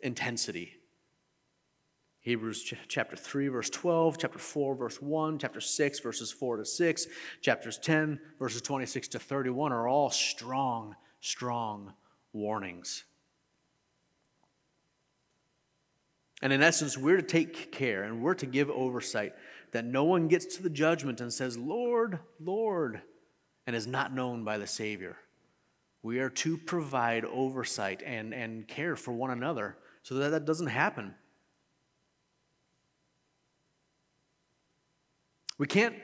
intensity. 0.00 0.74
Hebrews 2.22 2.62
ch- 2.62 2.74
chapter 2.88 3.16
3, 3.16 3.48
verse 3.48 3.68
12, 3.68 4.16
chapter 4.16 4.38
4, 4.38 4.76
verse 4.76 5.02
1, 5.02 5.38
chapter 5.38 5.60
6, 5.60 6.00
verses 6.00 6.32
4 6.32 6.58
to 6.58 6.64
6, 6.64 7.06
chapters 7.40 7.78
10, 7.78 8.20
verses 8.38 8.62
26 8.62 9.08
to 9.08 9.18
31 9.18 9.72
are 9.72 9.88
all 9.88 10.08
strong, 10.08 10.94
strong 11.20 11.92
warnings. 12.32 13.04
And 16.42 16.52
in 16.52 16.62
essence, 16.62 16.96
we're 16.96 17.16
to 17.16 17.22
take 17.22 17.72
care 17.72 18.04
and 18.04 18.22
we're 18.22 18.34
to 18.34 18.46
give 18.46 18.70
oversight 18.70 19.34
that 19.72 19.84
no 19.84 20.04
one 20.04 20.28
gets 20.28 20.56
to 20.56 20.62
the 20.62 20.70
judgment 20.70 21.20
and 21.20 21.32
says, 21.32 21.56
Lord, 21.56 22.20
Lord, 22.40 23.02
and 23.66 23.74
is 23.74 23.86
not 23.86 24.14
known 24.14 24.44
by 24.44 24.58
the 24.58 24.66
Savior. 24.66 25.16
We 26.02 26.20
are 26.20 26.30
to 26.30 26.56
provide 26.56 27.24
oversight 27.24 28.02
and, 28.04 28.32
and 28.32 28.66
care 28.66 28.96
for 28.96 29.12
one 29.12 29.30
another 29.30 29.76
so 30.02 30.16
that 30.16 30.30
that 30.30 30.44
doesn't 30.44 30.66
happen. 30.68 31.14
We 35.62 35.68
can't 35.68 35.94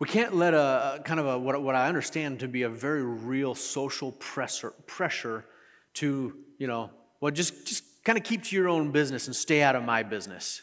we 0.00 0.08
can't 0.08 0.34
let 0.34 0.54
a 0.54 1.00
kind 1.04 1.20
of 1.20 1.26
a 1.26 1.38
what, 1.38 1.62
what 1.62 1.76
I 1.76 1.86
understand 1.86 2.40
to 2.40 2.48
be 2.48 2.62
a 2.62 2.68
very 2.68 3.04
real 3.04 3.54
social 3.54 4.10
pressure 4.10 4.72
pressure 4.88 5.44
to, 5.94 6.34
you 6.58 6.66
know, 6.66 6.90
well 7.20 7.30
just 7.30 7.64
just 7.64 8.02
kind 8.02 8.18
of 8.18 8.24
keep 8.24 8.42
to 8.42 8.56
your 8.56 8.68
own 8.68 8.90
business 8.90 9.28
and 9.28 9.36
stay 9.36 9.62
out 9.62 9.76
of 9.76 9.84
my 9.84 10.02
business. 10.02 10.62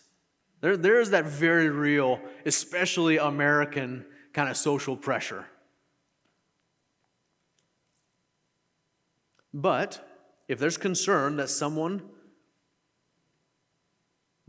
There, 0.59 0.75
there 0.75 0.99
is 0.99 1.11
that 1.11 1.27
very 1.27 1.69
real, 1.69 2.19
especially 2.45 3.19
American 3.19 4.05
kind 4.33 4.49
of 4.49 4.57
social 4.57 4.97
pressure. 4.97 5.45
But 9.53 10.05
if 10.49 10.59
there's 10.59 10.75
concern 10.75 11.37
that 11.37 11.49
someone 11.49 12.01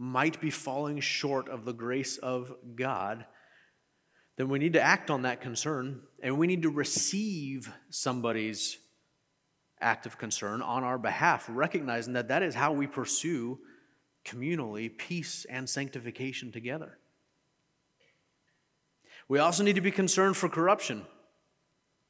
might 0.00 0.40
be 0.40 0.48
falling 0.48 0.98
short 0.98 1.46
of 1.50 1.66
the 1.66 1.74
grace 1.74 2.16
of 2.16 2.56
God, 2.74 3.26
then 4.36 4.48
we 4.48 4.58
need 4.58 4.72
to 4.72 4.80
act 4.80 5.10
on 5.10 5.22
that 5.22 5.42
concern 5.42 6.00
and 6.22 6.38
we 6.38 6.46
need 6.46 6.62
to 6.62 6.70
receive 6.70 7.70
somebody's 7.90 8.78
act 9.78 10.06
of 10.06 10.16
concern 10.16 10.62
on 10.62 10.84
our 10.84 10.96
behalf, 10.96 11.44
recognizing 11.50 12.14
that 12.14 12.28
that 12.28 12.42
is 12.42 12.54
how 12.54 12.72
we 12.72 12.86
pursue 12.86 13.58
communally 14.24 14.96
peace 14.96 15.44
and 15.50 15.68
sanctification 15.68 16.50
together. 16.50 16.96
We 19.28 19.38
also 19.38 19.62
need 19.62 19.74
to 19.74 19.82
be 19.82 19.90
concerned 19.90 20.38
for 20.38 20.48
corruption. 20.48 21.04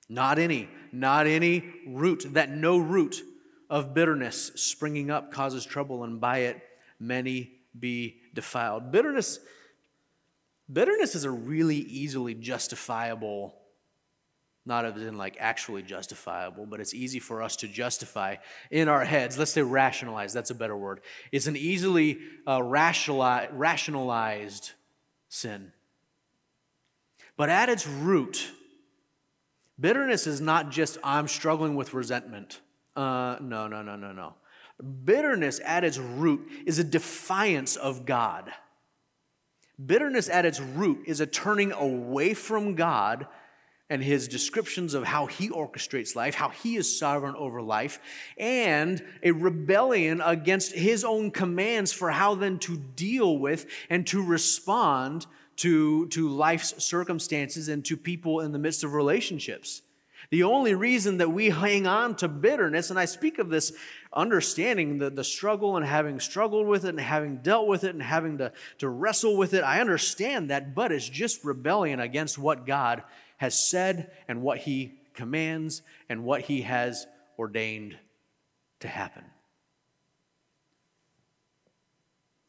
Not 0.08 0.38
any, 0.38 0.68
not 0.92 1.26
any 1.26 1.64
root, 1.88 2.24
that 2.34 2.50
no 2.50 2.78
root 2.78 3.20
of 3.68 3.94
bitterness 3.94 4.52
springing 4.54 5.10
up 5.10 5.32
causes 5.32 5.66
trouble, 5.66 6.04
and 6.04 6.20
by 6.20 6.38
it 6.38 6.62
many 7.00 7.56
be 7.80 8.18
defiled. 8.34 8.92
Bitterness, 8.92 9.40
bitterness 10.70 11.14
is 11.14 11.24
a 11.24 11.30
really 11.30 11.78
easily 11.78 12.34
justifiable 12.34 13.54
not 14.66 14.84
as 14.84 15.02
in 15.02 15.16
like 15.16 15.36
actually 15.40 15.82
justifiable, 15.82 16.66
but 16.66 16.80
it's 16.80 16.94
easy 16.94 17.18
for 17.18 17.42
us 17.42 17.56
to 17.56 17.66
justify 17.66 18.36
in 18.70 18.88
our 18.88 19.04
heads. 19.04 19.38
Let's 19.38 19.52
say 19.52 19.62
rationalize, 19.62 20.32
that's 20.32 20.50
a 20.50 20.54
better 20.54 20.76
word. 20.76 21.00
It's 21.32 21.46
an 21.46 21.56
easily 21.56 22.18
uh, 22.46 22.62
rationalized 22.62 24.72
sin. 25.28 25.72
But 27.36 27.48
at 27.48 27.68
its 27.68 27.86
root, 27.86 28.50
bitterness 29.78 30.26
is 30.26 30.40
not 30.40 30.70
just 30.70 30.98
I'm 31.02 31.26
struggling 31.26 31.74
with 31.74 31.94
resentment. 31.94 32.60
Uh, 32.94 33.36
no, 33.40 33.66
no, 33.66 33.82
no, 33.82 33.96
no, 33.96 34.12
no. 34.12 34.34
Bitterness 35.04 35.60
at 35.64 35.84
its 35.84 35.98
root 35.98 36.48
is 36.66 36.78
a 36.78 36.84
defiance 36.84 37.76
of 37.76 38.06
God. 38.06 38.52
Bitterness 39.84 40.28
at 40.28 40.46
its 40.46 40.60
root 40.60 41.02
is 41.06 41.20
a 41.20 41.26
turning 41.26 41.72
away 41.72 42.34
from 42.34 42.74
God 42.74 43.26
and 43.90 44.02
his 44.02 44.28
descriptions 44.28 44.94
of 44.94 45.04
how 45.04 45.26
he 45.26 45.50
orchestrates 45.50 46.14
life, 46.14 46.34
how 46.34 46.48
he 46.48 46.76
is 46.76 46.98
sovereign 46.98 47.34
over 47.34 47.60
life, 47.60 47.98
and 48.38 49.04
a 49.22 49.32
rebellion 49.32 50.22
against 50.24 50.72
his 50.72 51.04
own 51.04 51.30
commands 51.32 51.92
for 51.92 52.10
how 52.10 52.36
then 52.36 52.58
to 52.60 52.76
deal 52.76 53.36
with 53.36 53.66
and 53.90 54.06
to 54.06 54.24
respond 54.24 55.26
to, 55.56 56.06
to 56.08 56.28
life's 56.28 56.82
circumstances 56.82 57.68
and 57.68 57.84
to 57.84 57.96
people 57.96 58.40
in 58.40 58.52
the 58.52 58.58
midst 58.58 58.84
of 58.84 58.94
relationships. 58.94 59.82
The 60.30 60.44
only 60.44 60.74
reason 60.74 61.18
that 61.18 61.32
we 61.32 61.50
hang 61.50 61.88
on 61.88 62.14
to 62.16 62.28
bitterness, 62.28 62.90
and 62.90 62.98
I 62.98 63.06
speak 63.06 63.38
of 63.38 63.48
this 63.48 63.72
understanding 64.12 64.98
the, 64.98 65.10
the 65.10 65.24
struggle 65.24 65.76
and 65.76 65.86
having 65.86 66.18
struggled 66.18 66.66
with 66.66 66.84
it 66.84 66.90
and 66.90 67.00
having 67.00 67.38
dealt 67.38 67.66
with 67.66 67.84
it 67.84 67.94
and 67.94 68.02
having 68.02 68.38
to, 68.38 68.52
to 68.78 68.88
wrestle 68.88 69.36
with 69.36 69.54
it, 69.54 69.62
I 69.62 69.80
understand 69.80 70.50
that, 70.50 70.74
but 70.74 70.92
it's 70.92 71.08
just 71.08 71.44
rebellion 71.44 72.00
against 72.00 72.38
what 72.38 72.66
God 72.66 73.02
has 73.36 73.58
said 73.58 74.10
and 74.26 74.42
what 74.42 74.58
he 74.58 74.94
commands 75.14 75.82
and 76.08 76.24
what 76.24 76.42
he 76.42 76.62
has 76.62 77.06
ordained 77.38 77.96
to 78.80 78.88
happen. 78.88 79.24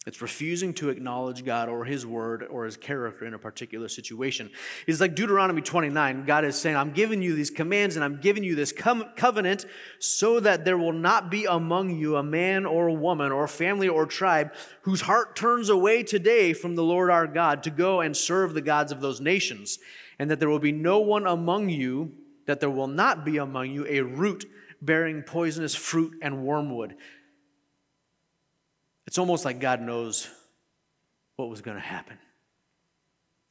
It's 0.07 0.19
refusing 0.19 0.73
to 0.75 0.89
acknowledge 0.89 1.45
God 1.45 1.69
or 1.69 1.85
His 1.85 2.07
word 2.07 2.47
or 2.49 2.65
His 2.65 2.75
character 2.75 3.23
in 3.23 3.35
a 3.35 3.39
particular 3.39 3.87
situation. 3.87 4.49
It's 4.87 4.99
like 4.99 5.13
Deuteronomy 5.13 5.61
29. 5.61 6.25
God 6.25 6.43
is 6.43 6.55
saying, 6.55 6.75
I'm 6.75 6.91
giving 6.91 7.21
you 7.21 7.35
these 7.35 7.51
commands 7.51 7.95
and 7.95 8.03
I'm 8.03 8.19
giving 8.19 8.43
you 8.43 8.55
this 8.55 8.71
covenant 8.71 9.67
so 9.99 10.39
that 10.39 10.65
there 10.65 10.77
will 10.77 10.91
not 10.91 11.29
be 11.29 11.45
among 11.45 11.99
you 11.99 12.15
a 12.15 12.23
man 12.23 12.65
or 12.65 12.87
a 12.87 12.93
woman 12.93 13.31
or 13.31 13.43
a 13.43 13.47
family 13.47 13.87
or 13.87 14.07
tribe 14.07 14.55
whose 14.81 15.01
heart 15.01 15.35
turns 15.35 15.69
away 15.69 16.01
today 16.01 16.53
from 16.53 16.75
the 16.75 16.83
Lord 16.83 17.11
our 17.11 17.27
God 17.27 17.61
to 17.63 17.69
go 17.69 18.01
and 18.01 18.17
serve 18.17 18.55
the 18.55 18.61
gods 18.61 18.91
of 18.91 19.01
those 19.01 19.21
nations 19.21 19.77
and 20.17 20.31
that 20.31 20.39
there 20.39 20.49
will 20.49 20.57
be 20.57 20.71
no 20.71 20.99
one 20.99 21.27
among 21.27 21.69
you, 21.69 22.11
that 22.47 22.59
there 22.59 22.71
will 22.71 22.87
not 22.87 23.23
be 23.23 23.37
among 23.37 23.69
you 23.69 23.85
a 23.87 24.01
root 24.01 24.45
bearing 24.81 25.21
poisonous 25.21 25.75
fruit 25.75 26.15
and 26.23 26.43
wormwood. 26.43 26.95
It's 29.11 29.17
almost 29.17 29.43
like 29.43 29.59
God 29.59 29.81
knows 29.81 30.29
what 31.35 31.49
was 31.49 31.59
going 31.59 31.75
to 31.75 31.83
happen. 31.83 32.17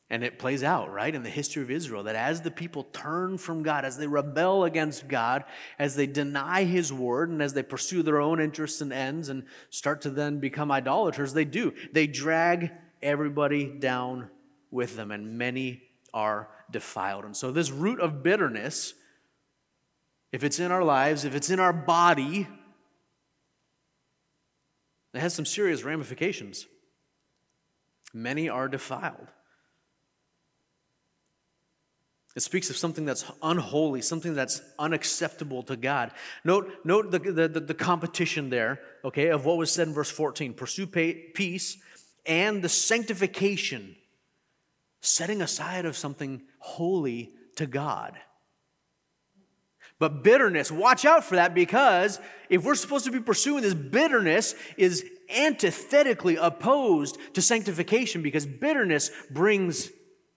And 0.08 0.24
it 0.24 0.38
plays 0.38 0.62
out, 0.62 0.90
right, 0.90 1.14
in 1.14 1.22
the 1.22 1.28
history 1.28 1.62
of 1.62 1.70
Israel 1.70 2.04
that 2.04 2.16
as 2.16 2.40
the 2.40 2.50
people 2.50 2.84
turn 2.84 3.36
from 3.36 3.62
God, 3.62 3.84
as 3.84 3.98
they 3.98 4.06
rebel 4.06 4.64
against 4.64 5.06
God, 5.06 5.44
as 5.78 5.96
they 5.96 6.06
deny 6.06 6.64
His 6.64 6.90
word, 6.90 7.28
and 7.28 7.42
as 7.42 7.52
they 7.52 7.62
pursue 7.62 8.02
their 8.02 8.22
own 8.22 8.40
interests 8.40 8.80
and 8.80 8.90
ends 8.90 9.28
and 9.28 9.44
start 9.68 10.00
to 10.00 10.08
then 10.08 10.40
become 10.40 10.72
idolaters, 10.72 11.34
they 11.34 11.44
do. 11.44 11.74
They 11.92 12.06
drag 12.06 12.70
everybody 13.02 13.66
down 13.66 14.30
with 14.70 14.96
them, 14.96 15.10
and 15.10 15.36
many 15.36 15.82
are 16.14 16.48
defiled. 16.70 17.26
And 17.26 17.36
so, 17.36 17.52
this 17.52 17.70
root 17.70 18.00
of 18.00 18.22
bitterness, 18.22 18.94
if 20.32 20.42
it's 20.42 20.58
in 20.58 20.72
our 20.72 20.84
lives, 20.84 21.26
if 21.26 21.34
it's 21.34 21.50
in 21.50 21.60
our 21.60 21.74
body, 21.74 22.48
it 25.12 25.20
has 25.20 25.34
some 25.34 25.44
serious 25.44 25.82
ramifications. 25.82 26.66
Many 28.12 28.48
are 28.48 28.68
defiled. 28.68 29.28
It 32.36 32.42
speaks 32.42 32.70
of 32.70 32.76
something 32.76 33.04
that's 33.04 33.24
unholy, 33.42 34.02
something 34.02 34.34
that's 34.34 34.62
unacceptable 34.78 35.64
to 35.64 35.76
God. 35.76 36.12
Note, 36.44 36.72
note 36.84 37.10
the, 37.10 37.18
the, 37.18 37.48
the, 37.48 37.74
competition 37.74 38.50
there, 38.50 38.80
okay, 39.04 39.28
of 39.28 39.44
what 39.44 39.56
was 39.56 39.72
said 39.72 39.88
in 39.88 39.94
verse 39.94 40.10
14 40.10 40.54
pursue 40.54 40.86
peace 40.86 41.78
and 42.26 42.62
the 42.62 42.68
sanctification 42.68 43.96
setting 45.00 45.42
aside 45.42 45.86
of 45.86 45.96
something 45.96 46.42
holy 46.58 47.32
to 47.56 47.66
God. 47.66 48.16
But 50.00 50.24
bitterness, 50.24 50.72
watch 50.72 51.04
out 51.04 51.22
for 51.22 51.36
that 51.36 51.54
because 51.54 52.18
if 52.48 52.64
we're 52.64 52.74
supposed 52.74 53.04
to 53.04 53.12
be 53.12 53.20
pursuing 53.20 53.62
this, 53.62 53.74
bitterness 53.74 54.56
is 54.76 55.04
antithetically 55.32 56.34
opposed 56.34 57.18
to 57.34 57.42
sanctification 57.42 58.22
because 58.22 58.46
bitterness 58.46 59.10
brings 59.30 59.90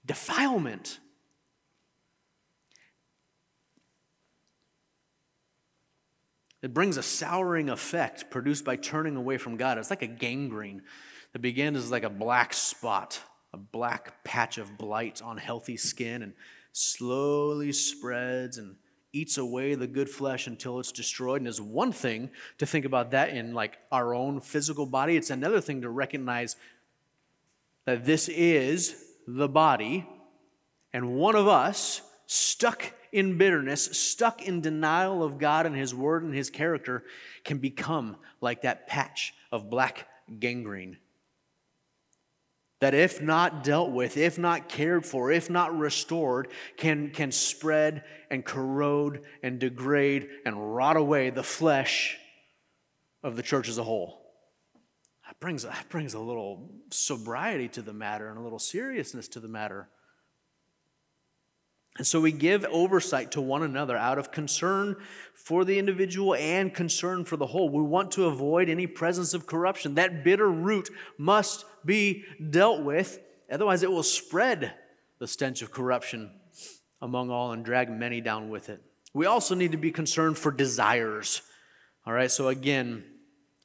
defilement. 0.05 0.99
It 6.61 6.74
brings 6.74 6.97
a 6.97 7.03
souring 7.03 7.70
effect 7.70 8.30
produced 8.30 8.64
by 8.64 8.76
turning 8.76 9.16
away 9.16 9.39
from 9.39 9.57
God. 9.57 9.80
It's 9.80 9.89
like 9.89 10.03
a 10.03 10.07
gangrene 10.07 10.84
that 11.32 11.39
begins 11.39 11.78
as 11.80 11.89
like 11.89 12.03
a 12.03 12.09
black 12.09 12.53
spot 12.53 13.20
a 13.53 13.57
black 13.57 14.24
patch 14.24 14.57
of 14.57 14.78
blight 14.78 15.22
on 15.22 15.38
healthy 15.38 15.78
skin 15.78 16.24
and 16.24 16.34
slowly 16.72 17.72
spreads 17.72 18.57
and 18.57 18.76
eats 19.14 19.38
away 19.38 19.76
the 19.76 19.88
good 19.88 20.09
flesh 20.09 20.47
until 20.47 20.80
it's 20.80 20.91
destroyed. 20.91 21.39
And 21.39 21.47
it's 21.47 21.61
one 21.61 21.91
thing 21.91 22.32
to 22.57 22.66
think 22.66 22.84
about 22.84 23.11
that 23.11 23.30
in 23.30 23.53
like 23.53 23.78
our 23.91 24.14
own 24.14 24.41
physical 24.41 24.88
body. 24.88 25.16
It's 25.16 25.30
another 25.30 25.61
thing 25.61 25.82
to 25.84 25.89
recognize 25.89 26.55
that 27.86 28.05
this 28.05 28.28
is 28.28 28.95
the 29.28 29.47
body, 29.47 30.07
and 30.91 31.16
one 31.16 31.36
of 31.36 31.47
us 31.47 32.01
stuck 32.28 32.91
in 33.11 33.38
bitterness, 33.38 33.86
stuck 33.86 34.41
in 34.41 34.61
denial 34.61 35.24
of 35.24 35.38
God 35.38 35.66
and 35.66 35.76
His 35.76 35.93
word 35.93 36.24
and 36.24 36.34
His 36.34 36.49
character, 36.49 37.03
can 37.43 37.59
become 37.59 38.18
like 38.41 38.64
that 38.64 38.88
patch 38.88 39.34
of 39.51 39.70
black 39.70 40.07
gangrene 40.39 40.97
that 42.84 42.94
if 42.94 43.22
not 43.22 43.64
dealt 43.64 43.92
with, 43.92 44.18
if 44.18 44.38
not 44.38 44.68
cared 44.68 45.06
for, 45.06 45.32
if 45.32 45.50
not 45.50 45.74
restored, 45.74 46.50
can, 46.76 47.12
can 47.12 47.32
spread 47.32 48.04
and 48.30 48.44
corrode 48.44 49.22
and 49.42 49.58
degrade 49.58 50.28
and 50.46 50.76
rot 50.76 50.98
away 50.98 51.30
the 51.30 51.44
flesh 51.44 52.18
of 53.24 53.38
the 53.38 53.42
church 53.42 53.70
as 53.70 53.78
a 53.78 53.84
whole. 53.86 54.26
That 55.26 55.40
brings, 55.40 55.64
that 55.64 55.88
brings 55.88 56.14
a 56.14 56.20
little 56.20 56.72
sobriety 56.90 57.70
to 57.70 57.82
the 57.82 57.94
matter 57.94 58.28
and 58.28 58.38
a 58.38 58.42
little 58.42 58.60
seriousness 58.60 59.30
to 59.30 59.40
the 59.40 59.48
matter. 59.48 59.88
And 61.98 62.08
so 62.08 62.20
we 62.20 62.32
give 62.32 62.66
oversight 62.66 63.32
to 63.32 63.41
one 63.41 63.62
another 63.62 63.96
out 63.96 64.18
of 64.18 64.32
concern 64.32 64.96
for 65.36 65.64
the 65.64 65.78
individual 65.78 66.34
and 66.34 66.74
concern 66.74 67.24
for 67.24 67.38
the 67.38 67.46
whole. 67.46 67.70
We 67.70 67.84
want 67.84 68.12
to 68.14 68.26
avoid 68.26 68.68
any 68.68 68.88
presence 68.88 69.34
of 69.34 69.46
corruption. 69.46 69.96
That 69.96 70.24
bitter 70.24 70.50
root 70.50 70.89
must 71.18 71.66
be 71.86 72.24
dealt 72.50 72.82
with, 72.84 73.20
otherwise, 73.52 73.84
it 73.84 73.91
will 73.91 74.04
spread 74.04 74.74
the 75.20 75.28
stench 75.28 75.62
of 75.62 75.72
corruption 75.72 76.32
among 77.02 77.30
all 77.30 77.52
and 77.52 77.64
drag 77.64 77.91
many 77.91 78.22
down 78.22 78.50
with 78.50 78.70
it. 78.70 78.82
We 79.14 79.28
also 79.28 79.54
need 79.54 79.74
to 79.74 79.78
be 79.78 79.91
concerned 79.91 80.39
for 80.39 80.52
desires. 80.52 81.44
All 82.08 82.14
right, 82.14 82.32
so 82.32 82.48
again, 82.48 83.04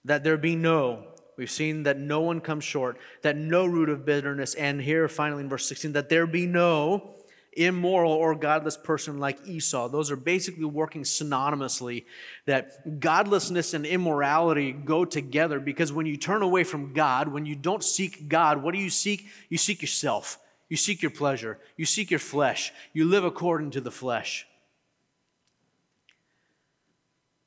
that 0.04 0.22
there 0.22 0.36
be 0.36 0.54
no 0.54 1.08
We've 1.38 1.48
seen 1.48 1.84
that 1.84 1.96
no 1.96 2.20
one 2.20 2.40
comes 2.40 2.64
short, 2.64 2.98
that 3.22 3.36
no 3.36 3.64
root 3.64 3.88
of 3.88 4.04
bitterness, 4.04 4.54
and 4.54 4.80
here 4.82 5.06
finally 5.06 5.44
in 5.44 5.48
verse 5.48 5.68
16, 5.68 5.92
that 5.92 6.08
there 6.08 6.26
be 6.26 6.46
no 6.46 7.14
immoral 7.58 8.12
or 8.12 8.34
godless 8.34 8.76
person 8.76 9.18
like 9.18 9.46
Esau. 9.46 9.88
Those 9.88 10.10
are 10.10 10.16
basically 10.16 10.64
working 10.64 11.02
synonymously, 11.02 12.04
that 12.46 13.00
godlessness 13.00 13.74
and 13.74 13.84
immorality 13.84 14.72
go 14.72 15.04
together 15.04 15.60
because 15.60 15.92
when 15.92 16.06
you 16.06 16.16
turn 16.16 16.42
away 16.42 16.64
from 16.64 16.92
God, 16.92 17.28
when 17.28 17.46
you 17.46 17.54
don't 17.54 17.82
seek 17.82 18.28
God, 18.28 18.62
what 18.62 18.74
do 18.74 18.80
you 18.80 18.90
seek? 18.90 19.26
You 19.48 19.58
seek 19.58 19.82
yourself. 19.82 20.38
You 20.68 20.76
seek 20.76 21.02
your 21.02 21.10
pleasure. 21.10 21.58
You 21.76 21.84
seek 21.84 22.10
your 22.10 22.20
flesh. 22.20 22.72
You 22.92 23.06
live 23.06 23.24
according 23.24 23.72
to 23.72 23.80
the 23.80 23.90
flesh. 23.90 24.46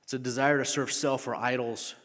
It's 0.04 0.14
a 0.14 0.20
desire 0.20 0.58
to 0.58 0.66
serve 0.66 0.92
self 0.92 1.28
or 1.28 1.36
idols 1.36 1.96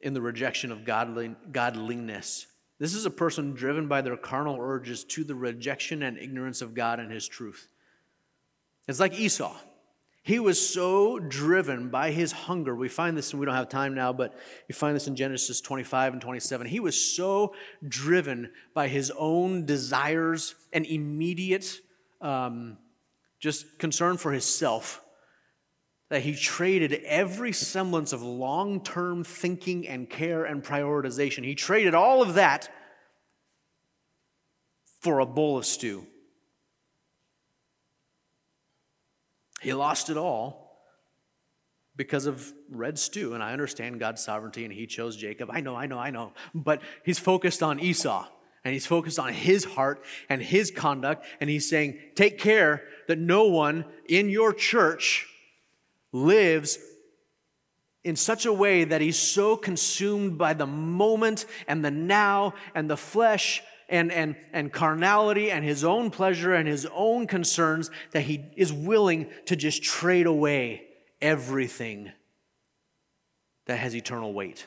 in 0.00 0.14
the 0.14 0.20
rejection 0.20 0.70
of 0.70 0.84
godly, 0.84 1.34
godliness. 1.50 2.46
This 2.82 2.94
is 2.94 3.06
a 3.06 3.10
person 3.10 3.52
driven 3.52 3.86
by 3.86 4.02
their 4.02 4.16
carnal 4.16 4.58
urges 4.60 5.04
to 5.04 5.22
the 5.22 5.36
rejection 5.36 6.02
and 6.02 6.18
ignorance 6.18 6.60
of 6.62 6.74
God 6.74 6.98
and 6.98 7.12
His 7.12 7.28
truth. 7.28 7.68
It's 8.88 8.98
like 8.98 9.16
Esau. 9.16 9.54
He 10.24 10.40
was 10.40 10.60
so 10.60 11.20
driven 11.20 11.90
by 11.90 12.10
his 12.10 12.32
hunger. 12.32 12.74
We 12.74 12.88
find 12.88 13.16
this, 13.16 13.32
and 13.32 13.38
we 13.38 13.46
don't 13.46 13.54
have 13.54 13.68
time 13.68 13.94
now, 13.94 14.12
but 14.12 14.34
you 14.68 14.74
find 14.74 14.96
this 14.96 15.06
in 15.06 15.14
Genesis 15.14 15.60
25 15.60 16.14
and 16.14 16.22
27. 16.22 16.66
He 16.66 16.80
was 16.80 17.00
so 17.00 17.54
driven 17.86 18.50
by 18.74 18.88
his 18.88 19.12
own 19.16 19.64
desires 19.64 20.56
and 20.72 20.84
immediate 20.84 21.78
um, 22.20 22.78
just 23.38 23.78
concern 23.78 24.16
for 24.16 24.32
himself 24.32 25.00
that 26.12 26.20
he 26.20 26.34
traded 26.34 26.92
every 27.06 27.52
semblance 27.52 28.12
of 28.12 28.22
long 28.22 28.84
term 28.84 29.24
thinking 29.24 29.88
and 29.88 30.10
care 30.10 30.44
and 30.44 30.62
prioritization. 30.62 31.42
He 31.42 31.54
traded 31.54 31.94
all 31.94 32.20
of 32.20 32.34
that 32.34 32.68
for 35.00 35.20
a 35.20 35.24
bowl 35.24 35.56
of 35.56 35.64
stew. 35.64 36.06
He 39.62 39.72
lost 39.72 40.10
it 40.10 40.18
all 40.18 40.84
because 41.96 42.26
of 42.26 42.52
red 42.68 42.98
stew. 42.98 43.32
And 43.32 43.42
I 43.42 43.54
understand 43.54 43.98
God's 43.98 44.22
sovereignty 44.22 44.64
and 44.66 44.74
he 44.74 44.86
chose 44.86 45.16
Jacob. 45.16 45.48
I 45.50 45.60
know, 45.62 45.74
I 45.74 45.86
know, 45.86 45.98
I 45.98 46.10
know. 46.10 46.34
But 46.54 46.82
he's 47.06 47.18
focused 47.18 47.62
on 47.62 47.80
Esau 47.80 48.28
and 48.66 48.74
he's 48.74 48.84
focused 48.84 49.18
on 49.18 49.32
his 49.32 49.64
heart 49.64 50.04
and 50.28 50.42
his 50.42 50.70
conduct. 50.70 51.24
And 51.40 51.48
he's 51.48 51.70
saying, 51.70 51.98
take 52.16 52.38
care 52.38 52.82
that 53.08 53.18
no 53.18 53.44
one 53.44 53.86
in 54.06 54.28
your 54.28 54.52
church 54.52 55.30
lives 56.12 56.78
in 58.04 58.16
such 58.16 58.46
a 58.46 58.52
way 58.52 58.84
that 58.84 59.00
he's 59.00 59.18
so 59.18 59.56
consumed 59.56 60.36
by 60.36 60.52
the 60.54 60.66
moment 60.66 61.46
and 61.68 61.84
the 61.84 61.90
now 61.90 62.54
and 62.74 62.90
the 62.90 62.96
flesh 62.96 63.62
and, 63.88 64.10
and, 64.10 64.36
and 64.52 64.72
carnality 64.72 65.50
and 65.50 65.64
his 65.64 65.84
own 65.84 66.10
pleasure 66.10 66.54
and 66.54 66.66
his 66.66 66.86
own 66.92 67.26
concerns 67.26 67.90
that 68.12 68.22
he 68.22 68.44
is 68.56 68.72
willing 68.72 69.30
to 69.46 69.54
just 69.54 69.82
trade 69.82 70.26
away 70.26 70.82
everything 71.20 72.10
that 73.66 73.78
has 73.78 73.94
eternal 73.94 74.32
weight. 74.32 74.66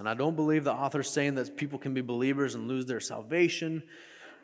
And 0.00 0.08
I 0.08 0.14
don't 0.14 0.34
believe 0.34 0.64
the 0.64 0.72
author's 0.72 1.08
saying 1.08 1.36
that 1.36 1.56
people 1.56 1.78
can 1.78 1.94
be 1.94 2.00
believers 2.00 2.56
and 2.56 2.66
lose 2.66 2.86
their 2.86 3.00
salvation. 3.00 3.84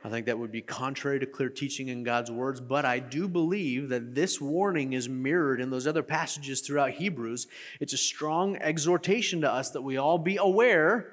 I 0.02 0.08
think 0.08 0.26
that 0.26 0.38
would 0.38 0.52
be 0.52 0.62
contrary 0.62 1.20
to 1.20 1.26
clear 1.26 1.50
teaching 1.50 1.88
in 1.88 2.04
God's 2.04 2.30
words, 2.30 2.60
but 2.60 2.86
I 2.86 3.00
do 3.00 3.28
believe 3.28 3.90
that 3.90 4.14
this 4.14 4.40
warning 4.40 4.94
is 4.94 5.08
mirrored 5.08 5.60
in 5.60 5.68
those 5.68 5.86
other 5.86 6.02
passages 6.02 6.62
throughout 6.62 6.92
Hebrews. 6.92 7.46
It's 7.80 7.92
a 7.92 7.98
strong 7.98 8.56
exhortation 8.56 9.42
to 9.42 9.52
us 9.52 9.70
that 9.70 9.82
we 9.82 9.98
all 9.98 10.16
be 10.16 10.38
aware 10.38 11.12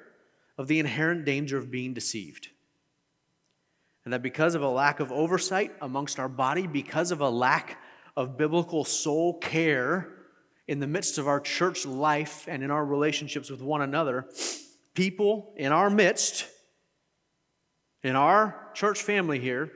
of 0.57 0.67
the 0.67 0.79
inherent 0.79 1.25
danger 1.25 1.57
of 1.57 1.69
being 1.69 1.93
deceived. 1.93 2.47
And 4.05 4.13
that 4.13 4.21
because 4.21 4.55
of 4.55 4.61
a 4.61 4.69
lack 4.69 5.01
of 5.01 5.11
oversight 5.11 5.73
amongst 5.81 6.17
our 6.17 6.29
body, 6.29 6.65
because 6.65 7.11
of 7.11 7.19
a 7.19 7.29
lack 7.29 7.77
of 8.15 8.37
biblical 8.37 8.85
soul 8.85 9.37
care 9.37 10.07
in 10.65 10.79
the 10.79 10.87
midst 10.87 11.17
of 11.17 11.27
our 11.27 11.41
church 11.41 11.85
life 11.85 12.45
and 12.47 12.63
in 12.63 12.71
our 12.71 12.85
relationships 12.85 13.49
with 13.49 13.61
one 13.61 13.81
another, 13.81 14.29
people 14.93 15.53
in 15.57 15.73
our 15.73 15.89
midst, 15.89 16.47
in 18.03 18.15
our 18.15 18.69
church 18.73 19.01
family 19.01 19.39
here 19.39 19.71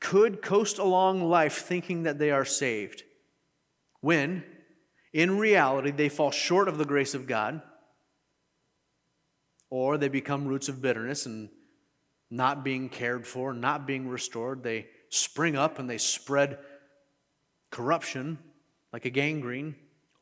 could 0.00 0.42
coast 0.42 0.78
along 0.78 1.22
life 1.22 1.58
thinking 1.58 2.02
that 2.02 2.18
they 2.18 2.30
are 2.30 2.44
saved 2.44 3.02
when 4.00 4.44
in 5.12 5.38
reality 5.38 5.90
they 5.90 6.08
fall 6.08 6.30
short 6.30 6.68
of 6.68 6.78
the 6.78 6.84
grace 6.84 7.14
of 7.14 7.26
God 7.26 7.62
or 9.70 9.96
they 9.96 10.08
become 10.08 10.46
roots 10.46 10.68
of 10.68 10.82
bitterness 10.82 11.26
and 11.26 11.48
not 12.30 12.64
being 12.64 12.88
cared 12.88 13.26
for, 13.26 13.52
not 13.52 13.86
being 13.86 14.08
restored. 14.08 14.62
They 14.62 14.86
spring 15.08 15.56
up 15.56 15.78
and 15.78 15.88
they 15.88 15.98
spread 15.98 16.58
corruption 17.70 18.38
like 18.92 19.04
a 19.04 19.10
gangrene 19.10 19.74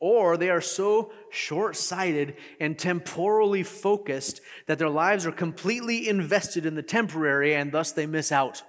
or 0.03 0.35
they 0.35 0.49
are 0.49 0.59
so 0.59 1.13
short 1.29 1.77
sighted 1.77 2.35
and 2.59 2.77
temporally 2.77 3.63
focused 3.63 4.41
that 4.67 4.77
their 4.77 4.89
lives 4.89 5.25
are 5.25 5.31
completely 5.31 6.09
invested 6.09 6.65
in 6.65 6.75
the 6.75 6.83
temporary 6.83 7.55
and 7.55 7.71
thus 7.71 7.93
they 7.93 8.05
miss 8.05 8.29
out 8.29 8.63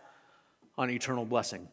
on 0.79 0.89
eternal 0.91 1.25
blessing. 1.25 1.67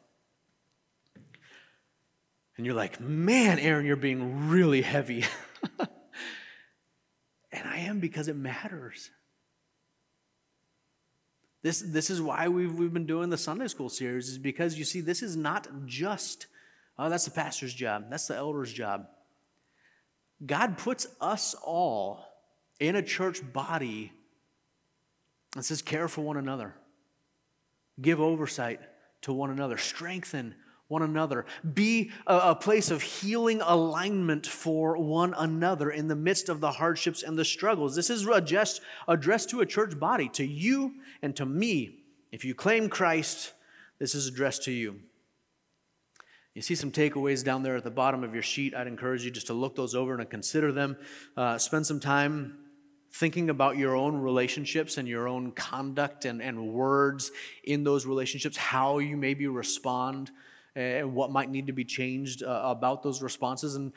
And 2.57 2.65
you're 2.65 2.73
like, 2.73 2.99
man, 2.99 3.59
Aaron, 3.59 3.85
you're 3.85 3.95
being 3.95 4.49
really 4.49 4.81
heavy. 4.81 5.25
and 5.79 7.63
I 7.63 7.81
am 7.81 7.99
because 7.99 8.27
it 8.27 8.35
matters. 8.35 9.11
This, 11.61 11.83
this 11.85 12.09
is 12.09 12.19
why 12.19 12.47
we've, 12.47 12.73
we've 12.73 12.91
been 12.91 13.05
doing 13.05 13.29
the 13.29 13.37
Sunday 13.37 13.67
school 13.67 13.89
series, 13.89 14.27
is 14.27 14.39
because 14.39 14.79
you 14.79 14.85
see, 14.85 15.01
this 15.01 15.21
is 15.21 15.35
not 15.35 15.67
just, 15.85 16.47
oh, 16.97 17.11
that's 17.11 17.25
the 17.25 17.31
pastor's 17.31 17.75
job, 17.75 18.05
that's 18.09 18.25
the 18.25 18.35
elder's 18.35 18.73
job. 18.73 19.05
God 20.45 20.77
puts 20.77 21.07
us 21.19 21.53
all 21.63 22.25
in 22.79 22.95
a 22.95 23.01
church 23.01 23.41
body 23.53 24.11
and 25.55 25.63
says, 25.63 25.81
care 25.81 26.07
for 26.07 26.21
one 26.21 26.37
another, 26.37 26.73
give 28.01 28.19
oversight 28.19 28.79
to 29.21 29.33
one 29.33 29.51
another, 29.51 29.77
strengthen 29.77 30.55
one 30.87 31.03
another, 31.03 31.45
be 31.73 32.11
a, 32.27 32.35
a, 32.37 32.55
place 32.55 32.91
of 32.91 33.01
healing 33.01 33.61
alignment 33.61 34.45
for 34.45 34.97
one 34.97 35.33
another 35.37 35.89
in 35.89 36.07
the 36.07 36.15
midst 36.15 36.49
of 36.49 36.59
the 36.59 36.71
hardships 36.71 37.23
and 37.23 37.37
the 37.37 37.45
struggles. 37.45 37.95
This 37.95 38.09
is 38.09 38.27
just 38.43 38.81
addressed 39.07 39.49
to 39.51 39.61
a 39.61 39.65
church 39.65 39.97
body, 39.97 40.27
to 40.29 40.45
you 40.45 40.95
and 41.21 41.35
to 41.37 41.45
me. 41.45 41.99
If 42.31 42.43
you 42.43 42.55
claim 42.55 42.89
Christ, 42.89 43.53
this 43.99 44.15
is 44.15 44.27
addressed 44.27 44.63
to 44.63 44.71
you. 44.71 44.99
You 46.53 46.61
see 46.61 46.75
some 46.75 46.91
takeaways 46.91 47.45
down 47.45 47.63
there 47.63 47.77
at 47.77 47.85
the 47.85 47.91
bottom 47.91 48.25
of 48.25 48.33
your 48.33 48.43
sheet. 48.43 48.75
I'd 48.75 48.87
encourage 48.87 49.23
you 49.23 49.31
just 49.31 49.47
to 49.47 49.53
look 49.53 49.75
those 49.75 49.95
over 49.95 50.13
and 50.13 50.29
consider 50.29 50.73
them. 50.73 50.97
Uh, 51.37 51.57
spend 51.57 51.87
some 51.87 51.99
time 51.99 52.57
thinking 53.13 53.49
about 53.49 53.77
your 53.77 53.95
own 53.95 54.17
relationships 54.17 54.97
and 54.97 55.07
your 55.07 55.29
own 55.29 55.51
conduct 55.51 56.25
and, 56.25 56.41
and 56.41 56.73
words 56.73 57.31
in 57.63 57.85
those 57.85 58.05
relationships, 58.05 58.57
how 58.57 58.99
you 58.99 59.15
maybe 59.15 59.47
respond, 59.47 60.31
and 60.75 61.13
what 61.13 61.31
might 61.31 61.49
need 61.49 61.67
to 61.67 61.73
be 61.73 61.85
changed 61.85 62.43
uh, 62.43 62.61
about 62.65 63.01
those 63.01 63.21
responses. 63.21 63.75
And, 63.75 63.93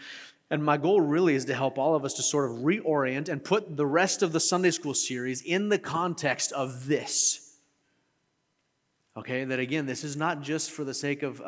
and 0.48 0.64
my 0.64 0.76
goal 0.76 1.00
really 1.00 1.34
is 1.34 1.44
to 1.46 1.54
help 1.54 1.76
all 1.76 1.96
of 1.96 2.04
us 2.04 2.14
to 2.14 2.22
sort 2.22 2.50
of 2.50 2.58
reorient 2.58 3.28
and 3.28 3.42
put 3.42 3.76
the 3.76 3.86
rest 3.86 4.22
of 4.22 4.32
the 4.32 4.40
Sunday 4.40 4.70
school 4.70 4.94
series 4.94 5.42
in 5.42 5.70
the 5.70 5.78
context 5.78 6.52
of 6.52 6.86
this. 6.86 7.56
Okay, 9.16 9.44
that 9.44 9.58
again, 9.58 9.86
this 9.86 10.04
is 10.04 10.16
not 10.16 10.40
just 10.40 10.70
for 10.70 10.84
the 10.84 10.94
sake 10.94 11.24
of. 11.24 11.42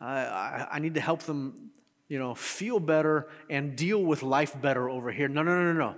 Uh, 0.00 0.04
I, 0.04 0.68
I 0.72 0.78
need 0.78 0.94
to 0.94 1.00
help 1.00 1.22
them, 1.22 1.70
you 2.08 2.18
know, 2.18 2.34
feel 2.34 2.80
better 2.80 3.28
and 3.48 3.76
deal 3.76 4.02
with 4.02 4.22
life 4.22 4.60
better 4.60 4.88
over 4.88 5.10
here. 5.10 5.28
No, 5.28 5.42
no, 5.42 5.54
no, 5.54 5.72
no, 5.72 5.78
no. 5.78 5.96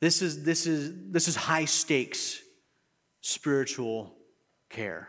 This 0.00 0.22
is, 0.22 0.44
this 0.44 0.66
is, 0.66 0.92
this 1.10 1.28
is 1.28 1.36
high 1.36 1.64
stakes 1.64 2.40
spiritual 3.20 4.14
care. 4.70 5.08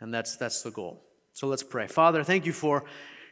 And 0.00 0.12
that's, 0.12 0.36
that's 0.36 0.62
the 0.62 0.70
goal. 0.70 1.02
So 1.32 1.46
let's 1.46 1.62
pray. 1.62 1.86
Father, 1.86 2.24
thank 2.24 2.46
you 2.46 2.52
for 2.52 2.84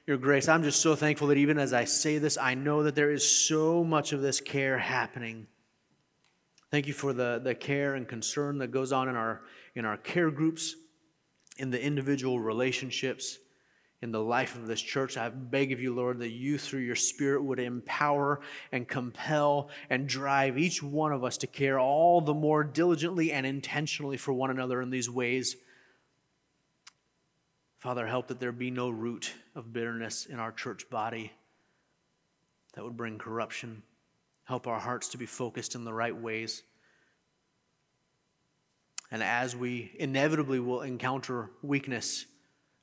your 0.06 0.16
grace. 0.16 0.48
I'm 0.48 0.62
just 0.62 0.80
so 0.80 0.94
thankful 0.94 1.28
that 1.28 1.38
even 1.38 1.58
as 1.58 1.72
I 1.72 1.84
say 1.84 2.18
this, 2.18 2.38
I 2.38 2.54
know 2.54 2.82
that 2.84 2.94
there 2.94 3.10
is 3.10 3.28
so 3.28 3.82
much 3.82 4.12
of 4.12 4.20
this 4.22 4.40
care 4.40 4.78
happening. 4.78 5.46
Thank 6.70 6.86
you 6.86 6.92
for 6.92 7.12
the, 7.12 7.40
the 7.42 7.54
care 7.54 7.94
and 7.94 8.06
concern 8.06 8.58
that 8.58 8.68
goes 8.68 8.92
on 8.92 9.08
in 9.08 9.16
our, 9.16 9.42
in 9.74 9.84
our 9.84 9.96
care 9.96 10.30
groups 10.30 10.76
in 11.56 11.70
the 11.70 11.82
individual 11.82 12.40
relationships, 12.40 13.38
in 14.02 14.12
the 14.12 14.20
life 14.20 14.54
of 14.54 14.66
this 14.66 14.82
church. 14.82 15.16
I 15.16 15.28
beg 15.30 15.72
of 15.72 15.80
you, 15.80 15.94
Lord, 15.94 16.18
that 16.18 16.30
you, 16.30 16.58
through 16.58 16.80
your 16.80 16.96
Spirit, 16.96 17.42
would 17.42 17.58
empower 17.58 18.40
and 18.70 18.86
compel 18.86 19.70
and 19.88 20.06
drive 20.08 20.58
each 20.58 20.82
one 20.82 21.12
of 21.12 21.24
us 21.24 21.38
to 21.38 21.46
care 21.46 21.78
all 21.78 22.20
the 22.20 22.34
more 22.34 22.64
diligently 22.64 23.32
and 23.32 23.46
intentionally 23.46 24.16
for 24.16 24.32
one 24.32 24.50
another 24.50 24.82
in 24.82 24.90
these 24.90 25.08
ways. 25.08 25.56
Father, 27.78 28.06
help 28.06 28.28
that 28.28 28.40
there 28.40 28.52
be 28.52 28.70
no 28.70 28.90
root 28.90 29.32
of 29.54 29.72
bitterness 29.72 30.26
in 30.26 30.38
our 30.38 30.52
church 30.52 30.88
body 30.90 31.32
that 32.74 32.84
would 32.84 32.96
bring 32.96 33.18
corruption. 33.18 33.82
Help 34.44 34.66
our 34.66 34.80
hearts 34.80 35.08
to 35.08 35.18
be 35.18 35.26
focused 35.26 35.74
in 35.74 35.84
the 35.84 35.92
right 35.92 36.16
ways. 36.16 36.62
And 39.14 39.22
as 39.22 39.54
we 39.54 39.92
inevitably 40.00 40.58
will 40.58 40.80
encounter 40.80 41.48
weakness 41.62 42.26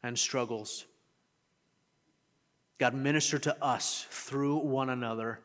and 0.02 0.18
struggles, 0.18 0.86
God, 2.80 2.94
minister 2.94 3.38
to 3.40 3.62
us 3.62 4.08
through 4.10 4.60
one 4.60 4.90
another. 4.90 5.42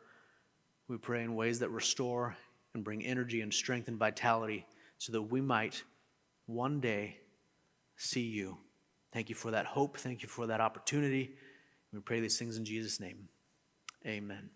We 0.86 0.96
pray 0.96 1.24
in 1.24 1.34
ways 1.34 1.58
that 1.58 1.70
restore 1.70 2.36
and 2.72 2.84
bring 2.84 3.04
energy 3.04 3.40
and 3.40 3.52
strength 3.52 3.88
and 3.88 3.98
vitality 3.98 4.64
so 4.98 5.10
that 5.10 5.22
we 5.22 5.40
might 5.40 5.82
one 6.46 6.78
day 6.78 7.16
see 7.96 8.20
you. 8.20 8.56
Thank 9.12 9.28
you 9.28 9.34
for 9.34 9.50
that 9.50 9.66
hope. 9.66 9.96
Thank 9.96 10.22
you 10.22 10.28
for 10.28 10.46
that 10.46 10.60
opportunity. 10.60 11.34
We 11.92 11.98
pray 11.98 12.20
these 12.20 12.38
things 12.38 12.58
in 12.58 12.64
Jesus' 12.64 13.00
name. 13.00 13.28
Amen. 14.06 14.50